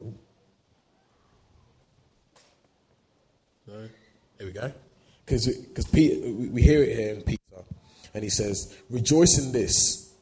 no, 0.00 0.12
here 4.38 4.46
we 4.46 4.52
go 4.52 4.72
because 5.24 5.48
we 5.92 6.62
hear 6.62 6.84
it 6.84 6.96
here 6.96 7.14
in 7.14 7.22
Peter, 7.22 7.40
and 8.14 8.22
he 8.22 8.30
says, 8.30 8.76
Rejoice 8.88 9.38
in 9.38 9.50
this. 9.50 10.14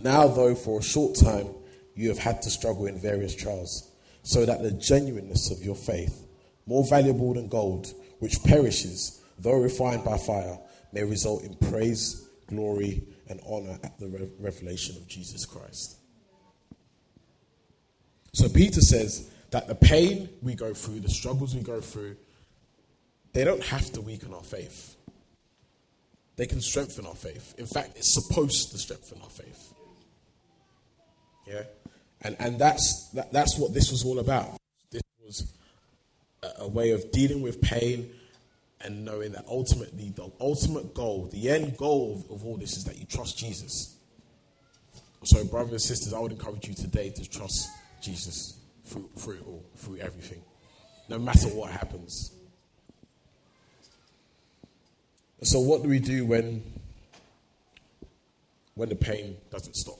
Now, 0.00 0.26
though, 0.26 0.56
for 0.56 0.80
a 0.80 0.82
short 0.82 1.14
time 1.14 1.46
you 1.94 2.08
have 2.08 2.18
had 2.18 2.42
to 2.42 2.50
struggle 2.50 2.86
in 2.86 2.98
various 2.98 3.34
trials, 3.34 3.92
so 4.24 4.44
that 4.44 4.60
the 4.60 4.72
genuineness 4.72 5.52
of 5.52 5.64
your 5.64 5.76
faith, 5.76 6.26
more 6.66 6.84
valuable 6.90 7.34
than 7.34 7.46
gold, 7.46 7.94
which 8.18 8.42
perishes, 8.44 9.22
though 9.38 9.52
refined 9.52 10.04
by 10.04 10.18
fire, 10.18 10.58
may 10.92 11.04
result 11.04 11.44
in 11.44 11.54
praise, 11.54 12.28
glory, 12.48 13.04
and 13.32 13.40
honor 13.48 13.78
the 13.98 14.30
revelation 14.38 14.96
of 14.96 15.08
Jesus 15.08 15.44
Christ. 15.46 15.96
So, 18.34 18.48
Peter 18.48 18.80
says 18.80 19.30
that 19.50 19.66
the 19.66 19.74
pain 19.74 20.28
we 20.42 20.54
go 20.54 20.72
through, 20.72 21.00
the 21.00 21.08
struggles 21.08 21.54
we 21.54 21.62
go 21.62 21.80
through, 21.80 22.16
they 23.32 23.44
don't 23.44 23.62
have 23.64 23.90
to 23.92 24.00
weaken 24.00 24.32
our 24.34 24.42
faith. 24.42 24.96
They 26.36 26.46
can 26.46 26.60
strengthen 26.60 27.06
our 27.06 27.14
faith. 27.14 27.54
In 27.58 27.66
fact, 27.66 27.96
it's 27.96 28.14
supposed 28.14 28.70
to 28.72 28.78
strengthen 28.78 29.20
our 29.22 29.30
faith. 29.30 29.74
Yeah? 31.46 31.62
And, 32.22 32.36
and 32.38 32.58
that's, 32.58 33.10
that, 33.14 33.32
that's 33.32 33.58
what 33.58 33.74
this 33.74 33.90
was 33.90 34.04
all 34.04 34.18
about. 34.18 34.56
This 34.90 35.02
was 35.24 35.52
a, 36.42 36.62
a 36.62 36.68
way 36.68 36.90
of 36.90 37.10
dealing 37.12 37.42
with 37.42 37.60
pain 37.60 38.10
and 38.84 39.04
knowing 39.04 39.32
that 39.32 39.44
ultimately, 39.48 40.12
the 40.14 40.30
ultimate 40.40 40.94
goal, 40.94 41.28
the 41.32 41.50
end 41.50 41.76
goal 41.76 42.24
of, 42.28 42.36
of 42.36 42.46
all 42.46 42.56
this 42.56 42.76
is 42.76 42.84
that 42.84 42.98
you 42.98 43.06
trust 43.06 43.38
Jesus. 43.38 43.96
So, 45.24 45.44
brothers 45.44 45.72
and 45.72 45.80
sisters, 45.80 46.12
I 46.12 46.18
would 46.18 46.32
encourage 46.32 46.66
you 46.66 46.74
today 46.74 47.10
to 47.10 47.28
trust 47.28 47.68
Jesus 48.02 48.58
through, 48.84 49.08
through 49.16 49.34
it 49.34 49.46
all, 49.46 49.64
through 49.76 49.98
everything, 49.98 50.42
no 51.08 51.18
matter 51.18 51.48
what 51.48 51.70
happens. 51.70 52.32
So, 55.42 55.60
what 55.60 55.82
do 55.82 55.88
we 55.88 56.00
do 56.00 56.26
when, 56.26 56.62
when 58.74 58.88
the 58.88 58.96
pain 58.96 59.36
doesn't 59.50 59.76
stop? 59.76 59.98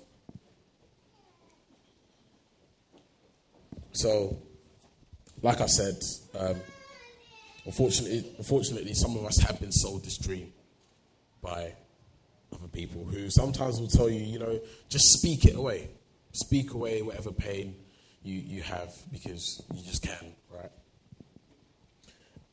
So, 3.92 4.38
like 5.42 5.60
I 5.60 5.66
said, 5.66 5.96
um, 6.38 6.56
unfortunately, 7.64 8.24
unfortunately, 8.38 8.94
some 8.94 9.16
of 9.16 9.24
us 9.24 9.38
have 9.38 9.60
been 9.60 9.72
sold 9.72 10.04
this 10.04 10.18
dream 10.18 10.52
by 11.40 11.74
other 12.54 12.68
people 12.68 13.04
who 13.04 13.30
sometimes 13.30 13.80
will 13.80 13.88
tell 13.88 14.08
you, 14.08 14.20
you 14.20 14.38
know, 14.38 14.60
just 14.88 15.18
speak 15.18 15.44
it 15.44 15.56
away. 15.56 15.88
Speak 16.32 16.72
away 16.72 17.02
whatever 17.02 17.32
pain 17.32 17.74
you, 18.22 18.34
you 18.34 18.62
have 18.62 18.94
because 19.12 19.62
you 19.74 19.82
just 19.82 20.02
can, 20.02 20.34
right? 20.50 20.70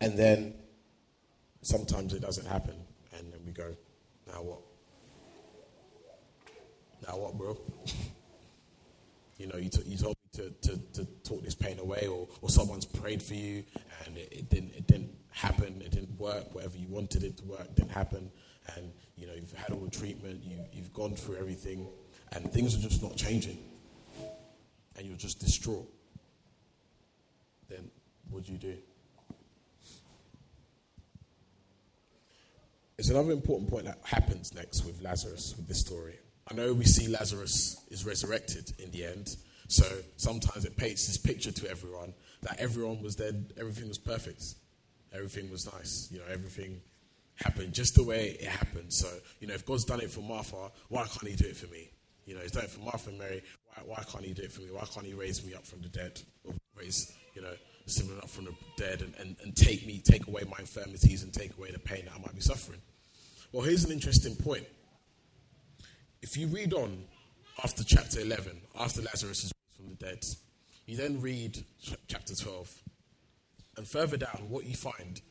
And 0.02 0.18
then 0.18 0.54
sometimes 1.62 2.14
it 2.14 2.22
doesn't 2.22 2.46
happen, 2.46 2.76
and 3.18 3.32
then 3.32 3.40
we 3.46 3.52
go, 3.52 3.76
now 4.28 4.42
what? 4.42 4.60
Now 7.08 7.18
what, 7.18 7.38
bro? 7.38 7.58
you 9.38 9.48
know, 9.48 9.58
you, 9.58 9.70
t- 9.70 9.84
you 9.86 9.98
told 9.98 10.16
to, 10.40 10.50
to, 10.70 10.78
to 10.94 11.06
talk 11.24 11.44
this 11.44 11.56
pain 11.56 11.80
away, 11.80 12.08
or, 12.08 12.28
or 12.42 12.50
someone's 12.50 12.86
prayed 12.86 13.22
for 13.22 13.34
you, 13.34 13.64
and 14.06 14.18
it, 14.18 14.30
it, 14.32 14.50
didn't, 14.50 14.74
it 14.74 14.88
didn't 14.88 15.12
happen, 15.32 15.82
it 15.82 15.92
didn't 15.92 16.18
work, 16.18 16.54
whatever 16.56 16.78
you 16.78 16.88
wanted 16.88 17.24
it 17.24 17.38
to 17.38 17.46
work 17.46 17.76
didn't 17.76 17.92
happen, 17.92 18.32
and, 18.76 18.92
you 19.16 19.28
know, 19.28 19.34
you've 19.34 19.52
had 19.54 19.72
all 19.72 19.80
the 19.80 19.90
treatment, 19.90 20.42
you, 20.44 20.58
you've 20.72 20.94
gone 20.94 21.16
through 21.16 21.36
everything, 21.38 21.88
and 22.32 22.52
things 22.52 22.76
are 22.76 22.82
just 22.82 23.02
not 23.04 23.16
changing, 23.16 23.58
and 24.98 25.06
you're 25.08 25.18
just 25.18 25.40
distraught. 25.40 25.88
Then 27.70 27.90
what 28.30 28.46
do 28.46 28.52
you 28.52 28.58
do? 28.58 28.78
It's 32.98 33.10
another 33.10 33.32
important 33.32 33.70
point 33.70 33.86
that 33.86 34.00
happens 34.04 34.54
next 34.54 34.86
with 34.86 35.02
Lazarus, 35.02 35.54
with 35.56 35.68
this 35.68 35.80
story. 35.80 36.20
I 36.52 36.54
know 36.54 36.74
we 36.74 36.84
see 36.84 37.08
Lazarus 37.08 37.86
is 37.90 38.06
resurrected 38.06 38.74
in 38.80 38.92
the 38.92 39.06
end, 39.06 39.36
so 39.70 39.86
sometimes 40.18 40.66
it 40.66 40.76
paints 40.76 41.06
this 41.06 41.18
picture 41.18 41.52
to 41.52 41.70
everyone 41.70 42.12
that 42.42 42.60
everyone 42.60 43.04
was 43.04 43.16
dead, 43.16 43.54
everything 43.56 43.88
was 43.88 44.00
perfect, 44.00 44.56
everything 45.14 45.50
was 45.52 45.72
nice, 45.72 46.10
you 46.12 46.18
know, 46.18 46.26
everything 46.28 46.82
happened 47.36 47.72
just 47.72 47.94
the 47.94 48.04
way 48.04 48.36
it 48.42 48.48
happened. 48.48 48.92
So, 48.92 49.08
you 49.40 49.48
know, 49.48 49.54
if 49.54 49.68
God's 49.68 49.86
done 49.86 50.02
it 50.02 50.10
for 50.10 50.22
Martha, 50.22 50.72
why 50.88 51.04
can't 51.04 51.28
He 51.28 51.36
do 51.36 51.48
it 51.48 51.56
for 51.56 51.72
me? 51.72 51.92
You 52.26 52.34
know, 52.34 52.42
He's 52.42 52.52
done 52.52 52.64
it 52.64 52.72
for 52.72 52.80
Martha 52.80 53.12
and 53.12 53.20
Mary, 53.20 53.44
why, 53.76 53.84
why 53.86 54.04
can't 54.12 54.26
He 54.26 54.34
do 54.34 54.42
it 54.42 54.52
for 54.52 54.62
me? 54.62 54.70
Why 54.72 54.86
can't 54.92 55.06
He 55.06 55.14
raise 55.14 55.46
me 55.46 55.54
up 55.54 55.68
from 55.68 55.82
the 55.82 55.90
dead? 55.90 56.20
Or 56.46 56.56
raise, 56.76 57.14
you 57.36 57.44
know, 57.44 57.54
someone 57.86 58.18
up 58.18 58.30
from 58.30 58.46
the 58.46 58.56
dead 58.76 59.04
and, 59.04 59.14
and, 59.20 59.36
and 59.44 59.56
take 59.56 59.86
me, 59.86 60.02
take 60.04 60.28
away 60.28 60.42
my 60.50 60.58
infirmities 60.58 61.22
and 61.22 61.32
take 61.32 61.56
away 61.60 61.70
the 61.70 61.80
pain 61.80 62.06
that 62.06 62.16
I 62.16 62.20
might 62.20 62.34
be 62.34 62.42
suffering? 62.42 62.82
Well, 63.52 63.62
here's 63.62 63.86
an 63.86 63.92
interesting 63.92 64.36
point. 64.36 64.66
if 66.24 66.38
you 66.38 66.48
read 66.48 66.74
on 66.74 67.04
after 67.64 67.84
chapter 67.84 68.20
11, 68.20 68.60
after 68.80 69.04
Lazarus 69.04 69.44
is 69.44 69.52
from 69.80 69.90
the 69.90 69.96
dead, 69.96 70.26
you 70.86 70.98
then 70.98 71.22
read 71.22 71.64
chapter 72.08 72.36
12. 72.36 72.82
And 73.78 73.88
further 73.88 74.18
down, 74.18 74.48
what 74.50 74.66
you 74.66 74.76
find 74.76 75.22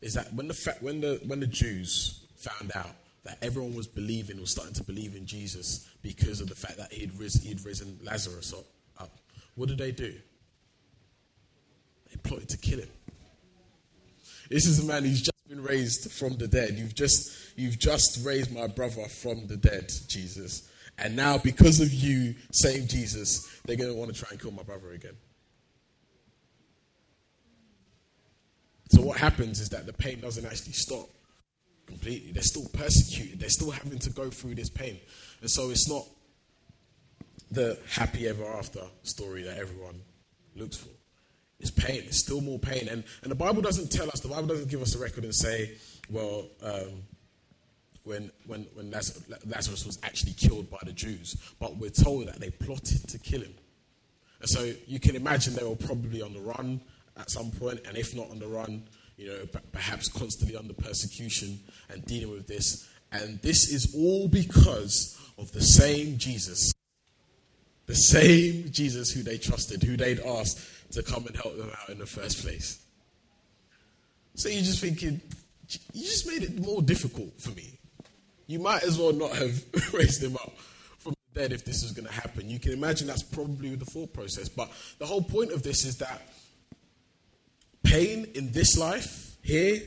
is 0.00 0.14
that 0.14 0.32
when 0.32 0.48
the, 0.48 0.76
when 0.80 1.00
the, 1.00 1.20
when 1.26 1.40
the 1.40 1.46
Jews 1.46 2.24
found 2.36 2.70
out 2.74 2.94
that 3.24 3.38
everyone 3.42 3.74
was 3.74 3.88
believing, 3.88 4.40
was 4.40 4.52
starting 4.52 4.74
to 4.74 4.84
believe 4.84 5.16
in 5.16 5.26
Jesus 5.26 5.88
because 6.02 6.40
of 6.40 6.48
the 6.48 6.54
fact 6.54 6.76
that 6.76 6.92
he'd, 6.92 7.12
ris- 7.18 7.42
he'd 7.42 7.64
risen 7.64 7.98
Lazarus 8.04 8.52
up, 8.52 8.66
up, 8.98 9.10
what 9.56 9.68
did 9.68 9.78
they 9.78 9.90
do? 9.90 10.14
They 12.10 12.16
plotted 12.22 12.48
to 12.50 12.56
kill 12.58 12.78
him. 12.78 12.90
This 14.48 14.66
is 14.66 14.78
a 14.82 14.84
man 14.86 15.02
who's 15.02 15.20
just 15.20 15.48
been 15.48 15.62
raised 15.62 16.12
from 16.12 16.36
the 16.36 16.46
dead. 16.46 16.74
You've 16.78 16.94
just, 16.94 17.32
you've 17.56 17.78
just 17.78 18.24
raised 18.24 18.54
my 18.54 18.66
brother 18.66 19.04
from 19.08 19.46
the 19.46 19.56
dead, 19.56 19.92
Jesus. 20.06 20.67
And 21.00 21.14
now, 21.14 21.38
because 21.38 21.80
of 21.80 21.92
you 21.92 22.34
saying 22.50 22.88
Jesus, 22.88 23.48
they're 23.64 23.76
going 23.76 23.90
to 23.90 23.96
want 23.96 24.12
to 24.12 24.20
try 24.20 24.28
and 24.32 24.40
kill 24.40 24.50
my 24.50 24.64
brother 24.64 24.90
again. 24.90 25.16
So, 28.90 29.02
what 29.02 29.16
happens 29.16 29.60
is 29.60 29.68
that 29.68 29.86
the 29.86 29.92
pain 29.92 30.20
doesn't 30.20 30.44
actually 30.44 30.72
stop 30.72 31.08
completely. 31.86 32.32
They're 32.32 32.42
still 32.42 32.66
persecuted, 32.72 33.38
they're 33.38 33.48
still 33.48 33.70
having 33.70 33.98
to 34.00 34.10
go 34.10 34.28
through 34.30 34.56
this 34.56 34.70
pain. 34.70 34.98
And 35.40 35.50
so, 35.50 35.70
it's 35.70 35.88
not 35.88 36.04
the 37.50 37.78
happy 37.88 38.26
ever 38.26 38.44
after 38.44 38.80
story 39.02 39.42
that 39.42 39.58
everyone 39.58 40.00
looks 40.56 40.76
for. 40.76 40.90
It's 41.60 41.70
pain. 41.70 42.02
It's 42.06 42.18
still 42.18 42.40
more 42.40 42.58
pain. 42.58 42.88
And, 42.88 43.04
and 43.22 43.30
the 43.30 43.36
Bible 43.36 43.62
doesn't 43.62 43.90
tell 43.90 44.08
us, 44.08 44.20
the 44.20 44.28
Bible 44.28 44.46
doesn't 44.48 44.70
give 44.70 44.82
us 44.82 44.94
a 44.94 44.98
record 44.98 45.24
and 45.24 45.34
say, 45.34 45.72
well, 46.08 46.46
um, 46.62 47.02
when, 48.08 48.30
when, 48.46 48.66
when 48.74 48.90
Lazarus 48.90 49.86
was 49.86 49.98
actually 50.02 50.32
killed 50.32 50.70
by 50.70 50.78
the 50.84 50.92
Jews, 50.92 51.36
but 51.60 51.76
we're 51.76 51.90
told 51.90 52.26
that 52.26 52.40
they 52.40 52.50
plotted 52.50 53.06
to 53.08 53.18
kill 53.18 53.42
him. 53.42 53.54
And 54.40 54.48
so 54.48 54.72
you 54.86 54.98
can 54.98 55.14
imagine 55.14 55.54
they 55.54 55.64
were 55.64 55.76
probably 55.76 56.22
on 56.22 56.32
the 56.32 56.40
run 56.40 56.80
at 57.16 57.30
some 57.30 57.50
point, 57.50 57.80
and 57.86 57.96
if 57.96 58.14
not 58.16 58.30
on 58.30 58.38
the 58.38 58.46
run, 58.46 58.84
you 59.16 59.28
know, 59.28 59.38
perhaps 59.72 60.08
constantly 60.08 60.56
under 60.56 60.72
persecution 60.72 61.58
and 61.90 62.04
dealing 62.06 62.30
with 62.30 62.46
this. 62.46 62.88
And 63.12 63.40
this 63.42 63.68
is 63.68 63.94
all 63.94 64.28
because 64.28 65.18
of 65.38 65.50
the 65.52 65.60
same 65.60 66.18
Jesus. 66.18 66.72
The 67.86 67.94
same 67.94 68.70
Jesus 68.70 69.10
who 69.10 69.22
they 69.22 69.38
trusted, 69.38 69.82
who 69.82 69.96
they'd 69.96 70.20
asked 70.20 70.92
to 70.92 71.02
come 71.02 71.26
and 71.26 71.36
help 71.36 71.56
them 71.56 71.70
out 71.82 71.90
in 71.90 71.98
the 71.98 72.06
first 72.06 72.42
place. 72.42 72.78
So 74.34 74.48
you're 74.48 74.62
just 74.62 74.80
thinking, 74.80 75.20
you 75.92 76.04
just 76.04 76.26
made 76.26 76.44
it 76.44 76.60
more 76.60 76.80
difficult 76.80 77.40
for 77.40 77.50
me. 77.50 77.78
You 78.48 78.58
might 78.58 78.82
as 78.82 78.98
well 78.98 79.12
not 79.12 79.36
have 79.36 79.62
raised 79.92 80.24
him 80.24 80.34
up 80.36 80.58
from 80.98 81.14
the 81.34 81.40
dead 81.40 81.52
if 81.52 81.64
this 81.64 81.82
was 81.82 81.92
going 81.92 82.08
to 82.08 82.12
happen. 82.12 82.48
You 82.48 82.58
can 82.58 82.72
imagine 82.72 83.06
that's 83.06 83.22
probably 83.22 83.74
the 83.76 83.84
thought 83.84 84.12
process. 84.12 84.48
But 84.48 84.70
the 84.98 85.06
whole 85.06 85.22
point 85.22 85.52
of 85.52 85.62
this 85.62 85.84
is 85.84 85.98
that 85.98 86.22
pain 87.84 88.26
in 88.34 88.50
this 88.52 88.76
life, 88.76 89.36
here, 89.42 89.80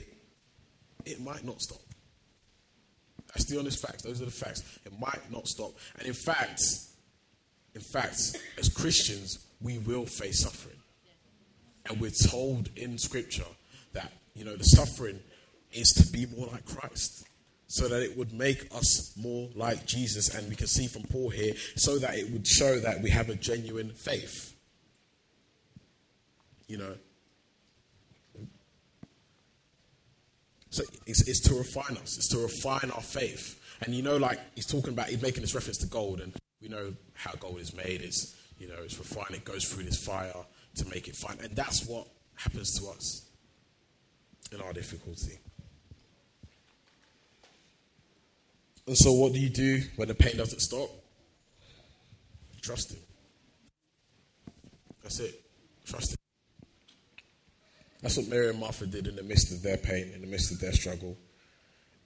it 1.06 1.20
might 1.20 1.44
not 1.44 1.60
stop. 1.60 1.80
That's 3.28 3.46
the 3.46 3.60
honest 3.60 3.82
facts. 3.82 4.04
Those 4.04 4.22
are 4.22 4.26
the 4.26 4.32
facts. 4.32 4.62
It 4.86 4.94
might 5.00 5.32
not 5.32 5.48
stop. 5.48 5.72
And 5.98 6.08
in 6.08 6.14
fact, 6.14 6.62
in 7.74 7.82
fact, 7.82 8.38
as 8.60 8.70
Christians, 8.70 9.40
we 9.60 9.80
will 9.80 10.06
face 10.06 10.42
suffering. 10.42 10.78
And 11.90 12.00
we're 12.00 12.12
told 12.12 12.70
in 12.76 13.00
Scripture 13.00 13.46
that, 13.94 14.12
you 14.36 14.46
know, 14.46 14.56
the 14.56 14.64
suffering 14.64 15.20
is 15.72 15.90
to 15.94 16.12
be 16.12 16.28
more 16.38 16.48
like 16.48 16.66
Christ. 16.66 17.26
So 17.72 17.88
that 17.88 18.04
it 18.04 18.18
would 18.18 18.34
make 18.34 18.68
us 18.76 19.14
more 19.16 19.48
like 19.56 19.86
Jesus. 19.86 20.36
And 20.36 20.50
we 20.50 20.58
can 20.58 20.68
see 20.68 20.88
from 20.88 21.04
Paul 21.04 21.30
here, 21.30 21.54
so 21.78 21.98
that 22.00 22.18
it 22.18 22.30
would 22.30 22.46
show 22.46 22.78
that 22.80 23.02
we 23.02 23.10
have 23.12 23.30
a 23.30 23.36
genuine 23.36 23.92
faith. 23.92 24.54
You 26.68 26.80
know? 26.80 26.96
So 30.70 30.84
it's, 31.06 31.26
it's 31.30 31.40
to 31.48 31.56
refine 31.56 31.96
us, 31.96 32.18
it's 32.18 32.28
to 32.30 32.40
refine 32.40 32.92
our 32.92 33.02
faith. 33.02 33.58
And 33.84 33.96
you 33.96 34.04
know, 34.04 34.18
like 34.18 34.40
he's 34.54 34.66
talking 34.66 34.92
about, 34.92 35.08
he's 35.08 35.22
making 35.22 35.42
this 35.42 35.56
reference 35.56 35.78
to 35.78 35.88
gold, 35.88 36.20
and 36.20 36.34
we 36.62 36.68
know 36.68 36.94
how 37.14 37.32
gold 37.40 37.60
is 37.62 37.74
made. 37.74 38.02
It's 38.02 38.36
you 38.58 38.68
know, 38.68 38.84
it's 38.84 38.98
refined. 38.98 39.32
It 39.32 39.46
goes 39.46 39.64
through 39.64 39.86
this 39.86 40.04
fire 40.04 40.34
to 40.76 40.86
make 40.90 41.08
it 41.08 41.16
fine. 41.16 41.38
And 41.42 41.56
that's 41.56 41.86
what 41.86 42.08
happens 42.36 42.78
to 42.82 42.90
us 42.90 43.26
in 44.52 44.60
our 44.60 44.74
difficulty. 44.74 45.40
And 48.92 48.98
so, 48.98 49.14
what 49.14 49.32
do 49.32 49.40
you 49.40 49.48
do 49.50 49.84
when 49.96 50.10
the 50.10 50.14
pain 50.14 50.36
doesn't 50.36 50.60
stop? 50.60 50.90
Trust 52.62 52.92
Him. 52.92 53.00
That's 55.02 55.22
it. 55.22 55.42
Trust 55.86 56.12
Him. 56.12 56.18
That's 58.02 58.18
what 58.18 58.28
Mary 58.28 58.50
and 58.50 58.60
Martha 58.60 58.86
did 58.86 59.08
in 59.08 59.16
the 59.16 59.24
midst 59.24 59.54
of 59.54 59.64
their 59.64 59.78
pain, 59.78 60.12
in 60.14 60.20
the 60.20 60.28
midst 60.28 60.52
of 60.52 60.60
their 60.60 60.74
struggle, 60.74 61.16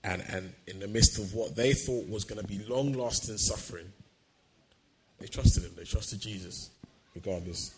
and, 0.03 0.23
and 0.29 0.53
in 0.67 0.79
the 0.79 0.87
midst 0.87 1.17
of 1.17 1.33
what 1.33 1.55
they 1.55 1.73
thought 1.73 2.07
was 2.07 2.23
going 2.23 2.39
to 2.39 2.47
be 2.47 2.63
long 2.65 2.93
lasting 2.93 3.39
suffering. 3.39 3.91
They 5.19 5.25
trusted 5.25 5.63
Him, 5.63 5.71
they 5.75 5.85
trusted 5.85 6.21
Jesus, 6.21 6.69
regardless. 7.15 7.73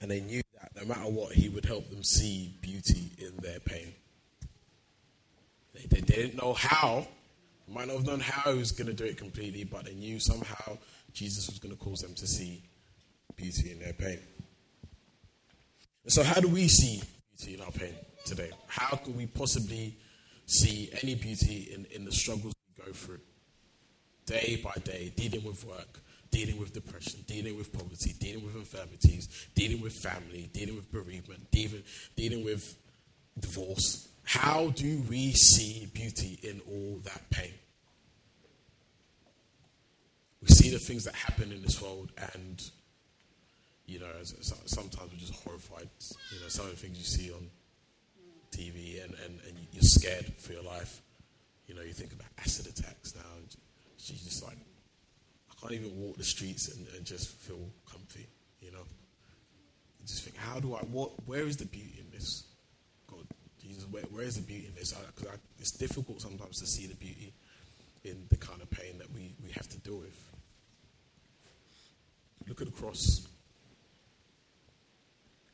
And 0.00 0.10
they 0.10 0.20
knew 0.20 0.40
that 0.62 0.70
no 0.80 0.86
matter 0.86 1.10
what, 1.10 1.32
He 1.32 1.50
would 1.50 1.66
help 1.66 1.90
them 1.90 2.02
see 2.02 2.54
beauty 2.62 3.10
in 3.18 3.36
their 3.42 3.60
pain. 3.60 3.92
They, 5.74 5.86
they 5.86 6.00
didn't 6.00 6.36
know 6.36 6.52
how. 6.54 7.06
They 7.66 7.74
might 7.74 7.88
not 7.88 7.96
have 7.96 8.06
known 8.06 8.20
how 8.20 8.52
He 8.52 8.58
was 8.58 8.72
going 8.72 8.86
to 8.88 8.94
do 8.94 9.04
it 9.04 9.16
completely, 9.16 9.64
but 9.64 9.86
they 9.86 9.94
knew 9.94 10.18
somehow 10.20 10.78
Jesus 11.12 11.48
was 11.48 11.58
going 11.58 11.76
to 11.76 11.82
cause 11.82 12.00
them 12.00 12.14
to 12.14 12.26
see 12.26 12.62
beauty 13.36 13.72
in 13.72 13.78
their 13.78 13.92
pain. 13.92 14.18
So, 16.06 16.22
how 16.22 16.40
do 16.40 16.48
we 16.48 16.68
see 16.68 17.02
beauty 17.36 17.54
in 17.54 17.60
our 17.60 17.70
pain 17.70 17.94
today? 18.24 18.50
How 18.66 18.96
can 18.96 19.16
we 19.16 19.26
possibly 19.26 19.96
see 20.46 20.90
any 21.02 21.14
beauty 21.14 21.70
in, 21.74 21.86
in 21.86 22.04
the 22.04 22.12
struggles 22.12 22.52
we 22.76 22.84
go 22.84 22.92
through 22.92 23.20
day 24.26 24.60
by 24.62 24.74
day, 24.84 25.12
dealing 25.16 25.44
with 25.44 25.64
work, 25.64 26.00
dealing 26.30 26.58
with 26.58 26.72
depression, 26.72 27.20
dealing 27.26 27.56
with 27.56 27.72
poverty, 27.72 28.14
dealing 28.18 28.44
with 28.44 28.56
infirmities, 28.56 29.48
dealing 29.54 29.80
with 29.80 29.92
family, 29.92 30.50
dealing 30.52 30.76
with 30.76 30.90
bereavement, 30.90 31.50
dealing, 31.50 31.82
dealing 32.16 32.44
with 32.44 32.76
divorce. 33.38 34.08
How 34.24 34.68
do 34.74 35.02
we 35.08 35.32
see 35.32 35.86
beauty 35.92 36.38
in 36.42 36.60
all 36.66 37.00
that 37.04 37.30
pain? 37.30 37.52
We 40.42 40.48
see 40.48 40.70
the 40.70 40.78
things 40.78 41.04
that 41.04 41.14
happen 41.14 41.52
in 41.52 41.62
this 41.62 41.80
world, 41.80 42.10
and 42.34 42.60
you 43.86 43.98
know, 44.00 44.06
sometimes 44.22 45.12
we're 45.12 45.18
just 45.18 45.34
horrified. 45.44 45.88
You 46.32 46.40
know, 46.40 46.48
some 46.48 46.66
of 46.66 46.70
the 46.72 46.76
things 46.76 46.98
you 46.98 47.04
see 47.04 47.32
on 47.32 47.50
TV, 48.50 49.02
and, 49.04 49.14
and, 49.24 49.40
and 49.46 49.66
you're 49.72 49.82
scared 49.82 50.26
for 50.38 50.52
your 50.52 50.62
life. 50.62 51.02
You 51.66 51.74
know, 51.74 51.82
you 51.82 51.92
think 51.92 52.12
about 52.12 52.26
acid 52.38 52.66
attacks 52.66 53.14
now. 53.14 53.22
She's 53.98 54.22
just 54.22 54.44
like, 54.44 54.56
I 55.50 55.54
can't 55.60 55.72
even 55.72 55.98
walk 55.98 56.16
the 56.16 56.24
streets 56.24 56.74
and, 56.74 56.86
and 56.96 57.04
just 57.04 57.28
feel 57.28 57.70
comfy, 57.90 58.26
you 58.60 58.70
know. 58.70 58.84
You 60.00 60.06
just 60.06 60.24
think, 60.24 60.36
how 60.36 60.60
do 60.60 60.74
I? 60.74 60.80
What? 60.80 61.12
Where 61.26 61.46
is 61.46 61.56
the 61.56 61.66
beauty 61.66 61.94
in 61.98 62.10
this? 62.10 62.44
Jesus, 63.64 63.86
where, 63.90 64.02
where 64.04 64.24
is 64.24 64.36
the 64.36 64.42
beauty 64.42 64.66
in 64.66 64.74
this? 64.74 64.92
Because 64.92 65.38
it's 65.58 65.70
difficult 65.70 66.20
sometimes 66.20 66.60
to 66.60 66.66
see 66.66 66.86
the 66.86 66.94
beauty 66.96 67.32
in 68.04 68.26
the 68.28 68.36
kind 68.36 68.60
of 68.60 68.70
pain 68.70 68.98
that 68.98 69.10
we, 69.14 69.34
we 69.42 69.50
have 69.52 69.68
to 69.68 69.78
deal 69.78 69.96
with. 69.96 70.30
Look 72.46 72.60
at 72.60 72.66
the 72.66 72.72
cross. 72.72 73.26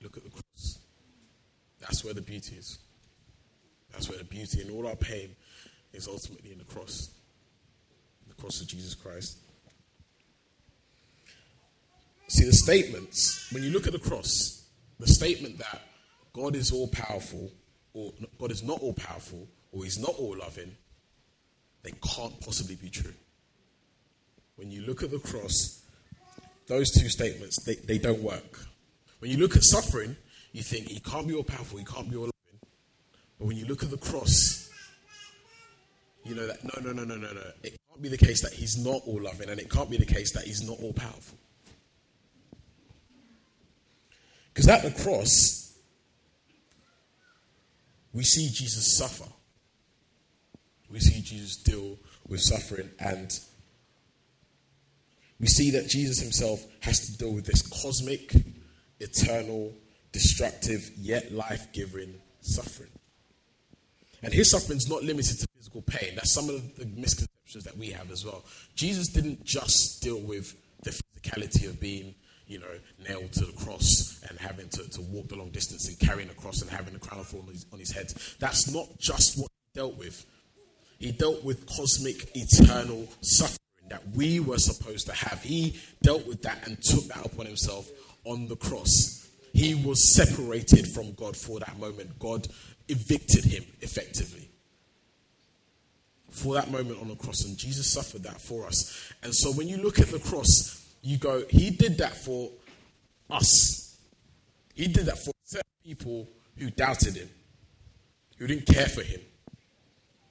Look 0.03 0.17
at 0.17 0.25
the 0.25 0.31
cross. 0.31 0.79
That's 1.79 2.05
where 2.05 2.15
the 2.15 2.21
beauty 2.21 2.57
is. 2.57 2.79
That's 3.93 4.09
where 4.09 4.19
the 4.19 4.25
beauty 4.25 4.61
and 4.61 4.71
all 4.73 4.89
our 4.89 4.97
pain 4.97 5.37
is 5.93 6.09
ultimately 6.09 6.53
in 6.53 6.59
the 6.59 6.65
cross. 6.65 7.11
The 8.29 8.35
cross 8.35 8.61
of 8.61 8.69
Jesus 8.69 8.95
Christ. 8.95 9.39
See, 12.29 12.45
the 12.45 12.53
statements, 12.53 13.49
when 13.53 13.63
you 13.63 13.71
look 13.71 13.87
at 13.87 13.93
the 13.93 13.99
cross, 13.99 14.65
the 14.99 15.09
statement 15.09 15.59
that 15.59 15.83
God 16.33 16.55
is 16.55 16.73
all 16.73 16.89
powerful, 16.89 17.51
or 17.93 18.13
God 18.39 18.51
is 18.51 18.63
not 18.63 18.81
all 18.81 18.93
powerful, 18.93 19.49
or 19.73 19.85
He's 19.85 19.99
not 19.99 20.15
all 20.19 20.37
loving, 20.37 20.77
they 21.83 21.93
can't 21.93 22.39
possibly 22.41 22.77
be 22.77 22.91
true. 22.91 23.15
When 24.57 24.71
you 24.71 24.83
look 24.83 25.03
at 25.03 25.11
the 25.11 25.19
cross, 25.19 25.83
those 26.67 26.91
two 26.91 27.09
statements, 27.09 27.63
they, 27.65 27.75
they 27.75 27.99
don't 27.99 28.23
work. 28.23 28.61
When 29.19 29.31
you 29.31 29.39
look 29.39 29.57
at 29.57 29.65
suffering, 29.65 30.17
you 30.53 30.63
think 30.63 30.89
He 30.89 31.01
can't 31.01 31.27
be 31.27 31.35
all 31.35 31.45
powerful, 31.45 31.79
He 31.79 31.85
can't 31.85 32.09
be 32.11 32.17
all 32.17 32.23
loving. 32.25 32.69
But 33.39 33.47
when 33.47 33.57
you 33.57 33.67
look 33.67 33.83
at 33.83 33.91
the 33.91 33.97
cross, 33.97 34.71
you 36.25 36.35
know 36.35 36.47
that 36.47 36.63
no, 36.63 36.83
no, 36.83 36.93
no, 36.93 37.05
no, 37.05 37.17
no, 37.17 37.33
no. 37.33 37.51
It 37.63 37.77
can't 37.89 38.03
be 38.03 38.09
the 38.09 38.19
case 38.19 38.43
that 38.43 38.53
He's 38.53 38.77
not 38.77 39.03
all 39.07 39.23
loving, 39.23 39.49
and 39.49 39.59
it 39.59 39.71
can't 39.71 39.91
be 39.91 39.97
the 39.97 40.07
case 40.07 40.33
that 40.35 40.45
He's 40.45 40.63
not 40.63 40.79
all 40.81 40.93
powerful. 40.93 41.39
Because 44.53 44.69
at 44.69 44.83
the 44.83 45.03
cross, 45.03 45.70
we 48.13 48.25
see 48.25 48.49
Jesus 48.49 48.97
suffer. 48.97 49.31
We 50.91 51.01
see 51.01 51.23
Jesus 51.23 51.57
deal 51.57 51.99
with 52.27 52.41
suffering, 52.41 52.91
and 52.99 53.39
we 55.39 55.47
see 55.47 55.71
that 55.71 55.89
Jesus 55.89 56.21
himself 56.21 56.65
has 56.81 57.07
to 57.07 57.17
deal 57.17 57.33
with 57.33 57.47
this 57.47 57.63
cosmic, 57.63 58.33
eternal, 58.99 59.73
destructive, 60.13 60.91
yet 60.97 61.33
life 61.33 61.73
giving 61.73 62.15
suffering. 62.41 62.91
And 64.23 64.35
his 64.35 64.51
suffering 64.51 64.79
is 64.79 64.89
not 64.89 65.03
limited 65.03 65.39
to 65.39 65.47
physical 65.57 65.83
pain. 65.83 66.15
That's 66.15 66.35
some 66.35 66.49
of 66.49 66.77
the 66.77 66.87
misconceptions 66.87 67.65
that 67.65 67.77
we 67.77 67.91
have 67.91 68.11
as 68.11 68.25
well. 68.25 68.45
Jesus 68.75 69.09
didn't 69.09 69.45
just 69.45 70.03
deal 70.03 70.21
with 70.21 70.55
the 70.83 70.91
physicality 70.91 71.69
of 71.69 71.81
being, 71.81 72.15
you 72.51 72.59
know, 72.59 72.67
nailed 73.09 73.33
to 73.33 73.45
the 73.45 73.53
cross 73.53 74.21
and 74.29 74.37
having 74.39 74.69
to, 74.69 74.91
to 74.91 75.01
walk 75.03 75.29
the 75.29 75.37
long 75.37 75.51
distance 75.51 75.89
and 75.89 75.99
carrying 76.01 76.27
the 76.27 76.35
cross 76.35 76.61
and 76.63 76.71
having 76.71 76.93
the 76.93 76.99
crown 76.99 77.21
of 77.21 77.29
thorns 77.29 77.47
on 77.47 77.53
his, 77.53 77.67
on 77.75 77.79
his 77.79 77.93
head. 77.93 78.13
That's 78.41 78.75
not 78.75 78.89
just 78.99 79.39
what 79.39 79.49
he 79.73 79.79
dealt 79.79 79.97
with. 79.97 80.27
He 80.99 81.13
dealt 81.13 81.45
with 81.45 81.65
cosmic, 81.67 82.29
eternal 82.35 83.07
suffering 83.21 83.57
that 83.89 84.03
we 84.17 84.41
were 84.41 84.59
supposed 84.59 85.07
to 85.07 85.13
have. 85.13 85.41
He 85.43 85.79
dealt 86.03 86.27
with 86.27 86.43
that 86.43 86.67
and 86.67 86.83
took 86.83 87.05
that 87.05 87.25
upon 87.25 87.47
himself 87.47 87.89
on 88.25 88.49
the 88.49 88.57
cross. 88.57 89.29
He 89.53 89.77
was 89.77 90.15
separated 90.15 90.89
from 90.89 91.13
God 91.13 91.37
for 91.37 91.61
that 91.61 91.79
moment. 91.79 92.19
God 92.19 92.49
evicted 92.89 93.45
him 93.45 93.65
effectively 93.81 94.49
for 96.31 96.55
that 96.55 96.71
moment 96.71 97.01
on 97.01 97.09
the 97.09 97.17
cross, 97.17 97.45
and 97.45 97.57
Jesus 97.57 97.93
suffered 97.93 98.23
that 98.25 98.41
for 98.41 98.67
us. 98.67 99.13
And 99.23 99.35
so 99.35 99.53
when 99.53 99.69
you 99.69 99.77
look 99.77 100.01
at 100.01 100.09
the 100.09 100.19
cross, 100.19 100.80
you 101.03 101.19
go, 101.19 101.43
He 101.49 101.71
did 101.71 101.99
that 101.99 102.17
for 102.17 102.51
us. 103.31 103.97
He 104.75 104.87
did 104.89 105.07
that 105.07 105.19
for 105.19 105.33
certain 105.45 105.71
people 105.85 106.29
who 106.59 106.71
doubted 106.71 107.17
Him, 107.17 107.29
who 108.39 108.47
didn't 108.47 108.67
care 108.67 108.87
for 108.87 109.03
Him. 109.03 109.21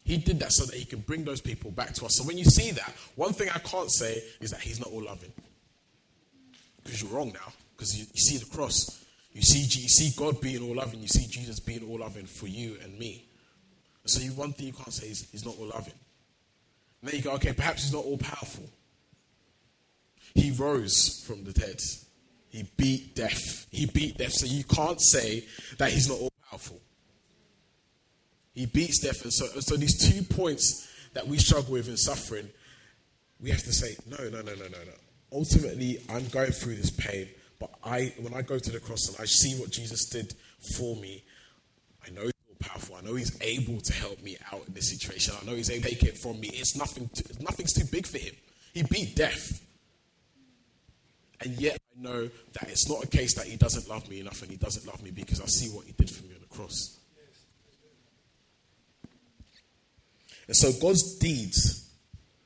He 0.04 0.18
did 0.18 0.40
that 0.40 0.52
so 0.52 0.66
that 0.66 0.76
He 0.76 0.86
can 0.86 1.00
bring 1.00 1.24
those 1.24 1.42
people 1.42 1.72
back 1.72 1.94
to 1.96 2.06
us. 2.06 2.16
So 2.18 2.24
when 2.24 2.38
you 2.38 2.46
see 2.46 2.72
that, 2.72 2.94
one 3.16 3.34
thing 3.34 3.50
I 3.54 3.60
can't 3.60 3.92
say 3.92 4.22
is 4.42 4.52
that 4.52 4.62
He's 4.62 4.80
not 4.80 4.90
all 4.90 5.04
loving. 5.04 5.32
Because 6.84 7.02
you're 7.02 7.12
wrong 7.12 7.32
now, 7.34 7.54
because 7.76 7.98
you, 7.98 8.06
you 8.14 8.22
see 8.22 8.38
the 8.38 8.46
cross. 8.46 9.04
You 9.32 9.42
see, 9.42 9.60
you 9.60 9.88
see 9.88 10.12
God 10.18 10.42
being 10.42 10.64
all 10.68 10.76
loving. 10.76 11.02
You 11.02 11.08
see 11.08 11.28
Jesus 11.28 11.60
being 11.60 11.88
all 11.88 12.00
loving 12.00 12.26
for 12.26 12.48
you 12.48 12.78
and 12.84 12.98
me. 12.98 13.26
So 14.06 14.22
you, 14.22 14.32
one 14.32 14.54
thing 14.54 14.68
you 14.68 14.74
can't 14.74 14.92
say 14.92 15.08
is 15.08 15.30
he's 15.32 15.46
not 15.46 15.56
all 15.60 15.68
loving. 15.68 15.94
And 17.02 17.10
then 17.10 17.18
you 17.18 17.22
go, 17.22 17.32
okay, 17.34 17.54
perhaps 17.54 17.84
he's 17.84 17.94
not 17.94 18.04
all 18.04 18.18
powerful. 18.18 18.68
He 20.34 20.52
rose 20.52 21.24
from 21.26 21.44
the 21.44 21.52
dead. 21.52 21.80
He 22.50 22.64
beat 22.78 23.16
death. 23.16 23.68
He 23.72 23.86
beat 23.86 24.18
death. 24.18 24.34
So 24.34 24.46
you 24.46 24.64
can't 24.64 25.02
say 25.02 25.46
that 25.78 25.92
he's 25.92 26.10
not 26.10 26.20
all 26.20 26.32
powerful. 26.50 26.80
He 28.54 28.66
beats 28.66 29.00
death. 29.00 29.24
And 29.24 29.34
so, 29.34 29.46
so 29.60 29.76
these 29.76 30.10
two 30.10 30.24
points 30.24 30.88
that 31.14 31.28
we 31.28 31.38
struggle 31.38 31.74
with 31.74 31.88
in 31.88 31.98
suffering, 31.98 32.50
we 33.40 33.50
have 33.52 33.64
to 33.64 33.74
say, 33.74 33.96
no, 34.08 34.18
no, 34.30 34.42
no, 34.42 34.54
no, 34.54 34.64
no, 34.64 34.84
no. 34.86 34.94
Ultimately, 35.32 36.00
I'm 36.10 36.28
going 36.28 36.52
through 36.52 36.76
this 36.76 36.90
pain, 36.90 37.28
but 37.60 37.70
I, 37.84 38.14
when 38.20 38.34
I 38.34 38.42
go 38.42 38.58
to 38.58 38.72
the 38.72 38.80
cross 38.80 39.08
and 39.08 39.18
I 39.20 39.26
see 39.26 39.60
what 39.60 39.70
Jesus 39.70 40.10
did 40.10 40.34
for 40.76 40.96
me, 40.96 41.24
I 42.06 42.10
know 42.12 42.24
he's 42.24 42.34
all 42.50 42.56
powerful. 42.60 42.96
I 42.96 43.02
know 43.02 43.16
He's 43.16 43.38
able 43.42 43.80
to 43.82 43.94
help 43.94 44.22
me 44.24 44.38
out 44.52 44.64
in 44.68 44.74
this 44.74 44.90
situation. 44.90 45.36
I 45.40 45.46
know 45.46 45.56
He's 45.56 45.70
able 45.70 45.84
to 45.84 45.90
take 45.90 46.04
it 46.04 46.18
from 46.18 46.40
me. 46.40 46.50
It's 46.54 46.76
nothing. 46.76 47.10
Nothing's 47.40 47.74
too 47.74 47.86
big 47.92 48.08
for 48.08 48.18
Him. 48.18 48.34
He 48.74 48.84
beat 48.84 49.16
death, 49.16 49.59
and 51.42 51.60
yet 51.60 51.78
I 51.98 52.02
know 52.02 52.30
that 52.54 52.70
it's 52.70 52.90
not 52.90 53.04
a 53.04 53.08
case 53.08 53.36
that 53.36 53.46
He 53.46 53.56
doesn't 53.56 53.88
love 53.90 54.10
me 54.10 54.20
enough, 54.20 54.42
and 54.42 54.52
He 54.52 54.58
doesn't 54.58 54.86
love 54.86 55.02
me 55.02 55.12
because 55.12 55.42
I 55.42 55.46
see 55.46 55.70
what 55.70 55.86
He 55.86 55.94
did 55.94 56.10
for 56.10 56.24
me 56.24 56.34
on 56.36 56.42
the 56.42 56.56
cross. 56.56 56.98
And 60.48 60.56
so 60.56 60.72
God's 60.82 61.18
deeds 61.20 61.90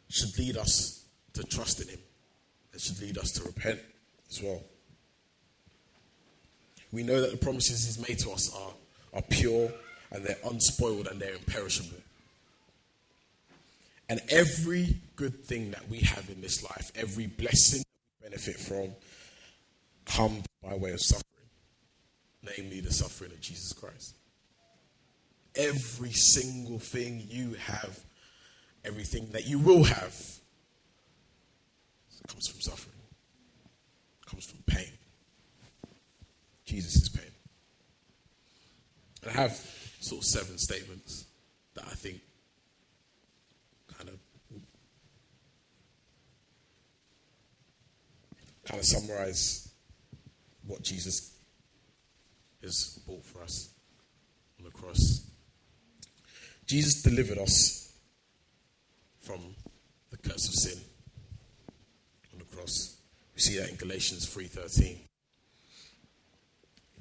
should 0.10 0.38
lead 0.38 0.58
us 0.58 1.06
to 1.34 1.44
trust 1.44 1.82
in 1.82 1.88
Him. 1.88 2.00
It 2.74 2.82
should 2.82 3.02
lead 3.02 3.18
us 3.18 3.32
to 3.32 3.44
repent 3.44 3.80
as 4.30 4.41
well. 4.41 4.62
We 6.91 7.04
know 7.04 7.22
that 7.22 7.32
the 7.32 7.38
promises 7.38 7.86
He's 7.86 8.08
made 8.08 8.20
to 8.20 8.32
us 8.32 8.54
are, 8.56 8.74
are 9.14 9.24
pure 9.24 9.72
and 10.12 10.24
they're 10.24 10.38
unspoiled 10.46 11.08
and 11.08 11.20
they're 11.20 11.34
imperishable. 11.34 11.98
And 14.10 14.22
every 14.30 14.98
good 15.16 15.44
thing 15.44 15.72
that 15.72 15.89
we 15.89 16.00
have 16.00 16.30
in 16.30 16.41
this 16.41 16.64
life, 16.64 16.91
every 16.96 17.28
blessing 17.28 17.84
benefit 18.24 18.56
from, 18.56 18.96
comes 20.06 20.44
by 20.64 20.76
way 20.76 20.92
of 20.92 21.02
suffering, 21.02 21.24
namely 22.58 22.80
the 22.80 22.92
suffering 22.92 23.32
of 23.32 23.42
Jesus 23.42 23.74
Christ. 23.74 24.16
Every 25.56 26.12
single 26.12 26.80
thing 26.80 27.24
you 27.30 27.54
have, 27.54 28.00
everything 28.84 29.28
that 29.34 29.46
you 29.46 29.60
will 29.60 29.84
have, 29.84 30.16
comes 32.28 32.48
from 32.48 32.62
suffering, 32.62 32.96
comes 34.26 34.46
from 34.46 34.60
pain. 34.66 34.92
Jesus' 36.66 36.96
is 36.96 37.10
pain. 37.10 37.32
And 39.22 39.32
I 39.32 39.42
have 39.42 39.52
sort 40.00 40.22
of 40.22 40.26
seven 40.26 40.58
statements 40.58 41.26
that 41.76 41.86
I 41.86 41.94
think 41.96 42.22
kind 43.98 44.10
of 44.10 44.20
kind 48.66 48.80
of 48.80 48.86
summarize 48.86 49.70
what 50.66 50.82
Jesus 50.82 51.34
has 52.61 52.99
bought 53.05 53.24
for 53.26 53.43
us 53.43 53.70
on 54.59 54.66
the 54.66 54.72
cross. 54.72 55.30
Jesus 56.66 57.01
delivered 57.01 57.38
us 57.38 57.93
from 59.20 59.39
the 60.11 60.18
curse 60.18 60.47
of 60.47 60.53
sin 60.53 60.82
on 62.32 62.39
the 62.39 62.55
cross. 62.55 62.97
We 63.36 63.41
see 63.41 63.57
that 63.57 63.70
in 63.70 63.76
Galatians 63.76 64.26
3:13. 64.26 64.99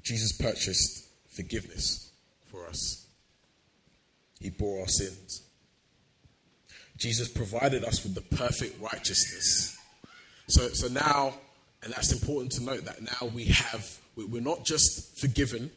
Jesus 0.01 0.33
purchased 0.33 1.05
forgiveness 1.29 2.11
for 2.51 2.67
us. 2.67 3.05
He 4.39 4.49
bore 4.49 4.81
our 4.81 4.87
sins. 4.87 5.41
Jesus 6.97 7.29
provided 7.29 7.83
us 7.83 8.03
with 8.03 8.13
the 8.13 8.35
perfect 8.35 8.81
righteousness. 8.81 9.77
So, 10.47 10.67
so 10.69 10.87
now, 10.89 11.33
and 11.83 11.93
that's 11.93 12.11
important 12.11 12.51
to 12.53 12.63
note 12.63 12.85
that 12.85 13.01
now 13.01 13.27
we 13.33 13.45
have, 13.45 13.99
we're 14.15 14.41
not 14.41 14.63
just 14.63 15.17
forgiven, 15.19 15.69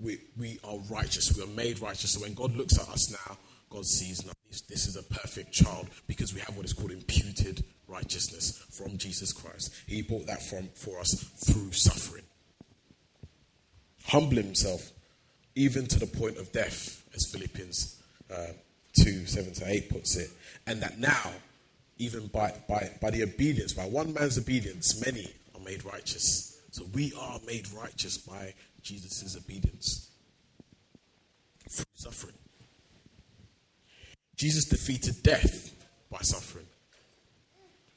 we, 0.00 0.18
we 0.38 0.58
are 0.64 0.78
righteous. 0.90 1.36
We 1.36 1.42
are 1.42 1.48
made 1.48 1.80
righteous. 1.80 2.12
So 2.12 2.20
when 2.20 2.34
God 2.34 2.56
looks 2.56 2.78
at 2.78 2.88
us 2.88 3.10
now, 3.10 3.36
God 3.68 3.84
sees 3.84 4.24
now 4.24 4.32
this, 4.48 4.62
this 4.62 4.86
is 4.86 4.96
a 4.96 5.02
perfect 5.02 5.52
child 5.52 5.88
because 6.06 6.34
we 6.34 6.40
have 6.40 6.56
what 6.56 6.64
is 6.64 6.72
called 6.72 6.90
imputed 6.90 7.62
righteousness 7.86 8.64
from 8.70 8.96
Jesus 8.96 9.32
Christ. 9.32 9.74
He 9.86 10.02
bought 10.02 10.26
that 10.26 10.42
from 10.42 10.68
for 10.74 10.98
us 10.98 11.12
through 11.44 11.72
suffering. 11.72 12.24
Humble 14.06 14.36
himself 14.36 14.90
even 15.54 15.86
to 15.86 15.98
the 15.98 16.06
point 16.06 16.38
of 16.38 16.50
death, 16.52 17.04
as 17.14 17.30
Philippians 17.30 18.00
uh, 18.32 18.46
2 19.02 19.26
7 19.26 19.52
to 19.54 19.70
8 19.70 19.90
puts 19.90 20.16
it. 20.16 20.30
And 20.66 20.80
that 20.82 20.98
now, 20.98 21.30
even 22.00 22.28
by, 22.28 22.54
by, 22.66 22.90
by 23.00 23.10
the 23.10 23.22
obedience, 23.22 23.74
by 23.74 23.84
one 23.84 24.14
man's 24.14 24.38
obedience, 24.38 25.04
many 25.04 25.30
are 25.54 25.60
made 25.60 25.84
righteous. 25.84 26.58
So 26.70 26.84
we 26.94 27.12
are 27.20 27.38
made 27.46 27.70
righteous 27.72 28.16
by 28.16 28.54
Jesus' 28.82 29.36
obedience 29.36 30.10
through 31.68 31.84
suffering. 31.94 32.34
Jesus 34.34 34.64
defeated 34.64 35.22
death 35.22 35.72
by 36.10 36.20
suffering. 36.22 36.64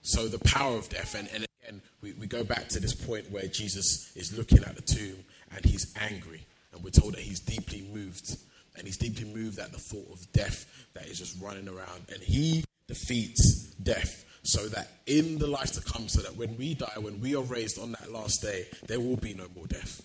So 0.02 0.28
the 0.28 0.40
power 0.40 0.78
of 0.78 0.90
death, 0.90 1.16
and, 1.16 1.30
and 1.34 1.46
again, 1.64 1.82
we, 2.02 2.12
we 2.14 2.28
go 2.28 2.44
back 2.44 2.68
to 2.70 2.82
this 2.82 2.94
point 2.94 3.32
where 3.32 3.48
Jesus 3.48 4.12
is 4.18 4.38
looking 4.38 4.66
at 4.66 4.76
the 4.76 4.82
tomb 4.82 5.24
and 5.56 5.64
he's 5.64 5.94
angry 5.98 6.46
and 6.74 6.84
we're 6.84 6.90
told 6.90 7.14
that 7.14 7.22
he's 7.22 7.40
deeply 7.40 7.88
moved. 7.94 8.38
And 8.76 8.86
he's 8.86 8.98
deeply 8.98 9.26
moved 9.26 9.60
at 9.60 9.72
the 9.72 9.78
thought 9.78 10.12
of 10.12 10.30
death 10.34 10.66
that 10.96 11.06
is 11.06 11.20
just 11.20 11.42
running 11.42 11.70
around. 11.70 12.06
And 12.12 12.22
he 12.22 12.66
defeats 12.88 13.74
death 13.82 14.26
so 14.44 14.68
that 14.68 14.90
in 15.06 15.38
the 15.38 15.48
life 15.48 15.72
to 15.72 15.82
come, 15.82 16.08
so 16.08 16.22
that 16.22 16.36
when 16.36 16.58
we 16.58 16.74
die, 16.74 16.94
when 17.00 17.20
we 17.22 17.36
are 17.36 17.44
raised 17.44 17.80
on 17.80 17.94
that 17.94 18.12
last 18.12 18.42
day, 18.42 18.68
there 18.88 19.00
will 19.00 19.16
be 19.16 19.34
no 19.34 19.46
more 19.56 19.66
death. 19.68 20.02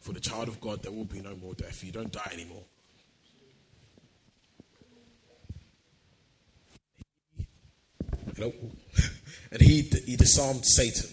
For 0.00 0.12
the 0.12 0.20
child 0.20 0.48
of 0.48 0.60
God, 0.60 0.82
there 0.82 0.92
will 0.92 1.04
be 1.04 1.20
no 1.20 1.36
more 1.36 1.54
death. 1.54 1.84
You 1.84 1.92
don't 1.92 2.12
die 2.12 2.30
anymore. 2.32 2.62
Hello? 8.34 8.52
And 9.52 9.62
he, 9.62 9.82
he 9.82 10.16
disarmed 10.16 10.66
Satan. 10.66 11.08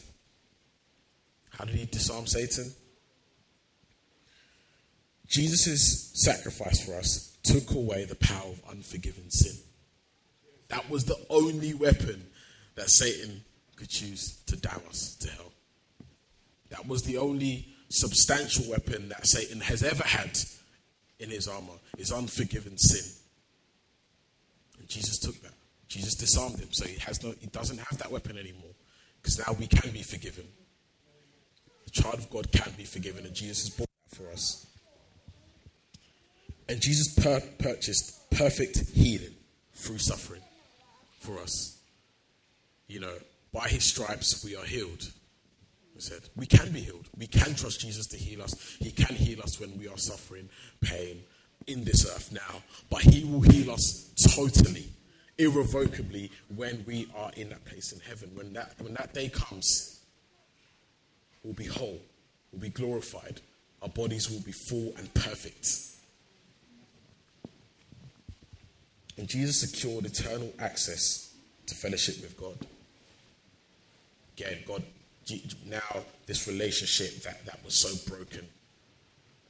How 1.52 1.66
did 1.66 1.76
he 1.76 1.86
disarm 1.86 2.26
Satan? 2.26 2.74
Jesus' 5.28 6.12
sacrifice 6.16 6.84
for 6.84 6.96
us 6.96 7.38
took 7.44 7.72
away 7.72 8.06
the 8.06 8.16
power 8.16 8.50
of 8.50 8.62
unforgiven 8.70 9.30
sin. 9.30 9.56
That 10.74 10.90
was 10.90 11.06
the 11.06 11.20
only 11.30 11.76
weapon 11.76 12.26
that 12.74 12.90
Satan 12.90 13.44
could 13.76 13.90
choose 13.90 14.42
to 14.48 14.56
damn 14.56 14.82
us 14.90 15.16
to 15.18 15.30
hell. 15.30 15.52
That 16.72 16.88
was 16.88 17.04
the 17.04 17.20
only 17.20 17.68
substantial 17.90 18.72
weapon 18.72 19.10
that 19.10 19.28
Satan 19.28 19.60
has 19.60 19.84
ever 19.84 20.04
had 20.04 20.36
in 21.20 21.30
his 21.30 21.48
armor, 21.48 21.78
his 21.96 22.12
unforgiven 22.12 22.76
sin. 22.80 23.06
And 24.80 24.90
Jesus 24.90 25.20
took 25.20 25.40
that. 25.44 25.54
Jesus 25.90 26.16
disarmed 26.16 26.58
him, 26.58 26.70
so 26.72 26.88
he 26.88 26.98
has 26.98 27.24
no, 27.24 27.36
he 27.40 27.46
doesn't 27.46 27.78
have 27.78 28.00
that 28.00 28.12
weapon 28.12 28.40
anymore. 28.40 28.74
Because 29.22 29.38
now 29.38 29.56
we 29.60 29.68
can 29.68 29.92
be 29.92 30.02
forgiven. 30.02 30.46
The 31.86 31.92
child 31.92 32.16
of 32.16 32.32
God 32.32 32.52
can 32.52 32.74
be 32.76 32.86
forgiven, 32.86 33.28
and 33.28 33.36
Jesus 33.36 33.68
has 33.68 33.78
bought 33.78 33.90
that 34.10 34.18
for 34.18 34.32
us. 34.32 34.66
And 36.68 36.82
Jesus 36.82 37.14
per- 37.14 37.44
purchased 37.60 38.32
perfect 38.32 38.90
healing 38.96 39.36
through 39.76 40.00
suffering 40.00 40.42
for 41.24 41.40
us. 41.40 41.78
You 42.88 43.00
know, 43.00 43.14
by 43.52 43.68
his 43.68 43.86
stripes 43.86 44.44
we 44.44 44.56
are 44.56 44.66
healed. 44.66 45.12
He 45.94 46.02
said, 46.02 46.22
we 46.36 46.46
can 46.46 46.72
be 46.72 46.82
healed. 46.82 47.08
We 47.18 47.28
can 47.28 47.56
trust 47.56 47.82
Jesus 47.82 48.08
to 48.08 48.18
heal 48.18 48.42
us. 48.42 48.78
He 48.80 48.92
can 48.92 49.16
heal 49.16 49.42
us 49.42 49.60
when 49.60 49.78
we 49.78 49.88
are 49.88 49.98
suffering 49.98 50.50
pain 50.82 51.22
in 51.68 51.84
this 51.84 52.06
earth 52.14 52.32
now, 52.34 52.62
but 52.90 53.02
he 53.02 53.24
will 53.24 53.42
heal 53.42 53.72
us 53.72 54.12
totally, 54.36 54.90
irrevocably 55.38 56.30
when 56.56 56.84
we 56.86 57.08
are 57.16 57.32
in 57.38 57.50
that 57.50 57.64
place 57.64 57.94
in 57.94 58.00
heaven. 58.02 58.32
When 58.34 58.52
that, 58.54 58.74
when 58.80 58.96
that 58.96 59.14
day 59.14 59.30
comes, 59.30 60.02
we'll 61.44 61.54
be 61.54 61.66
whole, 61.66 62.02
we'll 62.52 62.62
be 62.62 62.70
glorified, 62.70 63.40
our 63.82 63.90
bodies 63.90 64.30
will 64.30 64.42
be 64.42 64.52
full 64.52 64.94
and 64.98 65.14
perfect. 65.14 65.93
And 69.18 69.28
Jesus 69.28 69.60
secured 69.60 70.06
eternal 70.06 70.52
access 70.60 71.34
to 71.68 71.76
fellowship 71.76 72.22
with 72.22 72.38
God. 72.38 72.58
Again, 74.38 74.60
God, 74.66 74.84
now 75.68 76.04
this 76.26 76.48
relationship 76.48 77.22
that, 77.24 77.46
that 77.46 77.64
was 77.64 77.80
so 77.80 78.12
broken 78.12 78.46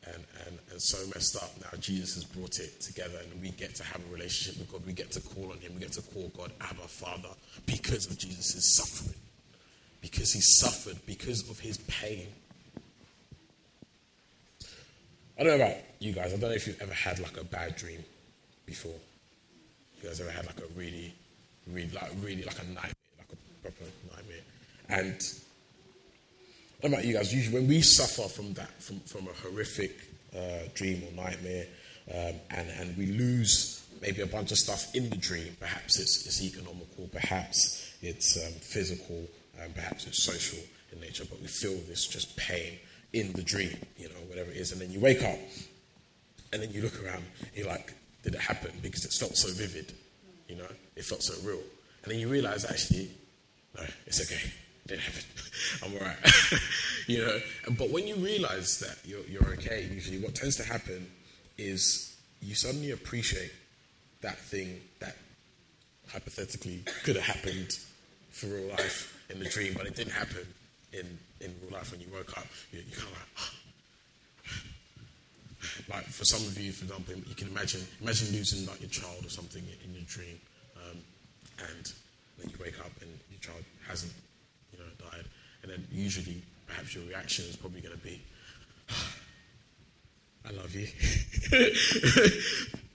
and, 0.05 0.24
and, 0.45 0.59
and 0.72 0.82
so 0.82 0.97
messed 1.16 1.38
up, 1.38 1.49
now 1.61 1.78
Jesus 1.80 2.16
has 2.16 2.26
brought 2.26 2.59
it 2.59 2.82
together 2.82 3.20
and 3.32 3.41
we 3.41 3.51
get 3.51 3.74
to 3.76 3.84
have 3.84 4.01
a 4.09 4.14
relationship 4.14 4.59
with 4.59 4.72
God. 4.72 4.86
We 4.86 4.93
get 4.93 5.11
to 5.11 5.22
call 5.22 5.51
on 5.51 5.59
Him. 5.59 5.74
We 5.76 5.80
get 5.80 5.93
to 5.93 6.01
call 6.01 6.30
God 6.36 6.51
Abba, 6.59 6.88
Father, 6.88 7.30
because 7.66 8.07
of 8.07 8.18
Jesus' 8.18 8.76
suffering. 8.76 9.16
Because 10.01 10.34
He 10.34 10.41
suffered, 10.41 10.97
because 11.05 11.49
of 11.49 11.59
His 11.59 11.78
pain. 11.78 12.28
I 15.39 15.43
don't 15.43 15.57
know 15.57 15.66
about 15.66 15.78
you 15.99 16.11
guys. 16.11 16.28
I 16.28 16.38
don't 16.38 16.49
know 16.49 16.55
if 16.55 16.68
you've 16.68 16.82
ever 16.82 16.93
had 16.93 17.20
like 17.20 17.38
a 17.39 17.43
bad 17.45 17.78
dream 17.78 18.03
before. 18.66 18.99
You 20.04 20.10
guys 20.10 20.20
ever 20.20 20.32
had 20.32 20.45
like 20.45 20.60
a 20.60 20.68
really, 20.78 21.14
really, 21.66 21.89
like 21.95 22.12
really 22.22 22.43
like 22.43 22.60
a 22.62 22.66
nightmare, 22.66 22.91
like 23.18 23.32
a 23.32 23.62
proper 23.62 23.86
nightmare? 24.14 24.41
And 24.89 25.16
I 26.84 26.88
about 26.88 27.06
you 27.06 27.14
guys. 27.14 27.34
Usually, 27.34 27.58
when 27.58 27.70
we 27.70 27.82
suffer 27.82 28.28
from 28.28 28.54
that, 28.56 28.84
from 28.84 28.99
from 29.01 29.30
a 29.30 29.47
horrific 29.47 29.95
uh, 30.36 30.68
dream 30.74 31.04
or 31.08 31.24
nightmare, 31.24 31.68
um, 32.14 32.34
and 32.51 32.70
and 32.82 32.97
we 32.97 33.06
lose 33.06 33.82
maybe 34.01 34.22
a 34.22 34.28
bunch 34.28 34.51
of 34.51 34.58
stuff 34.58 34.93
in 34.93 35.10
the 35.10 35.16
dream. 35.16 35.56
Perhaps 35.58 35.97
it's, 35.97 36.26
it's 36.26 36.43
economical, 36.43 37.08
perhaps 37.14 37.95
it's 38.01 38.36
um, 38.45 38.51
physical, 38.60 39.26
um, 39.64 39.72
perhaps 39.74 40.06
it's 40.06 40.22
social 40.22 40.60
in 40.91 40.99
nature. 40.99 41.24
But 41.30 41.39
we 41.39 41.47
feel 41.47 41.80
this 41.88 42.06
just 42.06 42.36
pain 42.36 42.78
in 43.14 43.32
the 43.32 43.41
dream, 43.41 43.78
you 43.97 44.10
know, 44.10 44.16
whatever 44.28 44.51
it 44.51 44.58
is, 44.58 44.74
and 44.74 44.82
then 44.82 44.91
you 44.91 44.99
wake 44.99 45.24
up, 45.24 45.39
and 46.51 46.62
then 46.62 46.72
you 46.74 46.82
look 46.82 47.01
around, 47.01 47.24
you're 47.56 47.68
like, 47.68 47.93
did 48.24 48.36
it 48.36 48.41
happen? 48.41 48.71
Because 48.82 49.05
it 49.05 49.11
felt 49.13 49.38
so 49.38 49.49
vivid, 49.51 49.93
you 50.47 50.55
know, 50.55 50.67
it 50.95 51.05
felt 51.05 51.21
so 51.21 51.34
real. 51.47 51.61
And 52.03 52.11
then 52.11 52.19
you 52.19 52.28
realize 52.28 52.65
actually, 52.65 53.09
no, 53.76 53.84
it's 54.05 54.21
okay. 54.21 54.51
It 54.86 54.88
didn't 54.88 55.01
happen. 55.01 55.24
I'm 55.84 55.93
all 55.93 55.99
right. 55.99 56.61
you 57.07 57.19
know, 57.19 57.39
but 57.78 57.89
when 57.91 58.07
you 58.07 58.15
realize 58.15 58.80
that 58.80 58.97
you're, 59.05 59.26
you're 59.30 59.53
okay, 59.53 59.88
usually 59.91 60.19
what 60.19 60.36
tends 60.36 60.55
to 60.57 60.63
happen 60.63 61.09
is 61.57 62.15
you 62.41 62.55
suddenly 62.55 62.91
appreciate 62.91 63.51
that 64.21 64.38
thing 64.38 64.82
that 64.99 65.15
hypothetically 66.09 66.84
could 67.03 67.15
have 67.15 67.26
happened 67.26 67.78
for 68.32 68.47
real 68.47 68.69
life 68.69 69.17
in 69.30 69.39
the 69.39 69.45
dream, 69.45 69.74
but 69.76 69.86
it 69.86 69.95
didn't 69.95 70.13
happen 70.13 70.45
in, 70.91 71.17
in 71.41 71.53
real 71.61 71.71
life 71.74 71.91
when 71.91 72.01
you 72.01 72.07
woke 72.11 72.38
up. 72.38 72.47
You, 72.71 72.80
you 72.80 72.95
kind 72.95 73.07
of 73.07 73.13
like, 73.13 73.51
like 75.90 76.06
for 76.06 76.26
some 76.26 76.42
of 76.48 76.58
you, 76.60 76.72
for 76.72 76.86
example, 76.86 77.16
you 77.28 77.36
can 77.36 77.50
imagine 77.50 77.82
imagine 78.02 78.34
losing 78.36 78.66
like 78.68 78.82
your 78.82 78.90
child 78.90 79.26
or 79.26 79.30
something 79.30 79.64
in 79.84 79.94
your 79.94 80.04
dream, 80.04 80.40
um, 80.78 80.98
and 81.60 81.94
then 82.38 82.50
you 82.50 82.56
wake 82.62 82.80
up 82.80 82.92
and 83.02 83.10
your 83.30 83.40
child 83.42 83.64
hasn't, 83.88 84.14
you 84.72 84.80
know, 84.80 84.86
died, 85.00 85.26
and 85.62 85.72
then 85.72 85.86
usually 85.92 86.42
perhaps 86.68 86.96
your 86.96 87.06
reaction 87.06 87.46
is 87.46 87.56
probably 87.56 87.82
going 87.82 87.96
to 87.98 88.04
be, 88.04 88.22
"I 90.48 90.52
love 90.52 90.74
you, 90.74 90.88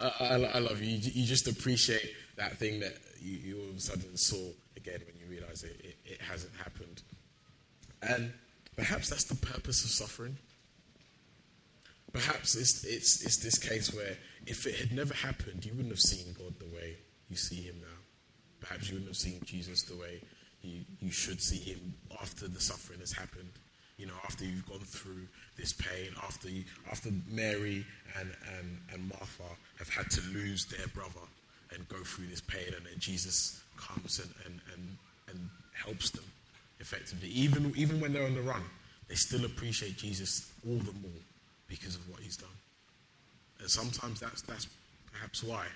I, 0.00 0.12
I, 0.20 0.34
I, 0.54 0.58
love 0.58 0.80
you. 0.82 0.96
you." 0.96 1.10
You 1.14 1.26
just 1.26 1.46
appreciate 1.46 2.14
that 2.36 2.56
thing 2.56 2.80
that 2.80 2.96
you, 3.20 3.36
you 3.36 3.58
all 3.58 3.70
of 3.70 3.76
a 3.76 3.80
sudden 3.80 4.16
saw 4.16 4.50
again 4.76 5.00
when 5.06 5.16
you 5.20 5.26
realize 5.30 5.62
it, 5.62 5.76
it, 5.84 5.96
it 6.04 6.20
hasn't 6.22 6.54
happened, 6.56 7.02
and 8.02 8.32
perhaps 8.76 9.10
that's 9.10 9.24
the 9.24 9.36
purpose 9.36 9.84
of 9.84 9.90
suffering 9.90 10.38
Perhaps 12.18 12.56
it's, 12.56 12.84
it's, 12.84 13.24
it's 13.24 13.36
this 13.36 13.58
case 13.58 13.94
where 13.94 14.16
if 14.46 14.66
it 14.66 14.74
had 14.74 14.92
never 14.92 15.14
happened, 15.14 15.64
you 15.64 15.72
wouldn't 15.72 15.90
have 15.90 16.00
seen 16.00 16.34
God 16.36 16.54
the 16.58 16.74
way 16.74 16.96
you 17.30 17.36
see 17.36 17.62
him 17.62 17.76
now. 17.80 17.98
Perhaps 18.60 18.88
you 18.88 18.94
wouldn't 18.94 19.10
have 19.10 19.16
seen 19.16 19.40
Jesus 19.44 19.82
the 19.84 19.96
way 19.96 20.20
you, 20.62 20.80
you 21.00 21.12
should 21.12 21.40
see 21.40 21.58
him 21.58 21.94
after 22.20 22.48
the 22.48 22.60
suffering 22.60 22.98
has 22.98 23.12
happened. 23.12 23.52
You 23.98 24.06
know, 24.06 24.14
after 24.24 24.44
you've 24.44 24.66
gone 24.66 24.80
through 24.80 25.28
this 25.56 25.72
pain, 25.72 26.10
after 26.24 26.48
you, 26.48 26.64
after 26.90 27.10
Mary 27.30 27.86
and, 28.18 28.30
and, 28.58 28.78
and 28.92 29.08
Martha 29.08 29.44
have 29.78 29.88
had 29.88 30.10
to 30.10 30.20
lose 30.32 30.66
their 30.66 30.88
brother 30.88 31.26
and 31.72 31.88
go 31.88 31.98
through 31.98 32.26
this 32.26 32.40
pain, 32.40 32.74
and 32.76 32.84
then 32.84 32.98
Jesus 32.98 33.62
comes 33.76 34.18
and, 34.18 34.32
and, 34.44 34.60
and, 34.74 34.96
and 35.30 35.48
helps 35.72 36.10
them 36.10 36.24
effectively. 36.80 37.28
Even, 37.28 37.72
even 37.76 38.00
when 38.00 38.12
they're 38.12 38.26
on 38.26 38.34
the 38.34 38.42
run, 38.42 38.62
they 39.08 39.14
still 39.14 39.44
appreciate 39.44 39.96
Jesus 39.96 40.50
all 40.66 40.78
the 40.78 40.92
more 40.92 41.22
because 41.68 41.94
of 41.94 42.08
what 42.10 42.20
he's 42.20 42.36
done. 42.36 42.48
And 43.60 43.70
sometimes 43.70 44.20
that's, 44.20 44.42
that's 44.42 44.66
perhaps 45.12 45.42
why 45.42 45.66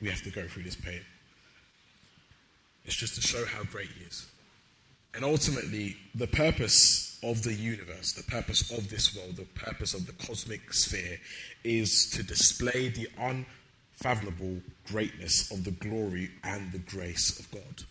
we 0.00 0.08
have 0.08 0.22
to 0.22 0.30
go 0.30 0.46
through 0.46 0.64
this 0.64 0.76
pain. 0.76 1.00
It's 2.84 2.96
just 2.96 3.14
to 3.16 3.20
show 3.20 3.44
how 3.44 3.64
great 3.64 3.88
he 3.88 4.04
is. 4.04 4.26
And 5.14 5.24
ultimately, 5.24 5.96
the 6.14 6.26
purpose 6.26 7.18
of 7.22 7.42
the 7.42 7.52
universe, 7.52 8.12
the 8.12 8.30
purpose 8.30 8.70
of 8.70 8.88
this 8.88 9.16
world, 9.16 9.36
the 9.36 9.44
purpose 9.60 9.94
of 9.94 10.06
the 10.06 10.12
cosmic 10.12 10.72
sphere 10.72 11.18
is 11.64 12.10
to 12.10 12.22
display 12.22 12.88
the 12.88 13.08
unfathomable 13.18 14.60
greatness 14.86 15.50
of 15.50 15.64
the 15.64 15.70
glory 15.70 16.30
and 16.44 16.70
the 16.72 16.78
grace 16.78 17.38
of 17.38 17.50
God. 17.50 17.84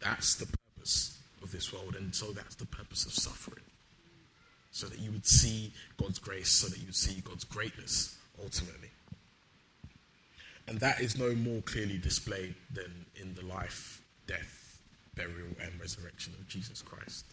That's 0.00 0.34
the 0.34 0.46
purpose 0.46 1.18
of 1.42 1.52
this 1.52 1.72
world, 1.72 1.96
and 1.96 2.14
so 2.14 2.32
that's 2.32 2.56
the 2.56 2.66
purpose 2.66 3.06
of 3.06 3.12
suffering 3.12 3.64
so 4.74 4.88
that 4.88 4.98
you 4.98 5.12
would 5.12 5.24
see 5.24 5.72
God's 5.96 6.18
grace, 6.18 6.50
so 6.50 6.66
that 6.66 6.78
you 6.78 6.86
would 6.86 6.96
see 6.96 7.20
God's 7.20 7.44
greatness 7.44 8.18
ultimately. 8.42 8.90
And 10.66 10.80
that 10.80 11.00
is 11.00 11.16
no 11.16 11.32
more 11.32 11.62
clearly 11.62 11.96
displayed 11.96 12.56
than 12.72 13.06
in 13.14 13.36
the 13.36 13.46
life, 13.46 14.02
death, 14.26 14.80
burial, 15.14 15.46
and 15.62 15.70
resurrection 15.80 16.34
of 16.40 16.48
Jesus 16.48 16.82
Christ. 16.82 17.24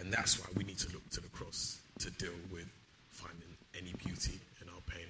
And 0.00 0.12
that's 0.12 0.40
why 0.40 0.46
we 0.56 0.64
need 0.64 0.78
to 0.78 0.92
look 0.92 1.08
to 1.10 1.20
the 1.20 1.28
cross 1.28 1.78
to 2.00 2.10
deal 2.10 2.34
with 2.50 2.68
finding 3.10 3.56
any 3.78 3.92
beauty 4.04 4.40
in 4.60 4.68
our 4.68 4.80
pain. 4.88 5.06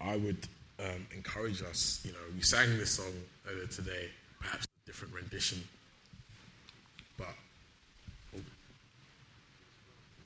I 0.00 0.16
would 0.16 0.48
um, 0.80 1.06
encourage 1.14 1.62
us, 1.62 2.00
you 2.04 2.10
know, 2.10 2.18
we 2.34 2.42
sang 2.42 2.76
this 2.76 2.90
song 2.90 3.12
earlier 3.48 3.68
today, 3.68 4.10
perhaps 4.40 4.64
a 4.64 4.86
different 4.86 5.14
rendition 5.14 5.62
but 7.20 8.40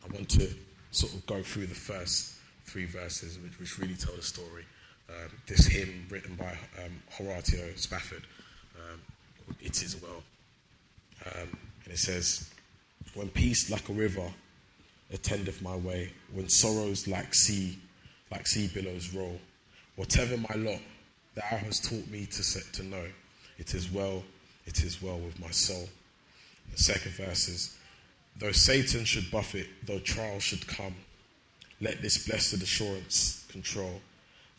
I 0.04 0.12
want 0.12 0.28
to 0.30 0.48
sort 0.90 1.12
of 1.14 1.26
go 1.26 1.42
through 1.42 1.66
the 1.66 1.74
first 1.74 2.34
three 2.66 2.86
verses, 2.86 3.38
which, 3.38 3.58
which 3.58 3.78
really 3.78 3.94
tell 3.94 4.14
the 4.14 4.22
story. 4.22 4.64
Um, 5.08 5.30
this 5.46 5.66
hymn 5.66 6.06
written 6.08 6.34
by 6.36 6.56
um, 6.82 7.02
Horatio 7.10 7.72
Spafford, 7.76 8.22
um, 8.76 9.00
It 9.60 9.82
Is 9.82 10.00
Well. 10.00 10.22
Um, 11.26 11.48
and 11.84 11.92
it 11.92 11.98
says, 11.98 12.50
When 13.14 13.28
peace 13.28 13.70
like 13.70 13.88
a 13.88 13.92
river 13.92 14.30
attendeth 15.12 15.60
my 15.62 15.76
way, 15.76 16.12
when 16.32 16.48
sorrows 16.48 17.06
like 17.06 17.34
sea, 17.34 17.78
like 18.30 18.46
sea 18.46 18.70
billows 18.72 19.12
roll, 19.14 19.38
whatever 19.96 20.36
my 20.36 20.54
lot, 20.56 20.80
thou 21.34 21.56
hast 21.58 21.84
taught 21.84 22.06
me 22.08 22.26
to 22.26 22.42
set 22.42 22.72
to 22.74 22.82
know. 22.82 23.06
It 23.58 23.74
is 23.74 23.90
well, 23.90 24.22
it 24.66 24.82
is 24.82 25.02
well 25.02 25.18
with 25.18 25.38
my 25.40 25.50
soul. 25.50 25.88
The 26.72 26.78
second 26.78 27.12
verse 27.12 27.48
is 27.48 27.76
Though 28.36 28.52
Satan 28.52 29.04
should 29.04 29.30
buffet, 29.30 29.68
though 29.84 30.00
trial 30.00 30.40
should 30.40 30.66
come, 30.66 30.96
let 31.80 32.02
this 32.02 32.26
blessed 32.26 32.54
assurance 32.54 33.46
control 33.48 34.00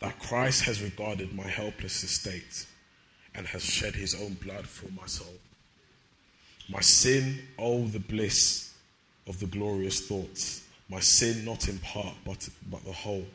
that 0.00 0.18
Christ 0.18 0.64
has 0.64 0.82
regarded 0.82 1.34
my 1.34 1.46
helpless 1.46 2.02
estate 2.02 2.66
and 3.34 3.46
has 3.46 3.62
shed 3.64 3.94
his 3.94 4.14
own 4.14 4.34
blood 4.34 4.66
for 4.66 4.90
my 4.92 5.06
soul. 5.06 5.34
My 6.68 6.80
sin, 6.80 7.38
oh, 7.58 7.86
the 7.86 8.00
bliss 8.00 8.74
of 9.26 9.38
the 9.40 9.46
glorious 9.46 10.00
thoughts. 10.00 10.64
My 10.88 11.00
sin, 11.00 11.44
not 11.44 11.68
in 11.68 11.78
part, 11.78 12.14
but, 12.24 12.48
but 12.70 12.84
the 12.84 12.92
whole. 12.92 13.26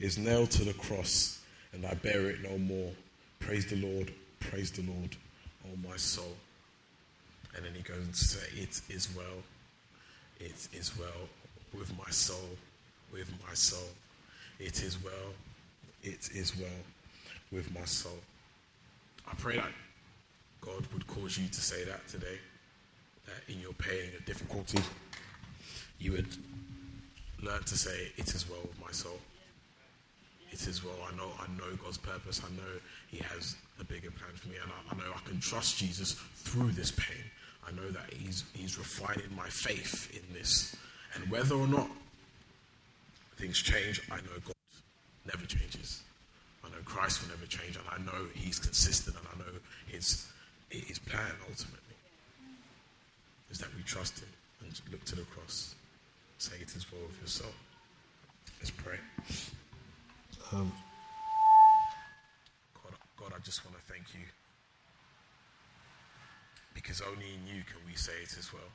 is 0.00 0.18
nailed 0.18 0.50
to 0.52 0.64
the 0.64 0.74
cross, 0.74 1.40
and 1.72 1.84
I 1.86 1.94
bear 1.94 2.28
it 2.28 2.42
no 2.42 2.58
more. 2.58 2.92
Praise 3.40 3.66
the 3.66 3.76
Lord, 3.76 4.12
praise 4.40 4.70
the 4.70 4.82
Lord, 4.82 5.16
oh 5.66 5.88
my 5.88 5.96
soul. 5.96 6.36
And 7.56 7.64
then 7.64 7.72
he 7.74 7.82
goes 7.82 7.98
on 7.98 8.12
to 8.12 8.24
say, 8.24 8.46
It 8.56 8.80
is 8.88 9.08
well, 9.16 9.42
it 10.40 10.68
is 10.72 10.96
well 10.98 11.28
with 11.76 11.96
my 11.98 12.10
soul, 12.10 12.56
with 13.12 13.30
my 13.46 13.54
soul. 13.54 13.88
It 14.58 14.82
is 14.82 15.02
well, 15.02 15.32
it 16.02 16.30
is 16.34 16.56
well 16.56 16.68
with 17.52 17.72
my 17.74 17.84
soul. 17.84 18.18
I 19.30 19.34
pray 19.36 19.56
that 19.56 19.72
God 20.60 20.86
would 20.92 21.06
cause 21.06 21.38
you 21.38 21.48
to 21.48 21.60
say 21.60 21.84
that 21.84 22.06
today, 22.08 22.38
that 23.26 23.52
in 23.52 23.60
your 23.60 23.72
pain 23.74 24.10
and 24.16 24.24
difficulty, 24.24 24.80
you 25.98 26.12
would 26.12 26.28
learn 27.42 27.62
to 27.64 27.78
say, 27.78 28.12
It 28.16 28.34
is 28.34 28.48
well 28.48 28.60
with 28.62 28.80
my 28.80 28.92
soul. 28.92 29.18
It 30.50 30.66
is 30.66 30.84
well. 30.84 30.96
I 31.06 31.14
know 31.16 31.30
I 31.38 31.46
know 31.58 31.76
God's 31.82 31.98
purpose. 31.98 32.40
I 32.44 32.50
know 32.56 32.72
He 33.08 33.18
has 33.18 33.56
a 33.80 33.84
bigger 33.84 34.10
plan 34.10 34.30
for 34.34 34.48
me, 34.48 34.56
and 34.62 34.70
I, 34.70 34.94
I 34.94 34.96
know 34.96 35.12
I 35.14 35.28
can 35.28 35.40
trust 35.40 35.78
Jesus 35.78 36.14
through 36.36 36.72
this 36.72 36.90
pain. 36.90 37.24
I 37.68 37.74
know 37.76 37.90
that 37.90 38.12
He's 38.12 38.44
He's 38.54 38.78
refining 38.78 39.34
my 39.36 39.48
faith 39.48 40.10
in 40.14 40.34
this. 40.34 40.74
And 41.14 41.30
whether 41.30 41.54
or 41.54 41.66
not 41.66 41.88
things 43.36 43.58
change, 43.58 44.00
I 44.10 44.16
know 44.16 44.38
God 44.44 44.54
never 45.26 45.46
changes. 45.46 46.02
I 46.64 46.68
know 46.68 46.82
Christ 46.84 47.22
will 47.22 47.30
never 47.30 47.46
change, 47.46 47.76
and 47.76 47.84
I 47.90 47.98
know 47.98 48.26
He's 48.34 48.58
consistent, 48.58 49.16
and 49.16 49.26
I 49.34 49.38
know 49.38 49.58
His 49.86 50.26
His 50.70 50.98
plan 50.98 51.32
ultimately 51.48 51.78
is 53.50 53.58
that 53.58 53.74
we 53.76 53.82
trust 53.82 54.20
Him 54.20 54.28
and 54.60 54.80
look 54.90 55.04
to 55.06 55.16
the 55.16 55.22
cross. 55.22 55.74
Say 56.38 56.56
it 56.60 56.74
is 56.76 56.86
well 56.92 57.02
with 57.06 57.18
your 57.20 57.28
soul. 57.28 57.52
Let's 58.60 58.70
pray. 58.70 58.98
Um, 60.52 60.72
God, 62.74 62.94
God, 63.18 63.32
I 63.36 63.40
just 63.44 63.64
want 63.64 63.76
to 63.76 63.92
thank 63.92 64.14
you 64.14 64.20
because 66.78 67.00
only 67.00 67.26
in 67.34 67.42
you 67.56 67.64
can 67.64 67.82
we 67.84 67.96
say 67.96 68.12
it 68.22 68.36
as 68.38 68.52
well. 68.52 68.70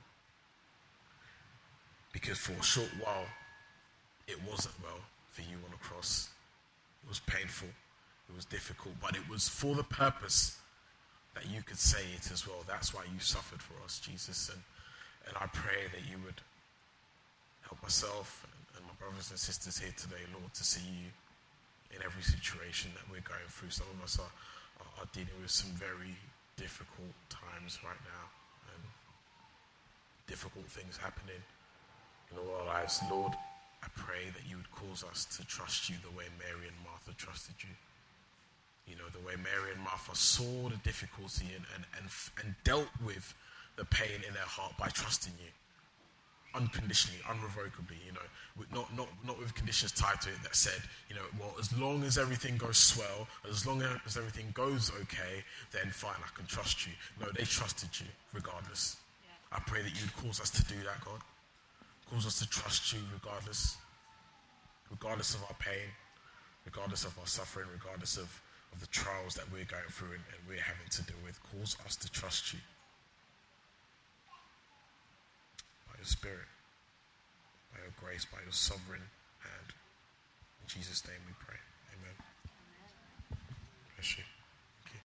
Because 2.11 2.37
for 2.37 2.51
a 2.51 2.61
short 2.61 2.91
while, 3.01 3.25
it 4.27 4.35
wasn't 4.43 4.75
well 4.83 4.99
for 5.31 5.41
you 5.41 5.55
on 5.63 5.71
the 5.71 5.77
cross. 5.77 6.27
It 7.05 7.07
was 7.07 7.21
painful, 7.21 7.69
it 7.69 8.35
was 8.35 8.43
difficult, 8.43 8.95
but 9.01 9.15
it 9.15 9.23
was 9.29 9.47
for 9.47 9.73
the 9.73 9.85
purpose 9.85 10.57
that 11.33 11.47
you 11.49 11.63
could 11.63 11.79
say 11.79 12.03
it 12.13 12.29
as 12.29 12.45
well. 12.45 12.65
That's 12.67 12.93
why 12.93 13.03
you 13.05 13.19
suffered 13.19 13.61
for 13.61 13.75
us, 13.85 13.99
Jesus. 13.99 14.49
And, 14.49 14.61
and 15.27 15.37
I 15.39 15.47
pray 15.53 15.87
that 15.93 16.03
you 16.03 16.17
would 16.25 16.41
help 17.61 17.81
myself 17.81 18.45
and, 18.51 18.77
and 18.77 18.85
my 18.85 18.93
brothers 18.99 19.29
and 19.31 19.39
sisters 19.39 19.79
here 19.79 19.95
today, 19.95 20.27
Lord, 20.37 20.53
to 20.55 20.63
see 20.65 20.83
you 20.83 21.07
in 21.95 22.03
every 22.03 22.21
situation 22.21 22.91
that 22.95 23.07
we're 23.09 23.23
going 23.23 23.47
through. 23.47 23.69
Some 23.69 23.87
of 23.97 24.03
us 24.03 24.19
are, 24.19 24.33
are, 24.83 25.03
are 25.03 25.09
dealing 25.13 25.39
with 25.41 25.51
some 25.51 25.71
very 25.71 26.19
difficult 26.57 27.13
times 27.29 27.79
right 27.83 28.01
now 28.05 28.25
and 28.73 28.83
difficult 30.27 30.65
things 30.65 30.97
happening 30.97 31.41
in 32.31 32.37
all 32.37 32.61
our 32.61 32.65
lives. 32.67 33.01
Lord, 33.09 33.33
I 33.83 33.87
pray 33.95 34.29
that 34.33 34.49
you 34.49 34.57
would 34.57 34.71
cause 34.71 35.03
us 35.03 35.25
to 35.37 35.45
trust 35.47 35.89
you 35.89 35.95
the 36.01 36.15
way 36.17 36.25
Mary 36.39 36.67
and 36.67 36.77
Martha 36.83 37.11
trusted 37.17 37.55
you. 37.59 37.73
You 38.87 38.95
know, 38.97 39.09
the 39.11 39.25
way 39.25 39.35
Mary 39.35 39.71
and 39.73 39.81
Martha 39.81 40.15
saw 40.15 40.69
the 40.69 40.77
difficulty 40.83 41.47
and, 41.55 41.65
and, 41.75 41.85
and, 41.97 42.09
and 42.43 42.55
dealt 42.63 42.89
with 43.05 43.33
the 43.75 43.85
pain 43.85 44.21
in 44.27 44.33
their 44.33 44.43
heart 44.43 44.73
by 44.77 44.87
trusting 44.89 45.33
you 45.39 45.49
unconditionally, 46.55 47.19
unrevocably, 47.27 47.97
you 48.05 48.11
know, 48.11 48.27
with 48.57 48.71
not, 48.73 48.95
not, 48.95 49.07
not 49.25 49.39
with 49.39 49.53
conditions 49.55 49.91
tied 49.91 50.21
to 50.21 50.29
it 50.29 50.41
that 50.43 50.55
said, 50.55 50.81
you 51.09 51.15
know, 51.15 51.21
well, 51.39 51.53
as 51.59 51.75
long 51.77 52.03
as 52.03 52.17
everything 52.17 52.57
goes 52.57 52.77
swell, 52.77 53.27
as 53.49 53.65
long 53.65 53.81
as 54.05 54.17
everything 54.17 54.47
goes 54.53 54.91
okay, 55.01 55.43
then 55.71 55.89
fine, 55.91 56.15
I 56.17 56.37
can 56.37 56.45
trust 56.45 56.85
you. 56.85 56.93
No, 57.19 57.27
they 57.35 57.43
trusted 57.43 57.89
you 57.99 58.07
regardless. 58.33 58.97
Yeah. 59.23 59.57
I 59.57 59.61
pray 59.61 59.81
that 59.81 59.99
you'd 59.99 60.15
cause 60.17 60.39
us 60.39 60.49
to 60.51 60.63
do 60.65 60.75
that, 60.83 61.03
God. 61.03 61.19
Cause 62.11 62.27
us 62.27 62.39
to 62.39 62.49
trust 62.49 62.93
you 62.93 62.99
regardless, 63.11 63.77
regardless 64.91 65.33
of 65.33 65.41
our 65.43 65.55
pain, 65.59 65.89
regardless 66.65 67.05
of 67.05 67.17
our 67.17 67.25
suffering, 67.27 67.67
regardless 67.73 68.17
of, 68.17 68.41
of 68.71 68.79
the 68.79 68.87
trials 68.87 69.33
that 69.33 69.45
we're 69.51 69.65
going 69.65 69.89
through 69.89 70.09
and, 70.09 70.23
and 70.29 70.47
we're 70.47 70.61
having 70.61 70.87
to 70.91 71.01
deal 71.03 71.17
with. 71.25 71.39
Cause 71.51 71.75
us 71.85 71.95
to 71.95 72.11
trust 72.11 72.53
you. 72.53 72.59
Your 76.03 76.09
Spirit, 76.09 76.51
by 77.71 77.79
your 77.79 77.93
grace, 77.95 78.25
by 78.25 78.39
your 78.43 78.51
sovereign 78.51 79.07
hand. 79.39 79.71
In 80.61 80.67
Jesus' 80.67 81.01
name 81.07 81.23
we 81.25 81.33
pray. 81.39 81.55
Amen. 81.95 83.39
Bless 83.95 84.17
you. 84.17 84.32